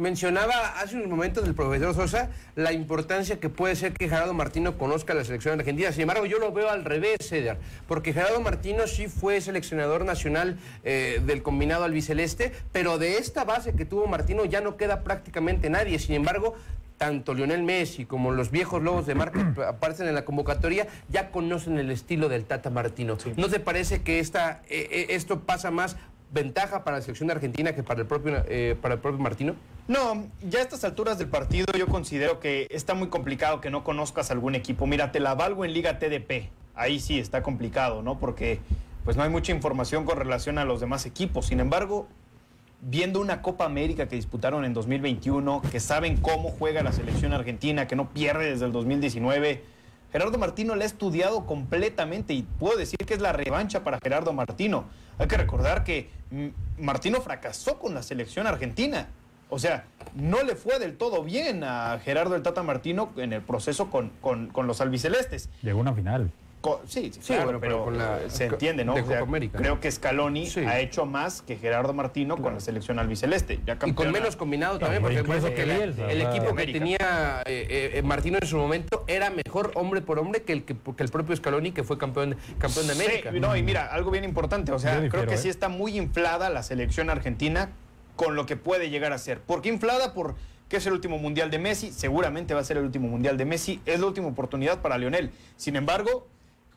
Mencionaba 0.00 0.80
hace 0.80 0.96
unos 0.96 1.08
momentos 1.08 1.46
el 1.46 1.54
profesor 1.54 1.94
Sosa 1.94 2.30
la 2.54 2.72
importancia 2.72 3.38
que 3.38 3.50
puede 3.50 3.76
ser 3.76 3.92
que 3.92 4.08
Gerardo 4.08 4.32
Martino 4.32 4.78
conozca 4.78 5.12
la 5.12 5.24
selección 5.24 5.60
argentina. 5.60 5.92
Sin 5.92 6.00
embargo, 6.00 6.24
yo 6.24 6.38
lo 6.38 6.52
veo 6.52 6.70
al 6.70 6.86
revés, 6.86 7.18
Ceder, 7.20 7.58
porque 7.86 8.14
Gerardo 8.14 8.40
Martino 8.40 8.86
sí 8.86 9.08
fue 9.08 9.42
seleccionador 9.42 10.06
nacional 10.06 10.58
eh, 10.84 11.20
del 11.26 11.42
combinado 11.42 11.84
albiceleste, 11.84 12.50
pero 12.72 12.96
de 12.96 13.18
esta 13.18 13.44
base 13.44 13.74
que 13.74 13.84
tuvo 13.84 14.06
Martino 14.06 14.46
ya 14.46 14.62
no 14.62 14.78
queda 14.78 15.02
prácticamente 15.02 15.68
nadie. 15.68 15.98
Sin 15.98 16.14
embargo, 16.14 16.54
tanto 16.96 17.34
Lionel 17.34 17.62
Messi 17.62 18.06
como 18.06 18.30
los 18.30 18.50
viejos 18.50 18.82
lobos 18.82 19.04
de 19.04 19.14
marca 19.14 19.52
que 19.54 19.64
aparecen 19.68 20.08
en 20.08 20.14
la 20.14 20.24
convocatoria 20.24 20.86
ya 21.10 21.30
conocen 21.30 21.76
el 21.76 21.90
estilo 21.90 22.30
del 22.30 22.46
Tata 22.46 22.70
Martino. 22.70 23.18
¿No 23.36 23.50
te 23.50 23.60
parece 23.60 24.00
que 24.00 24.18
esta, 24.18 24.62
eh, 24.70 24.88
eh, 24.90 25.06
esto 25.10 25.40
pasa 25.40 25.70
más 25.70 25.98
ventaja 26.32 26.84
para 26.84 26.98
la 26.98 27.02
selección 27.02 27.26
de 27.26 27.34
Argentina 27.34 27.74
que 27.74 27.82
para 27.82 28.00
el 28.00 28.06
propio, 28.06 28.42
eh, 28.48 28.76
para 28.80 28.94
el 28.94 29.00
propio 29.00 29.20
Martino? 29.20 29.54
No, 29.90 30.28
ya 30.48 30.60
a 30.60 30.62
estas 30.62 30.84
alturas 30.84 31.18
del 31.18 31.26
partido 31.26 31.66
yo 31.76 31.88
considero 31.88 32.38
que 32.38 32.68
está 32.70 32.94
muy 32.94 33.08
complicado 33.08 33.60
que 33.60 33.70
no 33.70 33.82
conozcas 33.82 34.30
algún 34.30 34.54
equipo. 34.54 34.86
Mira, 34.86 35.10
te 35.10 35.18
la 35.18 35.34
valgo 35.34 35.64
en 35.64 35.72
Liga 35.72 35.98
TDP. 35.98 36.48
Ahí 36.76 37.00
sí 37.00 37.18
está 37.18 37.42
complicado, 37.42 38.00
¿no? 38.00 38.16
Porque 38.16 38.60
pues 39.04 39.16
no 39.16 39.24
hay 39.24 39.30
mucha 39.30 39.50
información 39.50 40.04
con 40.04 40.16
relación 40.16 40.58
a 40.58 40.64
los 40.64 40.78
demás 40.78 41.06
equipos. 41.06 41.46
Sin 41.46 41.58
embargo, 41.58 42.06
viendo 42.82 43.20
una 43.20 43.42
Copa 43.42 43.64
América 43.64 44.06
que 44.06 44.14
disputaron 44.14 44.64
en 44.64 44.74
2021, 44.74 45.60
que 45.72 45.80
saben 45.80 46.18
cómo 46.18 46.50
juega 46.50 46.84
la 46.84 46.92
selección 46.92 47.32
argentina, 47.32 47.88
que 47.88 47.96
no 47.96 48.10
pierde 48.10 48.48
desde 48.48 48.66
el 48.66 48.70
2019, 48.70 49.64
Gerardo 50.12 50.38
Martino 50.38 50.76
la 50.76 50.84
ha 50.84 50.86
estudiado 50.86 51.46
completamente 51.46 52.32
y 52.32 52.42
puedo 52.42 52.78
decir 52.78 52.98
que 53.04 53.14
es 53.14 53.20
la 53.20 53.32
revancha 53.32 53.82
para 53.82 53.98
Gerardo 54.00 54.32
Martino. 54.32 54.84
Hay 55.18 55.26
que 55.26 55.36
recordar 55.36 55.82
que 55.82 56.10
mm, 56.30 56.48
Martino 56.78 57.20
fracasó 57.20 57.80
con 57.80 57.92
la 57.92 58.04
selección 58.04 58.46
argentina. 58.46 59.08
O 59.50 59.58
sea, 59.58 59.84
no 60.14 60.42
le 60.42 60.54
fue 60.54 60.78
del 60.78 60.96
todo 60.96 61.22
bien 61.24 61.62
a 61.64 61.98
Gerardo 62.04 62.36
el 62.36 62.42
Tata 62.42 62.62
Martino 62.62 63.10
en 63.16 63.32
el 63.32 63.42
proceso 63.42 63.90
con, 63.90 64.10
con- 64.20 64.48
con 64.48 64.66
los 64.66 64.80
albicelestes. 64.80 65.48
Llegó 65.62 65.78
a 65.78 65.82
una 65.82 65.94
final. 65.94 66.30
Co- 66.60 66.82
sí, 66.86 67.10
sí, 67.10 67.20
Sí, 67.22 67.28
claro, 67.28 67.44
bueno, 67.44 67.60
pero 67.60 67.72
pero, 67.76 67.84
con 67.86 67.96
la- 67.98 68.28
se 68.28 68.44
entiende, 68.44 68.84
¿no? 68.84 68.92
de 68.94 69.00
O 69.00 69.06
sea, 69.06 69.20
Copa 69.20 69.28
América. 69.30 69.56
Creo 69.58 69.80
que 69.80 69.90
Scaloni 69.90 70.46
Sí. 70.46 70.60
ha 70.60 70.78
hecho 70.78 71.06
más 71.06 71.40
que 71.40 71.56
Gerardo 71.56 71.94
Martino 71.94 72.36
con 72.36 72.52
la 72.52 72.60
selección 72.60 72.98
albiceleste. 72.98 73.60
Ya 73.66 73.78
Y 73.86 73.92
con 73.94 74.12
menos 74.12 74.36
combinado 74.36 74.78
también, 74.78 75.00
porque 75.02 75.22
que 75.22 75.62
el 75.62 76.20
equipo 76.20 76.54
que 76.54 76.66
tenía 76.66 77.42
eh, 77.46 77.92
eh, 77.94 78.02
Martino 78.02 78.36
en 78.40 78.46
su 78.46 78.58
momento 78.58 79.04
era 79.06 79.30
mejor 79.30 79.72
hombre 79.74 80.02
por 80.02 80.18
hombre 80.18 80.42
que 80.42 80.52
el, 80.52 80.64
que, 80.64 80.76
que 80.76 81.02
el 81.02 81.08
propio 81.08 81.34
Scaloni, 81.34 81.72
que 81.72 81.82
fue 81.82 81.96
campeón, 81.96 82.36
campeón 82.58 82.86
de 82.88 82.92
América. 82.92 83.30
Sí, 83.32 83.40
no, 83.40 83.56
y 83.56 83.62
mira, 83.62 83.86
algo 83.86 84.10
bien 84.10 84.24
importante, 84.24 84.70
o 84.70 84.78
sea, 84.78 84.92
difiero, 85.00 85.12
creo 85.12 85.26
que 85.26 85.34
¿eh? 85.36 85.38
sí 85.38 85.48
está 85.48 85.70
muy 85.70 85.96
inflada 85.96 86.50
la 86.50 86.62
selección 86.62 87.08
argentina 87.08 87.70
con 88.20 88.36
lo 88.36 88.44
que 88.44 88.54
puede 88.54 88.90
llegar 88.90 89.14
a 89.14 89.18
ser. 89.18 89.40
¿Por 89.40 89.62
qué 89.62 89.70
inflada? 89.70 90.12
Porque 90.12 90.36
es 90.76 90.84
el 90.84 90.92
último 90.92 91.16
mundial 91.16 91.50
de 91.50 91.58
Messi, 91.58 91.90
seguramente 91.90 92.52
va 92.52 92.60
a 92.60 92.64
ser 92.64 92.76
el 92.76 92.84
último 92.84 93.08
mundial 93.08 93.38
de 93.38 93.46
Messi, 93.46 93.80
es 93.86 93.98
la 93.98 94.08
última 94.08 94.26
oportunidad 94.26 94.82
para 94.82 94.98
Lionel. 94.98 95.30
Sin 95.56 95.74
embargo, 95.74 96.28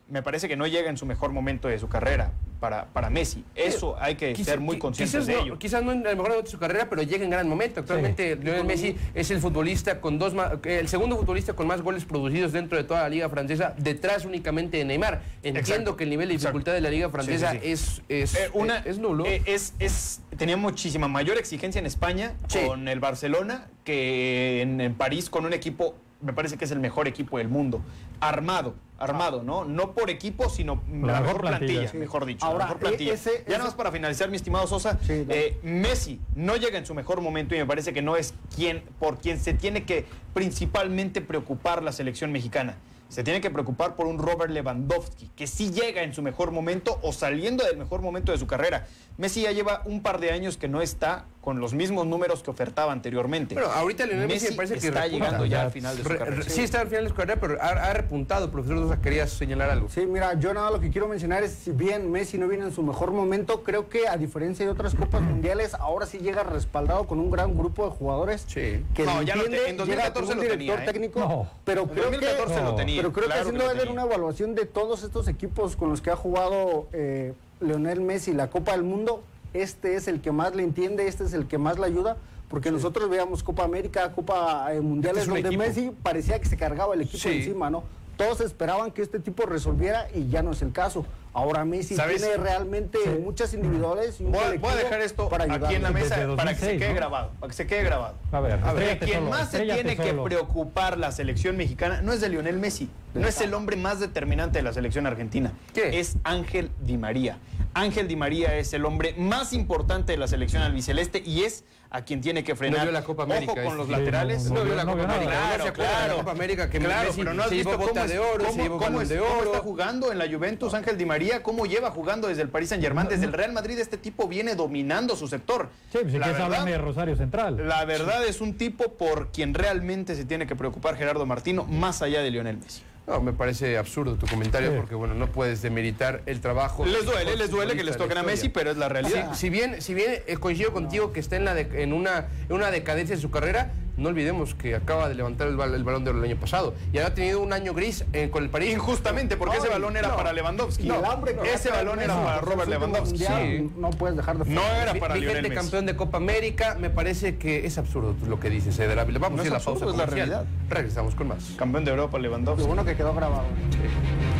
me 0.09 0.21
parece 0.21 0.47
que 0.47 0.55
no 0.55 0.67
llega 0.67 0.89
en 0.89 0.97
su 0.97 1.05
mejor 1.05 1.31
momento 1.31 1.67
de 1.67 1.79
su 1.79 1.87
carrera 1.87 2.31
para, 2.59 2.85
para 2.87 3.09
Messi. 3.09 3.43
Eso 3.55 3.95
hay 3.99 4.15
que 4.15 4.33
Quizá- 4.33 4.51
ser 4.51 4.59
muy 4.59 4.77
conscientes 4.77 5.25
de 5.25 5.33
no, 5.33 5.41
ello. 5.41 5.59
Quizás 5.59 5.83
no 5.83 5.91
en 5.91 5.99
el 5.99 6.15
mejor 6.15 6.29
momento 6.29 6.43
de 6.43 6.51
su 6.51 6.59
carrera, 6.59 6.87
pero 6.89 7.01
llega 7.03 7.23
en 7.23 7.29
gran 7.29 7.47
momento. 7.47 7.79
Actualmente 7.79 8.35
Lionel 8.35 8.63
Messi 8.65 8.95
es 9.15 9.31
el 9.31 9.39
futbolista 9.39 9.99
con 10.01 10.19
dos 10.19 10.33
eh, 10.65 10.79
el 10.79 10.87
segundo 10.87 11.17
futbolista 11.17 11.53
con 11.53 11.67
más 11.67 11.81
goles 11.81 12.05
producidos 12.05 12.51
dentro 12.51 12.77
de 12.77 12.83
toda 12.83 13.01
la 13.03 13.09
liga 13.09 13.29
francesa, 13.29 13.73
detrás 13.77 14.23
únicamente 14.25 14.77
de 14.77 14.85
Neymar. 14.85 15.21
Entiendo 15.41 15.59
Exacto. 15.59 15.95
que 15.97 16.03
el 16.03 16.09
nivel 16.09 16.27
de 16.29 16.35
dificultad 16.37 16.73
de 16.73 16.81
la 16.81 16.89
liga 16.89 17.09
francesa 17.09 17.51
Sí, 17.53 17.59
sí, 17.63 17.69
es 17.71 18.01
es, 18.09 18.35
Eh, 18.35 18.49
una, 18.53 18.77
es 18.79 18.97
nulo. 18.99 19.25
eh, 19.25 19.41
es, 19.45 19.73
es- 19.79 20.21
tenía 20.37 20.57
muchísima 20.57 21.07
mayor 21.07 21.37
exigencia 21.37 21.79
en 21.79 21.85
España 21.85 22.33
Sí. 22.47 22.59
con 22.67 22.87
el 22.87 22.99
Barcelona 22.99 23.67
que 23.83 24.61
en, 24.61 24.79
en 24.79 24.93
París 24.95 25.29
con 25.29 25.45
un 25.45 25.53
equipo, 25.53 25.95
me 26.23 26.33
parece 26.33 26.57
que 26.57 26.65
es 26.65 26.71
el 26.71 26.79
mejor 26.79 27.07
equipo 27.07 27.37
del 27.37 27.49
mundo. 27.49 27.81
Armado, 28.19 28.75
armado, 28.97 29.43
¿no? 29.43 29.65
No 29.65 29.93
por 29.93 30.09
equipo, 30.09 30.49
sino 30.49 30.81
la, 31.01 31.19
mejor 31.21 31.41
plantilla, 31.41 31.87
sí. 31.89 31.97
mejor 31.97 32.25
dicho. 32.25 32.45
Ahora, 32.45 32.59
la 32.59 32.65
mejor 32.65 32.79
plantilla. 32.79 33.11
e- 33.11 33.15
ese- 33.15 33.43
ya 33.47 33.53
nada 33.57 33.65
más 33.65 33.73
para 33.75 33.91
finalizar, 33.91 34.29
mi 34.29 34.37
estimado 34.37 34.65
Sosa, 34.67 34.97
Sí, 35.05 35.25
eh, 35.29 35.59
Messi 35.63 36.19
no 36.35 36.55
llega 36.55 36.77
en 36.77 36.85
su 36.85 36.93
mejor 36.95 37.19
momento 37.21 37.53
y 37.55 37.57
me 37.59 37.65
parece 37.65 37.93
que 37.93 38.01
no 38.01 38.15
es 38.15 38.33
quien, 38.55 38.83
por 38.99 39.17
quien 39.19 39.39
se 39.39 39.53
tiene 39.53 39.83
que 39.83 40.05
principalmente 40.33 41.21
preocupar 41.21 41.83
la 41.83 41.91
selección 41.91 42.31
mexicana. 42.31 42.75
Se 43.09 43.23
tiene 43.23 43.41
que 43.41 43.51
preocupar 43.51 43.95
por 43.95 44.07
un 44.07 44.17
Robert 44.17 44.51
Lewandowski, 44.51 45.29
que 45.35 45.45
sí 45.45 45.71
llega 45.71 46.01
en 46.03 46.13
su 46.13 46.21
mejor 46.23 46.51
momento 46.51 46.99
o 47.03 47.11
saliendo 47.13 47.63
del 47.63 47.77
mejor 47.77 48.01
momento 48.01 48.31
de 48.31 48.37
su 48.39 48.47
carrera. 48.47 48.87
Messi 49.17 49.41
ya 49.43 49.51
lleva 49.51 49.83
un 49.85 50.01
par 50.01 50.19
de 50.19 50.31
años 50.31 50.57
que 50.57 50.67
no 50.67 50.81
está 50.81 51.25
con 51.43 51.59
los 51.59 51.73
mismos 51.73 52.07
números 52.07 52.41
que 52.41 52.51
ofertaba 52.51 52.93
anteriormente. 52.93 53.53
Bueno, 53.53 53.69
ahorita 53.69 54.05
Lionel 54.05 54.29
Messi, 54.29 54.51
me 54.51 54.55
parece 54.55 54.75
que 54.75 54.87
está 54.87 55.01
repunta. 55.03 55.25
llegando 55.25 55.45
ya 55.45 55.63
al 55.63 55.71
final 55.71 55.97
de 55.97 56.03
su 56.03 56.07
Re- 56.07 56.17
carrera. 56.17 56.37
re- 56.37 56.49
Sí, 56.49 56.61
está 56.63 56.79
al 56.79 56.87
final 56.87 57.03
de 57.03 57.09
su 57.09 57.15
carrera, 57.15 57.37
pero 57.41 57.61
ha, 57.61 57.67
ha 57.67 57.93
repuntado. 57.93 58.49
Profesor 58.49 58.79
Dosa, 58.79 59.01
querías 59.01 59.29
señalar 59.29 59.69
algo. 59.69 59.89
Sí, 59.89 60.05
mira, 60.05 60.35
yo 60.39 60.53
nada 60.53 60.71
lo 60.71 60.79
que 60.79 60.89
quiero 60.89 61.09
mencionar 61.09 61.43
es, 61.43 61.51
si 61.51 61.71
bien 61.71 62.09
Messi 62.09 62.37
no 62.37 62.47
viene 62.47 62.63
en 62.63 62.71
su 62.73 62.81
mejor 62.81 63.11
momento, 63.11 63.61
creo 63.61 63.89
que 63.89 64.07
a 64.07 64.15
diferencia 64.15 64.65
de 64.65 64.71
otras 64.71 64.95
Copas 64.95 65.21
Mundiales, 65.21 65.73
ahora 65.73 66.05
sí 66.05 66.19
llega 66.19 66.43
respaldado 66.43 67.07
con 67.07 67.19
un 67.19 67.29
gran 67.29 67.57
grupo 67.57 67.83
de 67.89 67.91
jugadores 67.91 68.45
Sí. 68.47 68.81
que 68.95 69.03
No, 69.03 69.21
ya 69.21 69.35
lo 69.35 69.43
entiende, 69.43 69.57
te- 69.65 69.69
en 69.71 69.77
llega 69.85 70.09
2014 70.09 70.13
con 70.13 70.39
un 70.39 70.45
lo 70.47 70.51
director 70.53 70.77
tenía, 70.77 70.89
¿eh? 70.89 70.93
técnico, 70.93 71.19
No. 71.19 71.47
pero 71.65 71.81
En 71.81 71.87
creo 71.89 72.03
2014 72.05 72.55
que, 72.55 72.61
lo 72.61 72.75
tenía. 72.75 73.01
pero 73.01 73.11
creo 73.11 73.25
claro 73.25 73.41
que 73.41 73.47
haciendo 73.49 73.65
lo 73.73 73.77
tenía. 73.79 73.91
una 73.91 74.03
evaluación 74.03 74.55
de 74.55 74.65
todos 74.65 75.03
estos 75.03 75.27
equipos 75.27 75.75
con 75.75 75.89
los 75.89 75.99
que 76.01 76.09
ha 76.09 76.15
jugado 76.15 76.87
eh, 76.93 77.33
Leonel 77.59 77.99
Messi 77.99 78.31
la 78.31 78.47
Copa 78.49 78.71
del 78.71 78.83
Mundo, 78.83 79.23
este 79.53 79.95
es 79.95 80.07
el 80.07 80.21
que 80.21 80.31
más 80.31 80.55
le 80.55 80.63
entiende, 80.63 81.07
este 81.07 81.23
es 81.23 81.33
el 81.33 81.47
que 81.47 81.57
más 81.57 81.79
le 81.79 81.85
ayuda. 81.85 82.17
Porque 82.49 82.69
nosotros 82.71 83.09
veíamos 83.09 83.41
Copa 83.41 83.63
América, 83.63 84.11
Copa 84.13 84.71
eh, 84.73 84.79
Mundiales, 84.79 85.23
Este 85.27 85.37
es 85.39 85.43
donde. 85.43 85.57
Messi 85.57 85.91
parecía 86.03 86.39
que 86.39 86.45
se 86.47 86.55
cargaba 86.55 86.93
el 86.93 87.01
equipo 87.01 87.17
Sí. 87.17 87.29
encima, 87.29 87.69
¿no? 87.71 87.83
Todos 88.15 88.41
esperaban 88.41 88.91
que 88.91 89.01
este 89.01 89.19
tipo 89.19 89.45
resolviera 89.47 90.07
y 90.13 90.27
ya 90.29 90.43
no 90.43 90.51
es 90.51 90.61
el 90.61 90.71
caso. 90.71 91.03
Ahora 91.35 91.65
Messi 91.65 91.95
¿Sabes? 91.95 92.21
tiene 92.21 92.37
realmente 92.37 92.99
muchas 93.23 93.53
individuales 93.55 94.19
y 94.19 94.23
un 94.23 94.33
Voy 94.33 94.43
a, 94.43 94.53
voy 94.59 94.71
a 94.71 94.75
dejar 94.75 95.01
esto 95.01 95.29
para 95.29 95.51
aquí 95.51 95.73
en 95.73 95.81
la 95.81 95.89
mesa 95.91 96.15
para 96.35 96.53
que 96.53 96.59
se 96.59 96.65
2006, 96.67 96.79
quede 96.79 96.89
¿no? 96.89 96.95
grabado. 96.95 97.31
Para 97.39 97.49
que 97.49 97.57
se 97.57 97.67
quede 97.67 97.83
grabado. 97.83 98.15
A 98.31 98.39
ver, 98.39 98.59
De 98.59 98.67
estrellate 98.67 99.05
quien 99.05 99.19
solo, 99.19 99.29
más 99.31 99.49
se 99.49 99.59
tiene 99.61 99.97
que 99.97 100.13
preocupar 100.13 100.97
la 100.99 101.11
selección 101.11 101.57
mexicana 101.57 102.01
no 102.03 102.13
es 102.13 102.21
de 102.21 102.29
Lionel 102.29 102.59
Messi, 102.59 102.87
no 103.15 103.27
es 103.27 103.41
el 103.41 103.53
hombre 103.55 103.77
más 103.77 103.99
determinante 103.99 104.59
de 104.59 104.63
la 104.63 104.73
selección 104.73 105.07
argentina. 105.07 105.53
Es 105.75 106.17
Ángel 106.23 106.69
Di 106.81 106.97
María. 106.97 107.39
Ángel 107.73 108.07
Di 108.07 108.15
María 108.15 108.55
es 108.57 108.71
el 108.73 108.85
hombre 108.85 109.15
más 109.17 109.53
importante 109.53 110.11
de 110.11 110.19
la 110.19 110.27
selección 110.27 110.61
albiceleste 110.61 111.23
y 111.25 111.43
es 111.45 111.63
a 111.95 112.01
quien 112.03 112.21
tiene 112.21 112.43
que 112.43 112.55
frenar. 112.55 112.79
No 112.79 112.83
vio 112.85 112.91
la 112.91 113.03
Copa 113.03 113.23
América, 113.23 113.53
Ojo 113.53 113.63
con 113.65 113.77
los 113.77 113.87
laterales. 113.87 114.49
no, 114.49 114.63
vio 114.63 114.73
la 114.73 114.83
Copa. 114.83 115.03
América. 115.03 115.31
Claro, 115.31 115.73
claro. 115.73 116.07
la 116.07 116.13
Copa 116.15 116.31
América 116.31 116.69
que 116.69 116.79
claro, 116.79 117.11
pero 117.15 117.33
no 117.35 117.43
has 117.43 117.49
visto 117.51 117.77
bota 117.77 118.07
de 118.07 118.17
oro, 118.19 118.45
cómo- 118.79 119.01
está 119.01 119.59
jugando 119.59 120.11
en 120.11 120.17
la 120.17 120.27
Juventus 120.27 120.73
Ángel 120.73 120.97
Di 120.97 121.05
María, 121.05 121.43
cómo 121.43 121.65
lleva 121.67 121.91
jugando 121.91 122.27
desde 122.27 122.41
el 122.41 122.49
Paris 122.49 122.69
Saint 122.69 122.83
Germain, 122.83 123.07
desde 123.07 123.25
el 123.25 123.31
Real 123.33 123.53
Madrid, 123.53 123.77
este 123.77 123.97
tipo 123.97 124.27
viene 124.27 124.55
dominando 124.55 125.15
su 125.15 125.27
sector. 125.27 125.69
Sí, 125.91 125.99
pues 126.01 126.11
si 126.13 126.17
La 126.19 126.27
verdad- 126.31 126.65
de 126.65 126.77
Rosario 126.79 127.15
Central. 127.15 127.67
La 127.67 127.85
verdad 127.85 128.25
es 128.25 128.41
un 128.41 128.57
tipo 128.57 128.93
por 128.93 129.31
quien 129.31 129.53
realmente 129.53 130.15
se 130.15 130.25
tiene 130.25 130.47
que 130.47 130.55
preocupar 130.55 130.97
Gerardo 130.97 131.25
Martino, 131.27 131.63
más 131.65 132.01
allá 132.01 132.21
de 132.23 132.31
Lionel 132.31 132.57
Messi. 132.57 132.81
No, 133.05 133.19
me 133.19 133.33
parece 133.33 133.77
absurdo 133.77 134.15
tu 134.15 134.25
comentario 134.27 134.69
Sí. 134.71 134.77
porque, 134.77 134.95
bueno, 134.95 135.13
no 135.13 135.27
puedes 135.27 135.61
demeritar 135.61 136.21
el 136.25 136.39
trabajo. 136.39 136.85
Les 136.85 137.03
duele, 137.05 137.35
les 137.35 137.51
duele 137.51 137.75
que 137.75 137.83
les 137.83 137.97
toquen 137.97 138.17
a 138.17 138.23
Messi, 138.23 138.47
pero 138.47 138.71
es 138.71 138.77
la 138.77 138.87
realidad. 138.87 139.33
Si, 139.33 139.39
si 139.41 139.49
bien, 139.49 139.81
si 139.81 139.93
bien 139.93 140.23
eh, 140.25 140.37
coincido 140.37 140.71
contigo 140.71 141.11
que 141.11 141.19
está 141.19 141.35
en, 141.35 141.43
la 141.43 141.53
de- 141.53 141.83
en, 141.83 141.91
una, 141.91 142.27
en 142.47 142.53
una 142.55 142.71
decadencia 142.71 143.13
de 143.15 143.21
su 143.21 143.29
carrera, 143.29 143.73
no 143.97 144.09
olvidemos 144.09 144.55
que 144.55 144.75
acaba 144.75 145.07
de 145.09 145.15
levantar 145.15 145.47
el, 145.47 145.57
bal- 145.57 145.73
el 145.73 145.83
balón 145.83 146.03
de 146.03 146.09
oro 146.09 146.19
el 146.19 146.25
año 146.25 146.39
pasado 146.39 146.73
y 146.91 146.97
ha 146.97 147.13
tenido 147.13 147.39
un 147.41 147.53
año 147.53 147.73
gris 147.73 148.05
eh, 148.13 148.29
con 148.31 148.43
el 148.43 148.49
París. 148.49 148.73
Injustamente, 148.73 149.37
porque 149.37 149.57
ese 149.57 149.69
balón 149.69 149.95
era 149.97 150.09
no. 150.09 150.15
para 150.15 150.33
Lewandowski. 150.33 150.87
No, 150.87 151.01
ese 151.43 151.69
balón 151.69 151.99
era 152.01 152.15
para 152.15 152.41
Robert 152.41 152.67
último 152.69 152.87
Lewandowski. 152.87 153.71
No 153.77 153.89
puedes 153.91 154.17
dejar 154.17 154.37
de 154.37 154.53
No 154.53 154.61
era 154.65 154.93
para 154.95 155.15
Lionel 155.15 155.43
Messi. 155.43 155.55
campeón 155.55 155.85
de 155.85 155.95
Copa 155.95 156.17
América, 156.17 156.75
me 156.79 156.89
parece 156.89 157.37
que 157.37 157.65
es 157.65 157.77
absurdo 157.77 158.15
lo 158.27 158.39
que 158.39 158.49
dices, 158.49 158.77
Eder 158.79 158.99
Ávila. 158.99 159.19
Vamos 159.19 159.39
a 159.39 159.43
ir 159.43 159.47
a 159.49 159.51
la 159.51 159.57
absurdo, 159.57 159.79
pausa 159.81 159.91
es 159.93 159.97
la 159.97 160.05
realidad. 160.05 160.45
Regresamos 160.69 161.15
con 161.15 161.27
más. 161.27 161.51
Campeón 161.57 161.85
de 161.85 161.91
Europa 161.91 162.17
Lewandowski. 162.19 162.61
Lo 162.61 162.67
bueno 162.67 162.85
que 162.85 162.95
quedó 162.95 163.13
grabado. 163.13 163.43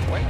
Bueno. 0.10 0.28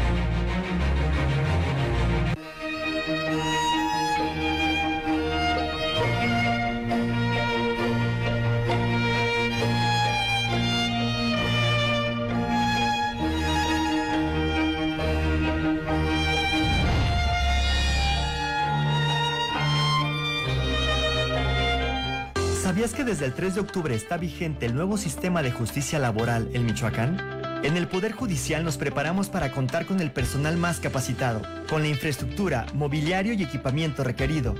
Desde 23.13 23.27
el 23.27 23.33
3 23.33 23.53
de 23.53 23.61
octubre 23.61 23.93
está 23.93 24.17
vigente 24.17 24.65
el 24.65 24.73
nuevo 24.73 24.97
sistema 24.97 25.43
de 25.43 25.51
justicia 25.51 25.99
laboral 25.99 26.49
en 26.53 26.65
Michoacán? 26.65 27.21
En 27.61 27.77
el 27.77 27.87
Poder 27.87 28.13
Judicial 28.13 28.63
nos 28.63 28.77
preparamos 28.77 29.29
para 29.29 29.51
contar 29.51 29.85
con 29.85 29.99
el 29.99 30.09
personal 30.09 30.57
más 30.57 30.79
capacitado, 30.79 31.43
con 31.69 31.83
la 31.83 31.89
infraestructura, 31.89 32.65
mobiliario 32.73 33.33
y 33.33 33.43
equipamiento 33.43 34.03
requerido. 34.03 34.55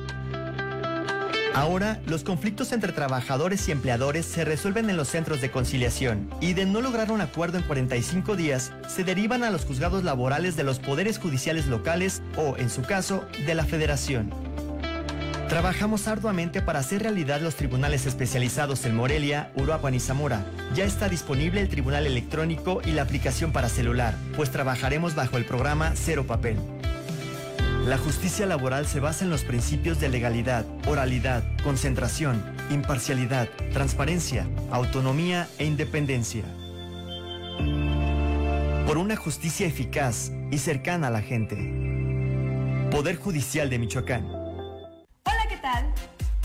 Ahora, 1.56 2.00
los 2.06 2.24
conflictos 2.24 2.74
entre 2.74 2.92
trabajadores 2.92 3.68
y 3.68 3.72
empleadores 3.72 4.28
se 4.28 4.46
resuelven 4.46 4.88
en 4.92 4.98
los 4.98 5.08
centros 5.08 5.42
de 5.42 5.50
conciliación 5.50 6.30
y 6.40 6.54
de 6.54 6.68
no 6.68 6.80
lograr 6.80 7.12
un 7.12 7.22
acuerdo 7.22 7.58
en 7.58 7.64
45 7.64 8.36
días, 8.36 8.72
se 8.88 9.04
derivan 9.04 9.44
a 9.44 9.50
los 9.50 9.66
juzgados 9.66 10.04
laborales 10.04 10.56
de 10.56 10.64
los 10.64 10.78
poderes 10.78 11.18
judiciales 11.18 11.66
locales 11.66 12.22
o, 12.38 12.56
en 12.58 12.70
su 12.70 12.84
caso, 12.84 13.26
de 13.48 13.56
la 13.56 13.66
federación. 13.66 14.53
Trabajamos 15.54 16.08
arduamente 16.08 16.64
para 16.64 16.80
hacer 16.80 17.04
realidad 17.04 17.40
los 17.40 17.54
tribunales 17.54 18.08
especializados 18.08 18.88
en 18.88 18.96
Morelia, 18.96 19.52
Uruapan 19.54 19.94
y 19.94 20.00
Zamora. 20.00 20.44
Ya 20.74 20.84
está 20.84 21.10
disponible 21.10 21.62
el 21.62 21.70
tribunal 21.70 22.08
electrónico 22.08 22.82
y 22.84 22.94
la 22.94 23.04
aplicación 23.04 23.52
para 23.52 23.70
celular, 23.70 24.16
pues 24.36 24.50
trabajaremos 24.50 25.14
bajo 25.14 25.38
el 25.38 25.46
programa 25.46 25.92
Cero 25.94 26.26
Papel. 26.26 26.58
La 27.86 28.00
justicia 28.00 28.48
laboral 28.48 28.88
se 28.88 29.00
basa 29.00 29.26
en 29.26 29.30
los 29.30 29.44
principios 29.44 30.00
de 30.00 30.10
legalidad, 30.10 30.66
oralidad, 30.88 31.44
concentración, 31.64 32.44
imparcialidad, 32.72 33.48
transparencia, 33.74 34.48
autonomía 34.72 35.48
e 35.60 35.66
independencia. 35.66 36.46
Por 38.88 38.98
una 38.98 39.16
justicia 39.18 39.68
eficaz 39.68 40.32
y 40.50 40.58
cercana 40.58 41.10
a 41.10 41.12
la 41.12 41.22
gente. 41.22 42.90
Poder 42.90 43.18
Judicial 43.18 43.70
de 43.70 43.78
Michoacán. 43.78 44.43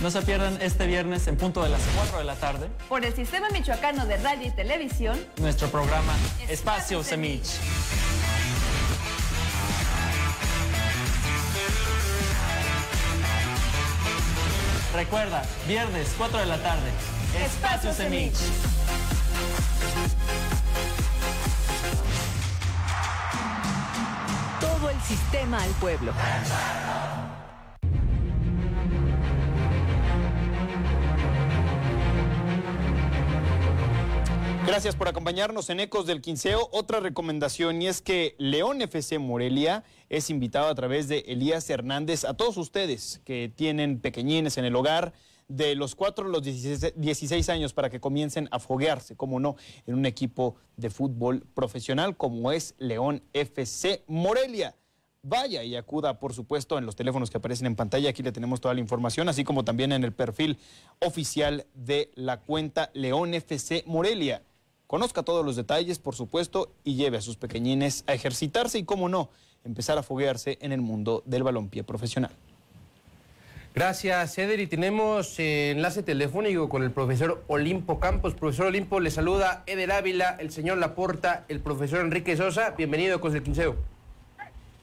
No 0.01 0.12
se 0.12 0.22
pierdan 0.22 0.59
este 0.62 0.87
viernes 0.87 1.26
en 1.26 1.37
punto 1.37 1.62
de 1.62 1.70
las 1.70 1.81
4 1.97 2.18
de 2.18 2.24
la 2.24 2.37
tarde 2.37 2.68
Por 2.89 3.05
el 3.05 3.14
Sistema 3.14 3.49
Michoacano 3.51 4.07
de 4.07 4.16
Radio 4.18 4.47
y 4.47 4.51
Televisión, 4.53 5.18
nuestro 5.39 5.68
programa 5.68 6.12
Espacio 6.49 7.03
Semich. 7.03 7.59
Recuerda, 14.95 15.43
viernes 15.66 16.14
4 16.16 16.39
de 16.39 16.47
la 16.47 16.59
tarde, 16.59 16.91
Espacio 17.45 17.93
Semich. 17.93 18.39
Todo 24.61 24.91
el 24.91 25.01
sistema 25.03 25.62
al 25.62 25.70
pueblo. 25.72 26.12
Gracias 34.69 34.97
por 34.97 35.09
acompañarnos 35.09 35.71
en 35.71 35.81
Ecos 35.81 36.05
del 36.05 36.21
Quinceo. 36.21 36.69
Otra 36.73 37.01
recomendación 37.01 37.81
y 37.81 37.87
es 37.87 38.03
que 38.03 38.35
León 38.37 38.83
FC 38.83 39.19
Morelia 39.19 39.83
es 40.11 40.29
invitado 40.29 40.69
a 40.69 40.75
través 40.75 41.09
de 41.09 41.21
Elías 41.21 41.71
Hernández 41.71 42.25
a 42.25 42.35
todos 42.35 42.59
ustedes 42.59 43.23
que 43.25 43.51
tienen 43.57 43.99
pequeñines 43.99 44.59
en 44.59 44.66
el 44.66 44.77
hogar 44.77 45.14
de 45.49 45.75
los 45.75 45.95
4 45.95 46.27
a 46.27 46.29
los 46.29 46.43
16, 46.43 46.93
16 46.97 47.49
años 47.49 47.73
para 47.73 47.89
que 47.89 47.99
comiencen 47.99 48.47
a 48.51 48.59
foguearse, 48.59 49.16
como 49.16 49.41
no, 49.41 49.57
en 49.87 49.95
un 49.95 50.05
equipo 50.05 50.57
de 50.77 50.91
fútbol 50.91 51.47
profesional 51.55 52.19
como 52.19 52.53
es 52.53 52.75
León 52.77 53.23
FC 53.33 54.05
Morelia. 54.07 54.77
Vaya 55.23 55.64
y 55.64 55.77
acuda, 55.77 56.21
por 56.21 56.35
supuesto, 56.35 56.77
en 56.77 56.85
los 56.85 56.95
teléfonos 56.95 57.31
que 57.31 57.39
aparecen 57.39 57.66
en 57.69 57.75
pantalla. 57.75 58.11
Aquí 58.11 58.23
le 58.23 58.33
tenemos 58.33 58.61
toda 58.61 58.75
la 58.75 58.81
información, 58.81 59.31
así 59.31 59.45
como 59.45 59.64
también 59.64 59.93
en 59.93 60.05
el 60.05 60.12
perfil 60.12 60.59
oficial 61.01 61.66
de 61.73 62.11
la 62.16 62.41
cuenta 62.41 62.91
León 62.93 63.33
FC 63.33 63.83
Morelia. 63.87 64.43
Conozca 64.89 65.22
todos 65.22 65.45
los 65.45 65.55
detalles, 65.55 65.99
por 65.99 66.14
supuesto, 66.14 66.72
y 66.82 66.95
lleve 66.95 67.18
a 67.18 67.20
sus 67.20 67.36
pequeñines 67.36 68.05
a 68.07 68.14
ejercitarse 68.14 68.78
y, 68.78 68.84
cómo 68.84 69.11
no, 69.11 69.28
empezar 69.62 69.99
a 69.99 70.03
foguearse 70.03 70.57
en 70.62 70.72
el 70.72 70.80
mundo 70.80 71.22
del 71.26 71.43
balompié 71.43 71.84
profesional. 71.84 72.30
Gracias, 73.74 74.39
Eder. 74.39 74.61
Y 74.61 74.66
tenemos 74.66 75.39
eh, 75.39 75.72
enlace 75.72 76.03
telefónico 76.03 76.70
con 76.70 76.82
el 76.82 76.91
profesor 76.91 77.45
Olimpo 77.49 78.01
Campos. 78.01 78.32
Profesor 78.32 78.68
Olimpo, 78.68 78.99
le 78.99 79.11
saluda 79.11 79.62
Eder 79.66 79.93
Ávila, 79.93 80.39
el 80.41 80.51
señor 80.51 80.78
Laporta, 80.78 81.45
el 81.49 81.61
profesor 81.61 82.01
Enrique 82.01 82.34
Sosa. 82.39 82.70
Bienvenido 82.70 83.12
a 83.12 83.18
Ecos 83.18 83.34
del 83.34 83.43
Quinceo. 83.43 83.76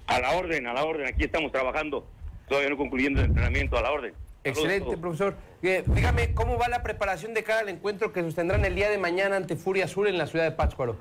A 0.06 0.20
la 0.20 0.34
orden, 0.34 0.68
a 0.68 0.74
la 0.74 0.86
orden. 0.86 1.08
Aquí 1.08 1.24
estamos 1.24 1.52
trabajando. 1.52 2.06
Todavía 2.48 2.70
no 2.70 2.78
concluyendo 2.78 3.22
el 3.22 3.26
entrenamiento, 3.26 3.76
a 3.76 3.82
la 3.82 3.92
orden. 3.92 4.14
Excelente, 4.46 4.96
profesor. 4.98 5.36
Eh, 5.64 5.84
dígame, 5.88 6.34
¿cómo 6.34 6.58
va 6.58 6.68
la 6.68 6.84
preparación 6.84 7.34
de 7.34 7.44
cara 7.44 7.62
al 7.62 7.70
encuentro 7.70 8.14
que 8.14 8.22
sostendrán 8.22 8.64
el 8.64 8.76
día 8.76 8.90
de 8.90 9.00
mañana 9.00 9.36
ante 9.36 9.56
Furia 9.56 9.86
Azul 9.86 10.08
en 10.08 10.18
la 10.20 10.28
ciudad 10.28 10.46
de 10.46 10.52
Pátzcuaro? 10.52 10.98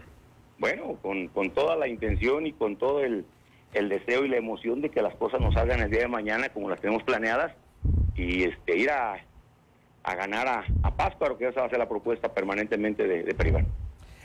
Bueno, 0.59 0.97
con, 1.03 1.29
con 1.29 1.51
toda 1.51 1.77
la 1.77 1.87
intención 1.87 2.47
y 2.47 2.53
con 2.53 2.77
todo 2.77 3.05
el, 3.05 3.27
el 3.75 3.89
deseo 3.91 4.25
y 4.25 4.29
la 4.29 4.39
emoción 4.39 4.81
de 4.81 4.89
que 4.89 5.03
las 5.03 5.15
cosas 5.17 5.43
nos 5.43 5.53
salgan 5.53 5.81
el 5.81 5.91
día 5.91 6.01
de 6.01 6.09
mañana 6.09 6.49
como 6.49 6.71
las 6.71 6.81
tenemos 6.81 7.03
planeadas 7.03 7.53
y 8.17 8.45
este 8.45 8.79
ir 8.79 8.91
a, 8.91 9.23
a 10.05 10.15
ganar 10.15 10.49
a, 10.49 10.65
a 10.83 10.97
Pátzcuaro, 10.97 11.37
que 11.37 11.49
esa 11.49 11.61
va 11.61 11.67
a 11.67 11.71
ser 11.71 11.79
la 11.79 11.89
propuesta 11.89 12.33
permanentemente 12.33 13.07
de, 13.07 13.25
de 13.25 13.35
Peribán. 13.35 13.67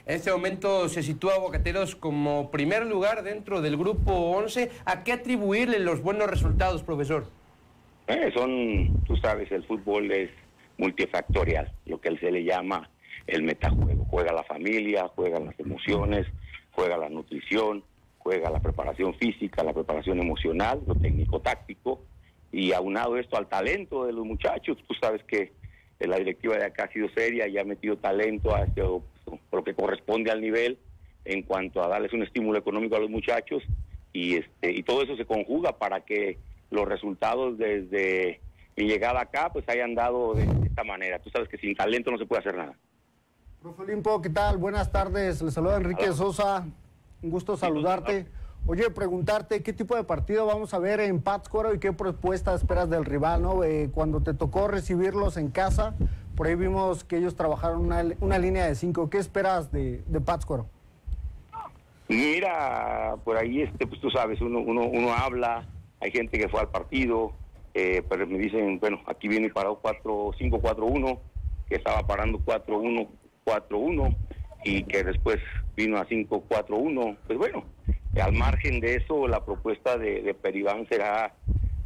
En 0.06 0.16
este 0.16 0.32
momento 0.32 0.88
se 0.88 1.04
sitúa 1.04 1.38
Bocateros 1.38 1.96
como 1.96 2.52
primer 2.52 2.86
lugar 2.86 3.22
dentro 3.22 3.62
del 3.62 3.76
grupo 3.76 4.14
11. 4.14 4.72
¿A 4.86 5.04
qué 5.04 5.12
atribuirle 5.12 5.80
los 5.80 6.02
buenos 6.02 6.30
resultados, 6.30 6.84
profesor? 6.84 7.26
Eh, 8.10 8.32
son, 8.34 9.04
tú 9.06 9.16
sabes, 9.18 9.52
el 9.52 9.64
fútbol 9.66 10.12
es 10.12 10.32
multifactorial, 10.80 11.72
lo 11.86 12.02
que 12.02 12.18
se 12.18 12.32
le 12.32 12.44
llama 12.44 12.90
el 13.28 13.44
metajuego. 13.44 14.04
Juega 14.06 14.34
la 14.34 14.44
familia, 14.44 15.08
juegan 15.10 15.46
las 15.46 15.60
emociones, 15.60 16.26
juega 16.72 16.98
la 16.98 17.08
nutrición, 17.10 17.84
juega 18.18 18.50
la 18.50 18.62
preparación 18.62 19.14
física, 19.14 19.64
la 19.64 19.74
preparación 19.74 20.20
emocional, 20.20 20.82
lo 20.88 20.96
técnico-táctico, 20.96 22.02
y 22.52 22.72
aunado 22.72 23.16
esto 23.16 23.38
al 23.38 23.48
talento 23.48 24.06
de 24.06 24.14
los 24.14 24.26
muchachos, 24.26 24.78
tú 24.88 24.96
sabes 25.00 25.24
que 25.26 25.54
eh, 26.00 26.08
la 26.08 26.18
directiva 26.18 26.58
de 26.58 26.66
acá 26.66 26.86
ha 26.86 26.92
sido 26.92 27.10
seria 27.10 27.48
y 27.48 27.60
ha 27.60 27.64
metido 27.64 27.98
talento 27.98 28.56
a 28.56 28.64
este, 28.64 28.82
lo 28.82 29.64
que 29.64 29.76
corresponde 29.76 30.32
al 30.32 30.42
nivel 30.42 30.80
en 31.26 31.44
cuanto 31.44 31.84
a 31.84 31.88
darles 31.88 32.12
un 32.14 32.24
estímulo 32.24 32.58
económico 32.58 32.96
a 32.96 33.00
los 33.00 33.10
muchachos 33.12 33.62
y 34.14 34.38
este 34.38 34.72
y 34.72 34.82
todo 34.82 35.04
eso 35.04 35.16
se 35.16 35.26
conjuga 35.26 35.78
para 35.78 36.02
que 36.02 36.40
los 36.70 36.88
resultados 36.88 37.58
desde 37.58 38.42
mi 38.76 38.86
llegada 38.86 39.22
acá 39.22 39.50
pues 39.52 39.68
hayan 39.70 39.96
dado 39.96 40.34
de 40.34 40.44
esta 40.66 40.84
manera. 40.84 41.20
Tú 41.20 41.30
sabes 41.30 41.50
que 41.50 41.58
sin 41.58 41.76
talento 41.76 42.12
no 42.12 42.18
se 42.18 42.26
puede 42.26 42.42
hacer 42.42 42.56
nada. 42.56 42.74
Profe 43.62 43.82
Olimpo, 43.82 44.22
¿qué 44.22 44.30
tal? 44.30 44.58
Buenas 44.58 44.92
tardes. 44.92 45.42
Le 45.42 45.52
saluda 45.52 45.78
Enrique 45.78 46.06
Hola. 46.06 46.14
Sosa. 46.14 46.68
Un 47.22 47.30
gusto 47.30 47.58
saludarte. 47.58 48.28
Oye, 48.68 48.90
preguntarte 48.90 49.64
qué 49.64 49.74
tipo 49.74 49.96
de 49.96 50.04
partido 50.04 50.46
vamos 50.46 50.74
a 50.74 50.80
ver 50.80 51.00
en 51.00 51.22
Pátzcuaro 51.22 51.74
y 51.74 51.80
qué 51.80 51.92
propuesta 51.92 52.54
esperas 52.54 52.90
del 52.90 53.04
rival, 53.06 53.42
¿no? 53.42 53.64
Eh, 53.64 53.90
cuando 53.94 54.22
te 54.22 54.34
tocó 54.34 54.68
recibirlos 54.68 55.38
en 55.38 55.50
casa, 55.50 55.96
por 56.36 56.48
ahí 56.48 56.56
vimos 56.56 57.04
que 57.04 57.18
ellos 57.18 57.36
trabajaron 57.36 57.82
una, 57.82 58.04
una 58.20 58.38
línea 58.38 58.66
de 58.66 58.76
cinco. 58.76 59.10
¿Qué 59.10 59.18
esperas 59.18 59.72
de, 59.72 60.04
de 60.08 60.22
Pátzcuaro? 60.22 60.68
Mira, 62.08 63.16
por 63.24 63.38
ahí, 63.38 63.62
este, 63.62 63.86
pues 63.86 64.00
tú 64.02 64.10
sabes, 64.10 64.40
uno, 64.42 64.60
uno, 64.60 64.82
uno 64.88 65.14
habla, 65.14 65.68
hay 66.00 66.12
gente 66.12 66.38
que 66.38 66.50
fue 66.50 66.62
al 66.62 66.70
partido, 66.70 67.34
eh, 67.74 68.04
pero 68.08 68.26
me 68.26 68.38
dicen, 68.38 68.80
bueno, 68.80 69.02
aquí 69.06 69.28
viene 69.28 69.48
y 69.48 69.52
paró 69.52 69.80
4, 69.82 70.32
5, 70.38 70.60
4, 70.60 70.86
1, 70.86 71.22
que 71.68 71.76
estaba 71.76 72.06
parando 72.06 72.40
4, 72.44 72.80
1, 72.80 73.08
4, 73.44 73.78
1, 73.78 74.16
y 74.64 74.84
que 74.84 75.04
después 75.04 75.38
vino 75.76 75.98
a 75.98 76.06
5, 76.06 76.44
4, 76.48 76.76
1. 76.76 77.18
Pues 77.28 77.38
bueno, 77.38 77.64
al 78.22 78.34
margen 78.34 78.80
de 78.80 78.96
eso, 78.96 79.28
la 79.28 79.46
propuesta 79.46 79.98
de, 79.98 80.22
de 80.22 80.34
Peribán 80.34 80.88
será 80.88 81.34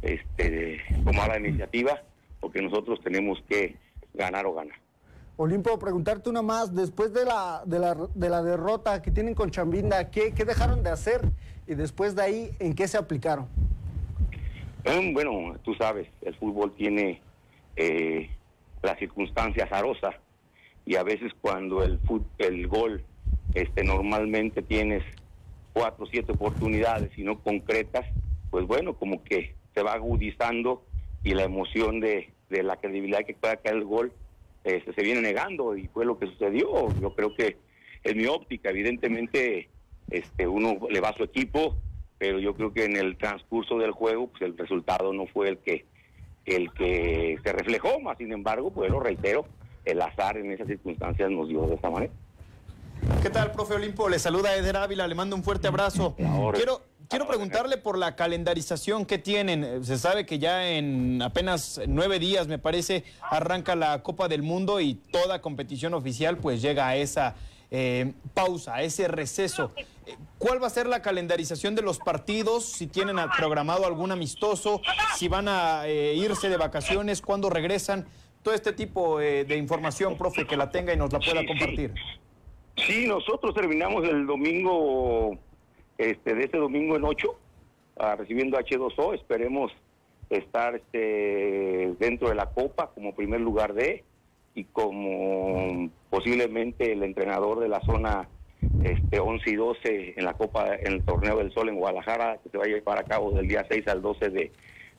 este, 0.02 0.80
tomar 1.04 1.28
la 1.28 1.38
iniciativa, 1.38 2.02
porque 2.40 2.62
nosotros 2.62 3.00
tenemos 3.02 3.42
que 3.48 3.76
ganar 4.14 4.46
o 4.46 4.54
ganar. 4.54 4.76
Olimpo, 5.36 5.76
preguntarte 5.80 6.30
una 6.30 6.42
más, 6.42 6.72
después 6.74 7.12
de 7.12 7.24
la, 7.24 7.62
de 7.66 7.80
la, 7.80 7.96
de 8.14 8.28
la 8.28 8.42
derrota 8.42 9.02
que 9.02 9.10
tienen 9.10 9.34
con 9.34 9.50
Chambinda, 9.50 10.08
¿qué, 10.10 10.32
¿qué 10.32 10.44
dejaron 10.44 10.84
de 10.84 10.90
hacer? 10.90 11.22
Y 11.66 11.74
después 11.74 12.14
de 12.14 12.22
ahí, 12.22 12.50
¿en 12.60 12.74
qué 12.74 12.86
se 12.86 12.96
aplicaron? 12.98 13.48
Eh, 14.84 15.10
Bueno, 15.12 15.58
tú 15.62 15.74
sabes, 15.74 16.08
el 16.20 16.36
fútbol 16.36 16.74
tiene 16.76 17.22
eh, 17.76 18.30
las 18.82 18.98
circunstancias 18.98 19.66
azarosas 19.70 20.14
y 20.84 20.96
a 20.96 21.02
veces 21.02 21.32
cuando 21.40 21.82
el, 21.82 22.02
fut- 22.04 22.30
el 22.38 22.66
gol 22.68 23.04
este, 23.54 23.82
normalmente 23.84 24.62
tienes 24.62 25.02
cuatro 25.72 26.04
o 26.04 26.08
siete 26.08 26.32
oportunidades 26.32 27.12
y 27.16 27.22
no 27.22 27.42
concretas, 27.42 28.06
pues 28.50 28.66
bueno, 28.66 28.96
como 28.96 29.24
que 29.24 29.56
se 29.74 29.82
va 29.82 29.94
agudizando 29.94 30.86
y 31.22 31.32
la 31.34 31.44
emoción 31.44 32.00
de, 32.00 32.34
de 32.50 32.62
la 32.62 32.76
credibilidad 32.76 33.24
que 33.26 33.34
pueda 33.34 33.56
caer 33.56 33.76
el 33.76 33.84
gol 33.84 34.12
este, 34.62 34.92
se 34.94 35.02
viene 35.02 35.20
negando 35.22 35.76
y 35.76 35.88
fue 35.88 36.04
lo 36.04 36.18
que 36.18 36.26
sucedió. 36.26 36.98
Yo 37.00 37.14
creo 37.14 37.34
que 37.34 37.58
en 38.02 38.18
mi 38.18 38.26
óptica, 38.26 38.70
evidentemente, 38.70 39.70
este, 40.10 40.46
uno 40.46 40.78
le 40.90 41.00
va 41.00 41.08
a 41.10 41.16
su 41.16 41.24
equipo, 41.24 41.82
pero 42.24 42.38
yo 42.38 42.54
creo 42.54 42.72
que 42.72 42.86
en 42.86 42.96
el 42.96 43.18
transcurso 43.18 43.76
del 43.76 43.90
juego, 43.90 44.28
pues 44.28 44.40
el 44.40 44.56
resultado 44.56 45.12
no 45.12 45.26
fue 45.26 45.50
el 45.50 45.58
que 45.58 45.84
el 46.46 46.72
que 46.72 47.38
se 47.44 47.52
reflejó, 47.52 48.00
más 48.00 48.16
sin 48.16 48.32
embargo, 48.32 48.70
pues 48.70 48.90
lo 48.90 48.98
reitero, 48.98 49.44
el 49.84 50.00
azar 50.00 50.38
en 50.38 50.50
esas 50.50 50.66
circunstancias 50.66 51.30
nos 51.30 51.48
dio 51.48 51.66
de 51.66 51.74
esta 51.74 51.90
manera. 51.90 52.12
¿Qué 53.22 53.28
tal, 53.28 53.52
profe 53.52 53.74
Olimpo? 53.74 54.08
Le 54.08 54.18
saluda 54.18 54.56
Eder 54.56 54.78
Ávila, 54.78 55.06
le 55.06 55.14
mando 55.14 55.36
un 55.36 55.42
fuerte 55.44 55.68
abrazo. 55.68 56.14
Quiero, 56.54 56.80
quiero 57.10 57.26
preguntarle 57.26 57.76
por 57.76 57.98
la 57.98 58.16
calendarización 58.16 59.04
que 59.04 59.18
tienen. 59.18 59.62
Eh, 59.62 59.78
Se 59.82 59.98
sabe 59.98 60.24
que 60.24 60.38
ya 60.38 60.66
en 60.70 61.20
apenas 61.20 61.78
nueve 61.86 62.18
días, 62.18 62.48
me 62.48 62.58
parece, 62.58 63.04
arranca 63.20 63.76
la 63.76 64.02
Copa 64.02 64.28
del 64.28 64.42
Mundo 64.42 64.80
y 64.80 64.94
toda 64.94 65.42
competición 65.42 65.92
oficial 65.92 66.38
pues 66.38 66.62
llega 66.62 66.88
a 66.88 66.96
esa 66.96 67.36
eh, 67.70 68.12
pausa, 68.32 68.76
a 68.76 68.82
ese 68.82 69.08
receso. 69.08 69.72
¿Cuál 70.38 70.62
va 70.62 70.66
a 70.66 70.70
ser 70.70 70.86
la 70.86 71.00
calendarización 71.02 71.74
de 71.74 71.82
los 71.82 71.98
partidos? 71.98 72.64
Si 72.64 72.86
tienen 72.86 73.18
a- 73.18 73.30
programado 73.30 73.86
algún 73.86 74.12
amistoso, 74.12 74.80
si 75.16 75.28
van 75.28 75.48
a 75.48 75.86
eh, 75.86 76.14
irse 76.14 76.48
de 76.48 76.56
vacaciones, 76.56 77.22
cuándo 77.22 77.48
regresan. 77.50 78.06
Todo 78.42 78.54
este 78.54 78.72
tipo 78.74 79.20
eh, 79.20 79.44
de 79.44 79.56
información, 79.56 80.18
profe, 80.18 80.46
que 80.46 80.56
la 80.56 80.70
tenga 80.70 80.92
y 80.92 80.96
nos 80.98 81.12
la 81.12 81.18
pueda 81.20 81.46
compartir. 81.46 81.94
Sí, 82.76 83.06
nosotros 83.06 83.54
terminamos 83.54 84.04
el 84.04 84.26
domingo, 84.26 85.38
este, 85.96 86.34
de 86.34 86.44
este 86.44 86.58
domingo 86.58 86.96
en 86.96 87.04
8, 87.04 87.28
recibiendo 88.18 88.58
H2O. 88.58 89.14
Esperemos 89.14 89.72
estar 90.28 90.74
este, 90.74 91.94
dentro 91.98 92.28
de 92.28 92.34
la 92.34 92.50
Copa 92.50 92.90
como 92.94 93.14
primer 93.14 93.40
lugar 93.40 93.72
de 93.72 94.04
y 94.54 94.64
como 94.64 95.88
posiblemente 96.10 96.92
el 96.92 97.02
entrenador 97.02 97.60
de 97.60 97.68
la 97.68 97.80
zona 97.80 98.28
este, 98.82 99.20
11 99.20 99.50
y 99.50 99.56
12 99.56 100.14
en 100.16 100.24
la 100.24 100.34
Copa, 100.34 100.76
en 100.76 100.92
el 100.92 101.02
Torneo 101.04 101.38
del 101.38 101.52
Sol 101.52 101.68
en 101.68 101.76
Guadalajara, 101.76 102.38
que 102.42 102.50
se 102.50 102.58
va 102.58 102.64
a 102.64 102.68
llevar 102.68 102.98
a 102.98 103.04
cabo 103.04 103.32
del 103.32 103.48
día 103.48 103.66
6 103.68 103.88
al 103.88 104.02
12 104.02 104.30
de, 104.30 104.52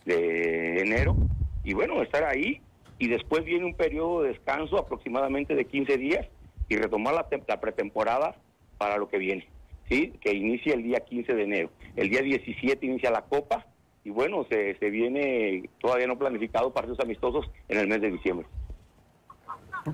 de 0.06 0.82
enero. 0.82 1.16
Y 1.64 1.74
bueno, 1.74 2.02
estar 2.02 2.24
ahí 2.24 2.62
y 2.98 3.08
después 3.08 3.44
viene 3.44 3.66
un 3.66 3.74
periodo 3.74 4.24
de 4.24 4.30
descanso 4.30 4.78
aproximadamente 4.78 5.56
de 5.56 5.66
15 5.66 5.98
días 5.98 6.28
y 6.70 6.78
retomar 6.78 7.14
la, 7.14 7.28
la 7.48 7.60
pretemporada 7.60 8.36
para 8.78 8.98
lo 8.98 9.08
que 9.10 9.18
viene, 9.18 9.48
¿sí? 9.90 10.14
Que 10.22 10.34
inicia 10.34 10.74
el 10.74 10.84
día 10.84 11.00
15 11.00 11.34
de 11.34 11.44
enero. 11.44 11.70
El 11.96 12.10
día 12.10 12.22
17 12.22 12.86
inicia 12.86 13.12
la 13.12 13.22
Copa 13.22 13.66
y 14.04 14.10
bueno, 14.10 14.46
se, 14.50 14.76
se 14.78 14.90
viene 14.90 15.70
todavía 15.80 16.08
no 16.08 16.18
planificado 16.18 16.72
partidos 16.74 17.00
amistosos 17.00 17.50
en 17.70 17.80
el 17.80 17.88
mes 17.88 18.02
de 18.02 18.12
diciembre. 18.12 18.48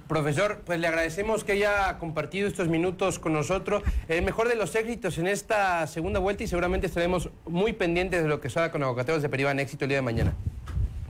Profesor, 0.07 0.61
pues 0.65 0.79
le 0.79 0.87
agradecemos 0.87 1.43
que 1.43 1.51
haya 1.51 1.97
compartido 1.97 2.47
estos 2.47 2.69
minutos 2.69 3.19
con 3.19 3.33
nosotros. 3.33 3.83
El 4.07 4.23
mejor 4.23 4.47
de 4.47 4.55
los 4.55 4.73
éxitos 4.75 5.17
en 5.17 5.27
esta 5.27 5.85
segunda 5.85 6.19
vuelta 6.19 6.43
y 6.43 6.47
seguramente 6.47 6.87
estaremos 6.87 7.29
muy 7.45 7.73
pendientes 7.73 8.23
de 8.23 8.29
lo 8.29 8.39
que 8.39 8.49
salga 8.49 8.71
con 8.71 8.83
Aguacateros 8.83 9.21
de 9.21 9.27
Peribán. 9.27 9.59
Éxito 9.59 9.83
el 9.83 9.89
día 9.89 9.97
de 9.97 10.01
mañana. 10.01 10.33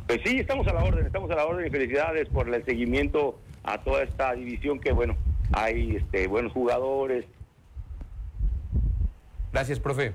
Pues 0.07 0.19
sí, 0.25 0.39
estamos 0.39 0.67
a 0.67 0.73
la 0.73 0.83
orden, 0.83 1.05
estamos 1.05 1.29
a 1.29 1.35
la 1.35 1.45
orden 1.45 1.67
y 1.67 1.69
felicidades 1.69 2.27
por 2.29 2.53
el 2.53 2.65
seguimiento 2.65 3.39
a 3.63 3.77
toda 3.77 4.01
esta 4.01 4.33
división 4.33 4.79
que 4.79 4.91
bueno, 4.91 5.15
hay 5.53 5.97
este, 5.97 6.27
buenos 6.27 6.51
jugadores. 6.51 7.25
Gracias, 9.53 9.79
profe. 9.79 10.13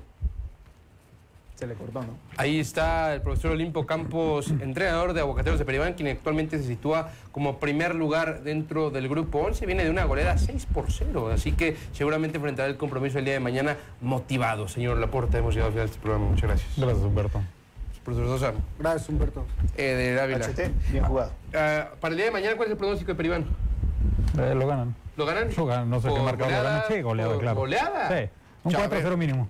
Se 1.57 1.65
le 1.65 1.73
cortó, 1.73 2.01
¿no? 2.01 2.09
Ahí 2.37 2.59
está 2.59 3.15
el 3.15 3.21
profesor 3.21 3.51
Olimpo 3.53 3.87
Campos, 3.87 4.51
entrenador 4.61 5.13
de 5.13 5.21
Aguacateros 5.21 5.57
de 5.57 5.65
Peribán, 5.65 5.93
quien 5.93 6.07
actualmente 6.07 6.59
se 6.59 6.65
sitúa 6.65 7.09
como 7.31 7.57
primer 7.57 7.95
lugar 7.95 8.43
dentro 8.43 8.91
del 8.91 9.09
grupo 9.09 9.39
11. 9.39 9.65
Viene 9.65 9.83
de 9.83 9.89
una 9.89 10.03
goleada 10.05 10.37
6 10.37 10.67
por 10.71 10.91
0, 10.91 11.31
así 11.33 11.53
que 11.53 11.75
seguramente 11.93 12.37
enfrentará 12.37 12.69
el 12.69 12.77
compromiso 12.77 13.17
el 13.17 13.25
día 13.25 13.33
de 13.33 13.39
mañana 13.39 13.75
motivado. 14.01 14.67
Señor 14.67 14.97
Laporta, 14.99 15.39
hemos 15.39 15.55
llegado 15.55 15.69
al 15.69 15.73
final 15.73 15.87
de 15.87 15.91
este 15.93 16.01
programa. 16.03 16.27
Muchas 16.29 16.43
gracias. 16.47 16.69
Gracias, 16.77 17.03
Humberto. 17.03 17.41
Profesor 18.05 18.27
Sosa. 18.39 18.53
Gracias, 18.77 19.09
Humberto. 19.09 19.45
Eh, 19.75 19.83
de 20.15 20.21
Ávila. 20.21 20.45
HT, 20.45 20.91
bien 20.91 21.05
jugado. 21.05 21.31
Ah, 21.55 21.89
para 21.99 22.11
el 22.11 22.17
día 22.17 22.25
de 22.27 22.31
mañana, 22.31 22.55
¿cuál 22.55 22.67
es 22.67 22.71
el 22.73 22.77
pronóstico 22.77 23.11
de 23.13 23.15
Peribán? 23.15 23.45
Eh, 24.37 24.53
lo 24.53 24.67
ganan. 24.67 24.95
¿Lo 25.17 25.25
ganan? 25.25 25.49
Lo 25.57 25.65
ganan, 25.65 25.89
no 25.89 25.99
sé 25.99 26.09
qué 26.09 26.13
¿Por 26.13 26.23
marcador 26.23 26.53
lo 26.53 26.63
ganan. 26.63 26.83
Sí, 26.87 27.01
goleada, 27.01 27.31
¿Por 27.31 27.41
claro. 27.41 27.57
goleada? 27.57 28.07
Sí, 28.09 28.29
un 28.63 28.71
Ya, 28.71 28.83
a 28.83 28.89
4-0 28.89 29.03
ver. 29.09 29.17
mínimo. 29.17 29.47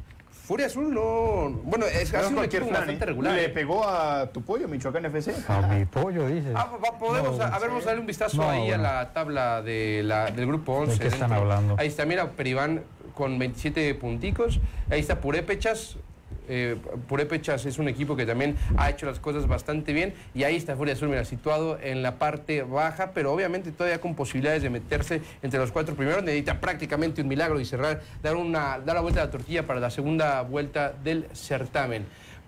Furia 0.47 0.67
Azul 0.67 0.93
no. 0.93 1.49
Bueno, 1.65 1.85
es 1.87 2.13
No 2.13 2.19
ha 2.19 2.21
sido 2.21 2.29
un 2.29 2.35
cualquier 2.35 2.61
equipo 2.61 2.69
plan, 2.69 2.81
bastante 2.83 3.03
¿eh? 3.03 3.07
regular. 3.07 3.33
Le 3.35 3.43
¿eh? 3.43 3.49
pegó 3.49 3.85
a 3.85 4.27
tu 4.31 4.41
pollo, 4.43 4.69
Michoacán 4.69 5.03
FC. 5.03 5.33
A 5.49 5.61
mi 5.63 5.83
pollo, 5.83 6.25
dices. 6.29 6.53
Ah, 6.55 6.71
podemos, 6.97 7.37
No, 7.37 7.43
a, 7.43 7.47
a 7.47 7.59
ver, 7.59 7.67
vamos 7.67 7.83
a 7.83 7.87
darle 7.87 7.99
un 7.99 8.07
vistazo 8.07 8.37
No, 8.37 8.49
ahí 8.49 8.67
bueno. 8.69 8.75
a 8.87 8.93
la 8.93 9.11
tabla 9.11 9.61
de 9.61 10.03
la, 10.05 10.31
del 10.31 10.47
grupo 10.47 10.71
11. 10.71 10.99
qué 10.99 11.07
están 11.07 11.31
dentro. 11.31 11.41
hablando? 11.43 11.75
Ahí 11.77 11.89
está, 11.89 12.05
mira, 12.05 12.31
Peribán 12.31 12.83
con 13.13 13.37
27 13.37 13.93
punticos. 13.95 14.61
Ahí 14.89 15.01
está 15.01 15.19
Purépechas. 15.19 15.97
Eh, 16.47 16.77
Purépechas 17.07 17.65
es 17.65 17.77
un 17.77 17.87
equipo 17.87 18.15
que 18.15 18.25
también 18.25 18.55
ha 18.77 18.89
hecho 18.89 19.05
las 19.05 19.19
cosas 19.19 19.47
bastante 19.47 19.93
bien. 19.93 20.13
Y 20.33 20.43
ahí 20.43 20.55
está 20.55 20.75
Furia 20.75 20.93
Azul, 20.93 21.13
situado 21.25 21.77
en 21.81 22.03
la 22.03 22.19
parte 22.19 22.63
baja, 22.63 23.11
pero 23.13 23.33
obviamente 23.33 23.71
todavía 23.71 23.99
con 23.99 24.15
posibilidades 24.15 24.63
de 24.63 24.69
meterse 24.69 25.21
entre 25.41 25.59
los 25.59 25.71
cuatro 25.71 25.95
primeros. 25.95 26.23
Necesita 26.23 26.59
prácticamente 26.59 27.21
un 27.21 27.27
milagro 27.27 27.59
y 27.59 27.65
cerrar, 27.65 28.01
dar, 28.21 28.35
una, 28.35 28.79
dar 28.79 28.95
la 28.95 29.01
vuelta 29.01 29.21
a 29.21 29.25
la 29.25 29.31
tortilla 29.31 29.65
para 29.65 29.79
la 29.79 29.89
segunda 29.89 30.41
vuelta 30.41 30.93
del 31.03 31.27
certamen. 31.33 32.05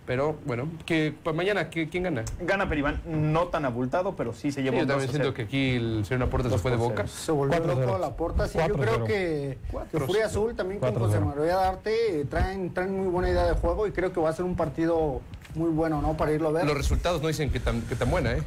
Pero 0.09 0.37
bueno, 0.43 0.67
que 0.87 1.13
pues, 1.23 1.35
mañana, 1.35 1.69
¿qué- 1.69 1.87
¿quién 1.87 2.01
gana? 2.01 2.23
Gana 2.41 2.67
Peribán, 2.67 2.99
no 3.05 3.45
tan 3.49 3.63
abultado, 3.65 4.15
pero 4.15 4.33
sí 4.33 4.51
se 4.51 4.61
Sí, 4.61 4.63
llevó 4.63 4.77
yo 4.77 4.81
un 4.81 4.87
2 4.87 4.93
también 4.95 5.09
siento 5.11 5.27
0. 5.27 5.33
que 5.35 5.41
aquí 5.43 5.75
el 5.75 6.03
señor 6.03 6.21
Laporta 6.21 6.49
se 6.49 6.57
fue 6.57 6.71
de 6.71 6.77
boca. 6.77 7.05
Se 7.05 7.31
volvió 7.31 7.59
4-0. 7.61 7.85
loco 7.85 7.97
la 7.99 8.15
porta. 8.15 8.47
Sí, 8.47 8.57
yo 8.57 8.73
4-0. 8.75 8.77
creo 8.79 9.03
que, 9.05 9.57
que 9.91 9.99
Furia 9.99 10.25
Azul 10.25 10.55
también 10.55 10.79
con 10.79 10.89
4-0. 10.95 10.97
José 10.99 11.19
María 11.19 11.55
Darte 11.57 12.21
eh, 12.21 12.25
traen, 12.25 12.73
traen 12.73 12.97
muy 12.97 13.05
buena 13.09 13.29
idea 13.29 13.45
de 13.45 13.53
juego 13.53 13.85
y 13.85 13.91
creo 13.91 14.11
que 14.11 14.19
va 14.19 14.31
a 14.31 14.33
ser 14.33 14.45
un 14.45 14.55
partido 14.55 15.21
muy 15.53 15.69
bueno, 15.69 16.01
¿no? 16.01 16.17
Para 16.17 16.31
irlo 16.31 16.49
a 16.49 16.53
ver. 16.53 16.65
Los 16.65 16.75
resultados 16.75 17.21
no 17.21 17.27
dicen 17.27 17.51
que 17.51 17.59
tan, 17.59 17.83
que 17.83 17.95
tan 17.95 18.09
buena, 18.09 18.31
¿eh? 18.31 18.41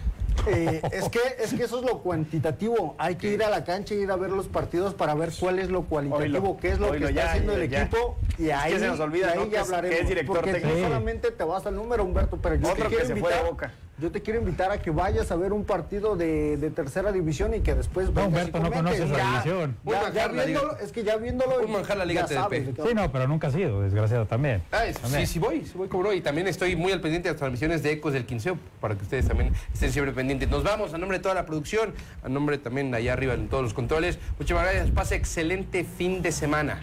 Eh, 0.46 0.80
es, 0.92 1.08
que, 1.08 1.20
es 1.38 1.54
que 1.54 1.64
eso 1.64 1.78
es 1.80 1.84
lo 1.84 1.98
cuantitativo. 2.02 2.94
Hay 2.98 3.16
que 3.16 3.28
ir 3.32 3.42
a 3.44 3.50
la 3.50 3.64
cancha 3.64 3.94
y 3.94 3.98
ir 3.98 4.10
a 4.10 4.16
ver 4.16 4.30
los 4.30 4.48
partidos 4.48 4.94
para 4.94 5.14
ver 5.14 5.30
cuál 5.38 5.58
es 5.58 5.68
lo 5.70 5.82
cualitativo, 5.84 6.56
qué 6.58 6.70
es 6.70 6.78
lo 6.78 6.90
que 6.92 7.04
está 7.04 7.30
haciendo 7.32 7.52
ya, 7.56 7.62
el 7.64 7.70
ya. 7.70 7.82
equipo. 7.82 8.16
Y 8.38 8.48
Es 8.48 8.54
ahí, 8.54 8.72
que 8.74 8.78
se 8.80 8.86
nos 8.88 9.00
olvida, 9.00 9.28
y 9.28 9.30
ahí 9.30 9.38
¿no? 9.38 9.44
ya 9.44 9.50
que 9.50 9.56
es- 9.56 9.62
hablaremos. 9.62 9.96
que 9.96 10.02
es 10.02 10.08
director 10.08 10.36
porque 10.36 10.52
técnico. 10.54 10.78
no 10.78 10.84
solamente 10.84 11.30
te 11.30 11.44
vas 11.44 11.66
al 11.66 11.74
número, 11.76 12.04
Humberto, 12.04 12.38
pero 12.42 12.54
yo 12.56 12.68
Otro 12.68 12.84
que 12.88 12.96
quiero 12.96 13.06
se 13.06 13.16
fue 13.16 13.34
de 13.34 13.42
Boca. 13.42 13.72
Yo 14.02 14.10
te 14.10 14.20
quiero 14.20 14.40
invitar 14.40 14.72
a 14.72 14.82
que 14.82 14.90
vayas 14.90 15.30
a 15.30 15.36
ver 15.36 15.52
un 15.52 15.64
partido 15.64 16.16
de, 16.16 16.56
de 16.56 16.70
tercera 16.70 17.12
división 17.12 17.54
y 17.54 17.60
que 17.60 17.76
después... 17.76 18.12
No, 18.12 18.26
Humberto, 18.26 18.58
no 18.58 18.72
conoces 18.72 19.08
la 19.08 19.16
Ya, 19.16 19.30
división. 19.44 19.76
ya- 20.12 20.26
viéndolo, 20.26 20.76
es 20.78 20.90
que 20.90 21.04
ya 21.04 21.16
viéndolo... 21.18 21.60
Un 21.64 21.70
manjar 21.70 21.96
la 21.98 22.04
liga 22.04 22.26
TDP. 22.26 22.74
Sí, 22.84 22.94
no, 22.96 23.12
pero 23.12 23.28
nunca 23.28 23.46
ha 23.46 23.52
sido, 23.52 23.80
desgraciado 23.80 24.26
también. 24.26 24.64
Ah, 24.72 24.86
es- 24.86 24.98
También. 24.98 25.24
sí, 25.24 25.34
sí 25.34 25.38
voy, 25.38 25.64
sí 25.64 25.74
voy 25.78 25.86
como 25.86 26.02
no. 26.02 26.12
Y 26.12 26.20
también 26.20 26.48
estoy 26.48 26.74
muy 26.74 26.90
al 26.90 27.00
pendiente 27.00 27.28
de 27.28 27.34
las 27.34 27.38
transmisiones 27.38 27.84
de 27.84 27.92
Ecos 27.92 28.12
del 28.12 28.26
Quinceo, 28.26 28.58
para 28.80 28.96
que 28.96 29.02
ustedes 29.04 29.28
también 29.28 29.52
estén 29.72 29.92
siempre 29.92 30.12
pendientes. 30.12 30.50
Nos 30.50 30.64
vamos 30.64 30.92
a 30.92 30.98
nombre 30.98 31.18
de 31.18 31.22
toda 31.22 31.36
la 31.36 31.46
producción, 31.46 31.94
a 32.24 32.28
nombre 32.28 32.58
también 32.58 32.92
allá 32.92 33.12
arriba 33.12 33.34
en 33.34 33.46
todos 33.48 33.62
los 33.62 33.72
controles. 33.72 34.18
Muchísimas 34.36 34.64
gracias, 34.64 34.90
pase 34.90 35.14
excelente 35.14 35.84
fin 35.84 36.22
de 36.22 36.32
semana. 36.32 36.82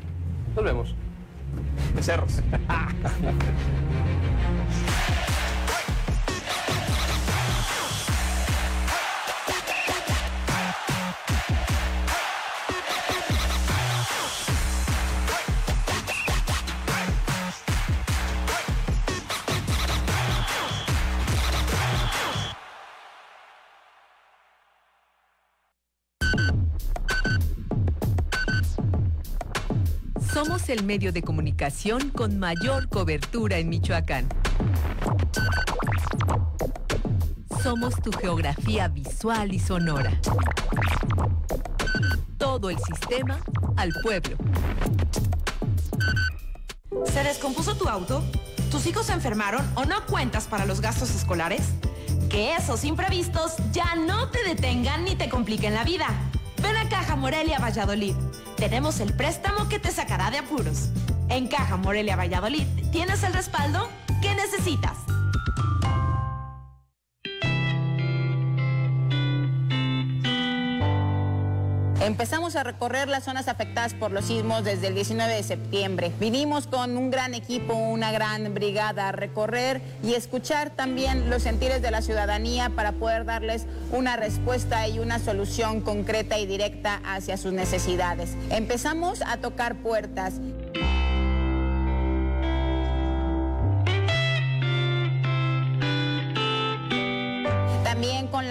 Nos 0.55 0.63
vemos. 0.63 0.95
Becerros. 1.93 2.39
El 30.69 30.83
medio 30.83 31.11
de 31.11 31.23
comunicación 31.23 32.11
con 32.11 32.37
mayor 32.37 32.89
cobertura 32.89 33.57
en 33.57 33.69
Michoacán. 33.69 34.29
Somos 37.63 37.95
tu 38.03 38.11
geografía 38.11 38.87
visual 38.87 39.51
y 39.51 39.57
sonora. 39.57 40.11
Todo 42.37 42.69
el 42.69 42.77
sistema 42.77 43.39
al 43.77 43.91
pueblo. 44.03 44.37
¿Se 47.05 47.23
descompuso 47.23 47.75
tu 47.75 47.89
auto? 47.89 48.23
¿Tus 48.69 48.85
hijos 48.85 49.07
se 49.07 49.13
enfermaron 49.13 49.67
o 49.73 49.85
no 49.85 50.05
cuentas 50.05 50.45
para 50.45 50.65
los 50.65 50.81
gastos 50.81 51.09
escolares? 51.15 51.63
Que 52.29 52.55
esos 52.55 52.83
imprevistos 52.83 53.55
ya 53.71 53.95
no 53.95 54.29
te 54.29 54.43
detengan 54.43 55.03
ni 55.03 55.15
te 55.15 55.29
compliquen 55.29 55.73
la 55.73 55.83
vida. 55.83 56.05
Ven 56.61 56.77
a 56.77 56.87
Caja 56.89 57.15
Morelia 57.15 57.57
Valladolid. 57.57 58.13
Tenemos 58.59 58.99
el 58.99 59.13
préstamo 59.13 59.69
que 59.69 59.79
te 59.79 59.89
sacará 59.89 60.29
de 60.31 60.39
apuros. 60.39 60.89
En 61.29 61.47
Caja 61.47 61.77
Morelia 61.77 62.17
Valladolid 62.17 62.67
tienes 62.91 63.23
el 63.23 63.31
respaldo 63.31 63.87
que 64.21 64.35
necesitas. 64.35 64.98
Empezamos 72.09 72.55
a 72.55 72.63
recorrer 72.63 73.07
las 73.07 73.25
zonas 73.25 73.47
afectadas 73.47 73.93
por 73.93 74.11
los 74.11 74.25
sismos 74.25 74.63
desde 74.63 74.87
el 74.87 74.95
19 74.95 75.31
de 75.31 75.43
septiembre. 75.43 76.11
Vinimos 76.19 76.65
con 76.65 76.97
un 76.97 77.11
gran 77.11 77.35
equipo, 77.35 77.75
una 77.75 78.11
gran 78.11 78.51
brigada 78.51 79.09
a 79.09 79.11
recorrer 79.11 79.79
y 80.01 80.15
escuchar 80.15 80.71
también 80.71 81.29
los 81.29 81.43
sentires 81.43 81.83
de 81.83 81.91
la 81.91 82.01
ciudadanía 82.01 82.71
para 82.71 82.93
poder 82.93 83.25
darles 83.25 83.67
una 83.91 84.15
respuesta 84.17 84.87
y 84.87 84.97
una 84.97 85.19
solución 85.19 85.81
concreta 85.81 86.39
y 86.39 86.47
directa 86.47 86.99
hacia 87.05 87.37
sus 87.37 87.53
necesidades. 87.53 88.35
Empezamos 88.49 89.21
a 89.21 89.37
tocar 89.37 89.75
puertas. 89.75 90.33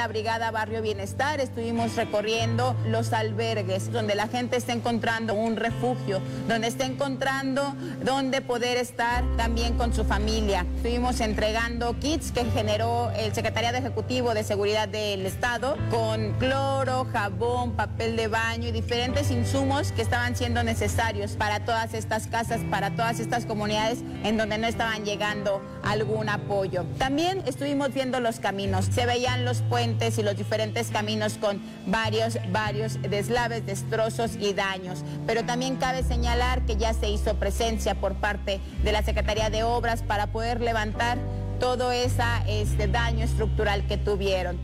Brigada 0.09 0.51
Barrio 0.51 0.81
Bienestar 0.81 1.39
estuvimos 1.39 1.95
recorriendo 1.95 2.75
los 2.87 3.13
albergues, 3.13 3.93
donde 3.93 4.15
la 4.15 4.27
gente 4.27 4.57
está 4.57 4.73
encontrando 4.73 5.35
un 5.35 5.57
refugio, 5.57 6.21
donde 6.49 6.67
está 6.69 6.87
encontrando 6.87 7.77
donde 8.03 8.41
poder 8.41 8.79
estar 8.79 9.23
también 9.37 9.77
con 9.77 9.93
su 9.93 10.05
familia. 10.05 10.65
Estuvimos 10.77 11.21
entregando 11.21 11.99
kits 12.01 12.33
que 12.33 12.45
generó 12.47 13.11
el 13.11 13.35
Secretariado 13.35 13.77
Ejecutivo 13.77 14.33
de 14.33 14.45
Seguridad 14.45 14.89
del 14.89 15.27
Estado 15.27 15.77
con 15.91 16.33
cloro, 16.39 17.07
jabón, 17.13 17.73
papel 17.73 18.17
de 18.17 18.29
baño 18.29 18.69
y 18.69 18.73
diferentes 18.73 19.31
insumos 19.31 19.93
que 19.93 20.01
estaban 20.01 20.35
siendo 20.37 20.63
necesarios 20.63 21.33
para 21.33 21.67
todas 21.67 21.93
estas 21.93 22.29
casas, 22.29 22.61
para 22.71 22.91
todas 22.91 23.21
estas 23.21 23.45
comunidades 23.45 23.99
en 24.25 24.39
donde 24.39 24.57
no 24.57 24.67
estaban 24.67 25.05
llegando 25.05 25.61
algún 25.85 26.31
apoyo. 26.31 26.87
También 26.97 27.43
estuvimos 27.47 27.93
viendo 27.93 28.21
los 28.21 28.41
caminos. 28.41 28.87
Se 28.87 29.05
veían 29.05 29.45
los 29.45 29.61
puentes 29.61 29.98
y 30.01 30.23
los 30.23 30.37
diferentes 30.37 30.89
caminos 30.91 31.39
con 31.39 31.61
varios, 31.87 32.39
varios 32.53 33.03
deslaves, 33.03 33.67
destrozos 33.67 34.37
y 34.39 34.55
daños. 34.55 35.03
Pero 35.27 35.45
también 35.45 35.77
cabe 35.77 36.05
señalar 36.05 36.65
que 36.67 36.77
ya 36.77 36.95
se 36.95 37.11
hizo 37.11 37.35
presencia 37.35 37.97
por 37.97 38.15
parte 38.15 38.61
de 38.85 38.93
la 38.93 39.03
Secretaría 39.03 39.51
de 39.51 39.65
Obras 39.65 40.03
para 40.03 40.29
poder 40.29 40.61
levantar 40.61 41.19
todo 41.59 41.91
ese 41.91 42.23
este, 42.47 42.87
daño 42.87 43.25
estructural 43.25 43.87
que 43.89 43.97
tuvieron. 43.97 44.57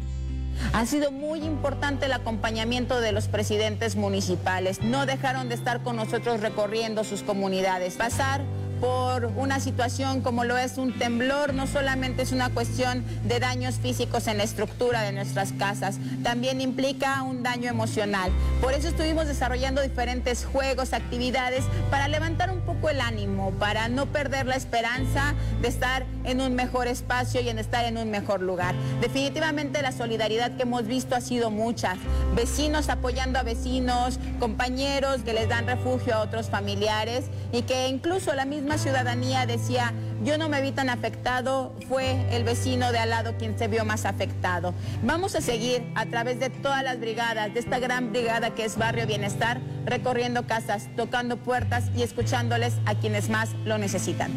Ha 0.72 0.86
sido 0.86 1.10
muy 1.10 1.40
importante 1.40 2.06
el 2.06 2.12
acompañamiento 2.12 3.00
de 3.00 3.10
los 3.10 3.26
presidentes 3.26 3.96
municipales. 3.96 4.82
No 4.82 5.04
dejaron 5.04 5.48
de 5.48 5.56
estar 5.56 5.82
con 5.82 5.96
nosotros 5.96 6.40
recorriendo 6.40 7.02
sus 7.02 7.22
comunidades. 7.22 7.94
Pasar 7.96 8.42
por 8.80 9.26
una 9.36 9.60
situación 9.60 10.20
como 10.20 10.44
lo 10.44 10.56
es 10.56 10.78
un 10.78 10.98
temblor, 10.98 11.54
no 11.54 11.66
solamente 11.66 12.22
es 12.22 12.32
una 12.32 12.50
cuestión 12.50 13.04
de 13.24 13.40
daños 13.40 13.76
físicos 13.76 14.26
en 14.26 14.38
la 14.38 14.44
estructura 14.44 15.02
de 15.02 15.12
nuestras 15.12 15.52
casas, 15.52 15.98
también 16.22 16.60
implica 16.60 17.22
un 17.22 17.42
daño 17.42 17.70
emocional. 17.70 18.30
Por 18.60 18.72
eso 18.72 18.88
estuvimos 18.88 19.26
desarrollando 19.26 19.82
diferentes 19.82 20.44
juegos, 20.44 20.92
actividades, 20.92 21.64
para 21.90 22.08
levantar 22.08 22.50
un 22.50 22.60
poco 22.60 22.88
el 22.88 23.00
ánimo, 23.00 23.52
para 23.52 23.88
no 23.88 24.06
perder 24.06 24.46
la 24.46 24.56
esperanza 24.56 25.34
de 25.60 25.68
estar 25.68 26.04
en 26.24 26.40
un 26.40 26.54
mejor 26.54 26.86
espacio 26.86 27.40
y 27.40 27.48
en 27.48 27.58
estar 27.58 27.84
en 27.84 27.98
un 27.98 28.10
mejor 28.10 28.40
lugar. 28.40 28.74
Definitivamente 29.00 29.82
la 29.82 29.92
solidaridad 29.92 30.56
que 30.56 30.62
hemos 30.62 30.86
visto 30.86 31.14
ha 31.14 31.20
sido 31.20 31.50
mucha. 31.50 31.96
Vecinos 32.34 32.88
apoyando 32.88 33.38
a 33.38 33.42
vecinos, 33.42 34.18
compañeros 34.38 35.22
que 35.22 35.32
les 35.32 35.48
dan 35.48 35.66
refugio 35.66 36.14
a 36.14 36.20
otros 36.20 36.48
familiares 36.48 37.26
y 37.52 37.62
que 37.62 37.88
incluso 37.88 38.34
la 38.34 38.44
misma 38.44 38.63
ciudadanía 38.78 39.46
decía, 39.46 39.92
yo 40.24 40.38
no 40.38 40.48
me 40.48 40.60
vi 40.60 40.72
tan 40.72 40.88
afectado, 40.88 41.74
fue 41.88 42.26
el 42.34 42.44
vecino 42.44 42.92
de 42.92 42.98
al 42.98 43.10
lado 43.10 43.36
quien 43.36 43.58
se 43.58 43.68
vio 43.68 43.84
más 43.84 44.04
afectado. 44.04 44.74
Vamos 45.02 45.34
a 45.34 45.40
seguir 45.40 45.82
a 45.94 46.06
través 46.06 46.40
de 46.40 46.50
todas 46.50 46.82
las 46.82 46.98
brigadas, 46.98 47.52
de 47.52 47.60
esta 47.60 47.78
gran 47.78 48.10
brigada 48.10 48.54
que 48.54 48.64
es 48.64 48.76
Barrio 48.76 49.06
Bienestar, 49.06 49.60
recorriendo 49.84 50.46
casas, 50.46 50.88
tocando 50.96 51.36
puertas 51.36 51.90
y 51.96 52.02
escuchándoles 52.02 52.74
a 52.86 52.94
quienes 52.94 53.28
más 53.28 53.50
lo 53.64 53.78
necesitan. 53.78 54.32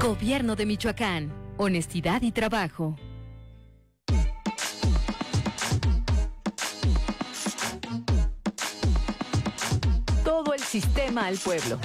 Gobierno 0.00 0.56
de 0.56 0.66
Michoacán. 0.66 1.32
Honestidad 1.58 2.22
y 2.22 2.32
trabajo. 2.32 2.96
Sistema 10.70 11.26
al 11.26 11.36
pueblo. 11.36 11.80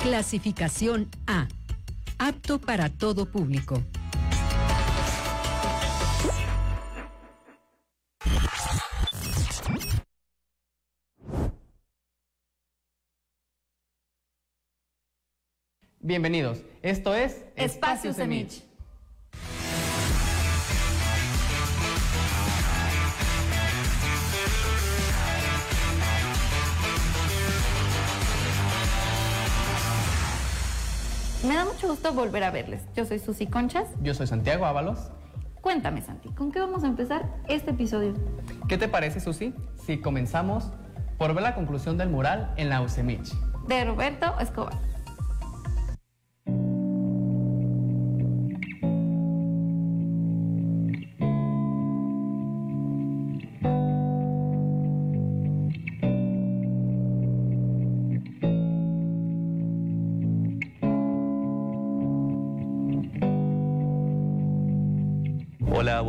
Clasificación 0.00 1.08
A. 1.26 1.48
Apto 2.18 2.60
para 2.60 2.88
todo 2.88 3.26
público. 3.26 3.82
Bienvenidos. 15.98 16.62
Esto 16.82 17.16
es 17.16 17.44
Espacio 17.56 18.12
Semich. 18.12 18.71
Me 31.46 31.56
da 31.56 31.64
mucho 31.64 31.88
gusto 31.88 32.12
volver 32.12 32.44
a 32.44 32.52
verles. 32.52 32.82
Yo 32.94 33.04
soy 33.04 33.18
Susi 33.18 33.48
Conchas. 33.48 33.88
Yo 34.00 34.14
soy 34.14 34.28
Santiago 34.28 34.64
Ábalos. 34.64 35.10
Cuéntame, 35.60 36.00
Santi, 36.00 36.28
¿con 36.30 36.52
qué 36.52 36.60
vamos 36.60 36.84
a 36.84 36.86
empezar 36.86 37.28
este 37.48 37.72
episodio? 37.72 38.14
¿Qué 38.68 38.78
te 38.78 38.86
parece, 38.88 39.18
Susi, 39.18 39.52
si 39.84 40.00
comenzamos 40.00 40.70
por 41.18 41.34
ver 41.34 41.42
la 41.42 41.54
conclusión 41.54 41.98
del 41.98 42.10
mural 42.10 42.52
en 42.56 42.68
la 42.68 42.80
UCEMICH? 42.80 43.32
De 43.66 43.84
Roberto 43.84 44.38
Escobar. 44.38 44.74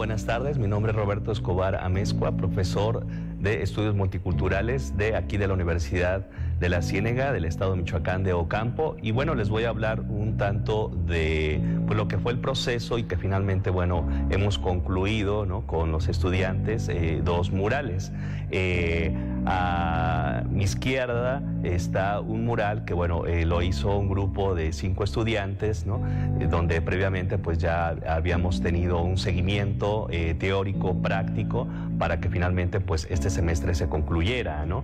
Buenas 0.03 0.25
tardes. 0.25 0.57
Mi 0.57 0.67
nombre 0.67 0.91
es 0.91 0.97
Roberto 0.97 1.31
Escobar 1.31 1.77
Amezcua, 1.77 2.35
profesor 2.35 3.05
de 3.39 3.63
estudios 3.63 3.95
multiculturales 3.95 4.97
de 4.97 5.15
aquí 5.15 5.37
de 5.37 5.47
la 5.47 5.53
Universidad 5.53 6.27
de 6.59 6.69
la 6.69 6.81
Ciénega, 6.81 7.31
del 7.31 7.45
estado 7.45 7.71
de 7.71 7.77
Michoacán 7.77 8.23
de 8.23 8.33
Ocampo. 8.33 8.95
Y 9.01 9.11
bueno, 9.11 9.35
les 9.35 9.49
voy 9.49 9.65
a 9.65 9.69
hablar 9.69 10.01
un 10.01 10.37
tanto 10.37 10.91
de 11.07 11.61
pues, 11.85 11.97
lo 11.97 12.07
que 12.07 12.17
fue 12.17 12.31
el 12.31 12.39
proceso 12.39 12.97
y 12.97 13.03
que 13.03 13.17
finalmente, 13.17 13.69
bueno, 13.69 14.07
hemos 14.29 14.57
concluido 14.57 15.45
¿no? 15.45 15.67
con 15.67 15.91
los 15.91 16.07
estudiantes 16.07 16.89
eh, 16.89 17.21
dos 17.23 17.51
murales. 17.51 18.11
Eh, 18.51 19.13
a 19.45 20.43
mi 20.49 20.63
izquierda 20.63 21.41
está 21.63 22.19
un 22.19 22.45
mural 22.45 22.85
que, 22.85 22.93
bueno, 22.93 23.25
eh, 23.25 23.45
lo 23.45 23.61
hizo 23.61 23.97
un 23.97 24.07
grupo 24.07 24.55
de 24.55 24.71
cinco 24.71 25.03
estudiantes, 25.03 25.85
¿no? 25.85 26.01
donde 26.49 26.81
previamente 26.81 27.37
pues 27.37 27.57
ya 27.57 27.95
habíamos 28.07 28.61
tenido 28.61 29.01
un 29.01 29.17
seguimiento 29.17 30.07
teórico, 30.39 31.01
práctico, 31.01 31.67
para 31.97 32.19
que 32.19 32.29
finalmente 32.29 32.79
pues 32.79 33.07
este 33.09 33.29
semestre 33.29 33.75
se 33.75 33.87
concluyera, 33.89 34.65
¿no? 34.65 34.83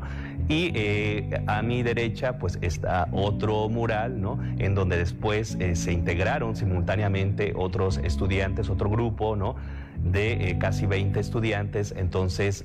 Y 0.49 0.71
eh, 0.73 1.43
a 1.45 1.61
mi 1.61 1.83
derecha 1.83 2.39
pues 2.39 2.57
está 2.61 3.07
otro 3.11 3.69
mural, 3.69 4.19
¿no? 4.19 4.39
En 4.57 4.73
donde 4.73 4.97
después 4.97 5.55
eh, 5.59 5.75
se 5.75 5.93
integraron 5.93 6.55
simultáneamente 6.55 7.53
otros 7.55 7.99
estudiantes, 7.99 8.67
otro 8.67 8.89
grupo, 8.89 9.35
¿no? 9.35 9.55
de 10.03 10.51
eh, 10.51 10.57
casi 10.57 10.85
20 10.85 11.19
estudiantes, 11.19 11.93
entonces 11.97 12.63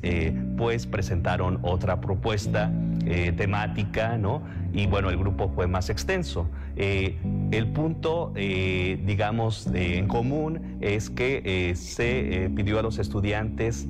pues 0.57 0.87
presentaron 0.87 1.59
otra 1.63 2.01
propuesta 2.01 2.71
temática, 3.37 4.17
¿no? 4.17 4.41
Y 4.73 4.87
bueno, 4.87 5.11
el 5.11 5.19
grupo 5.19 5.49
fue 5.49 5.67
más 5.67 5.91
extenso. 5.91 6.49
el 6.77 7.67
punto, 7.75 8.33
digamos, 8.37 9.69
en 9.75 10.07
común 10.07 10.79
es 10.81 11.11
que 11.11 11.73
se 11.75 12.53
pidió 12.55 12.79
a 12.79 12.83
los 12.83 13.01
estudiantes 13.01 13.89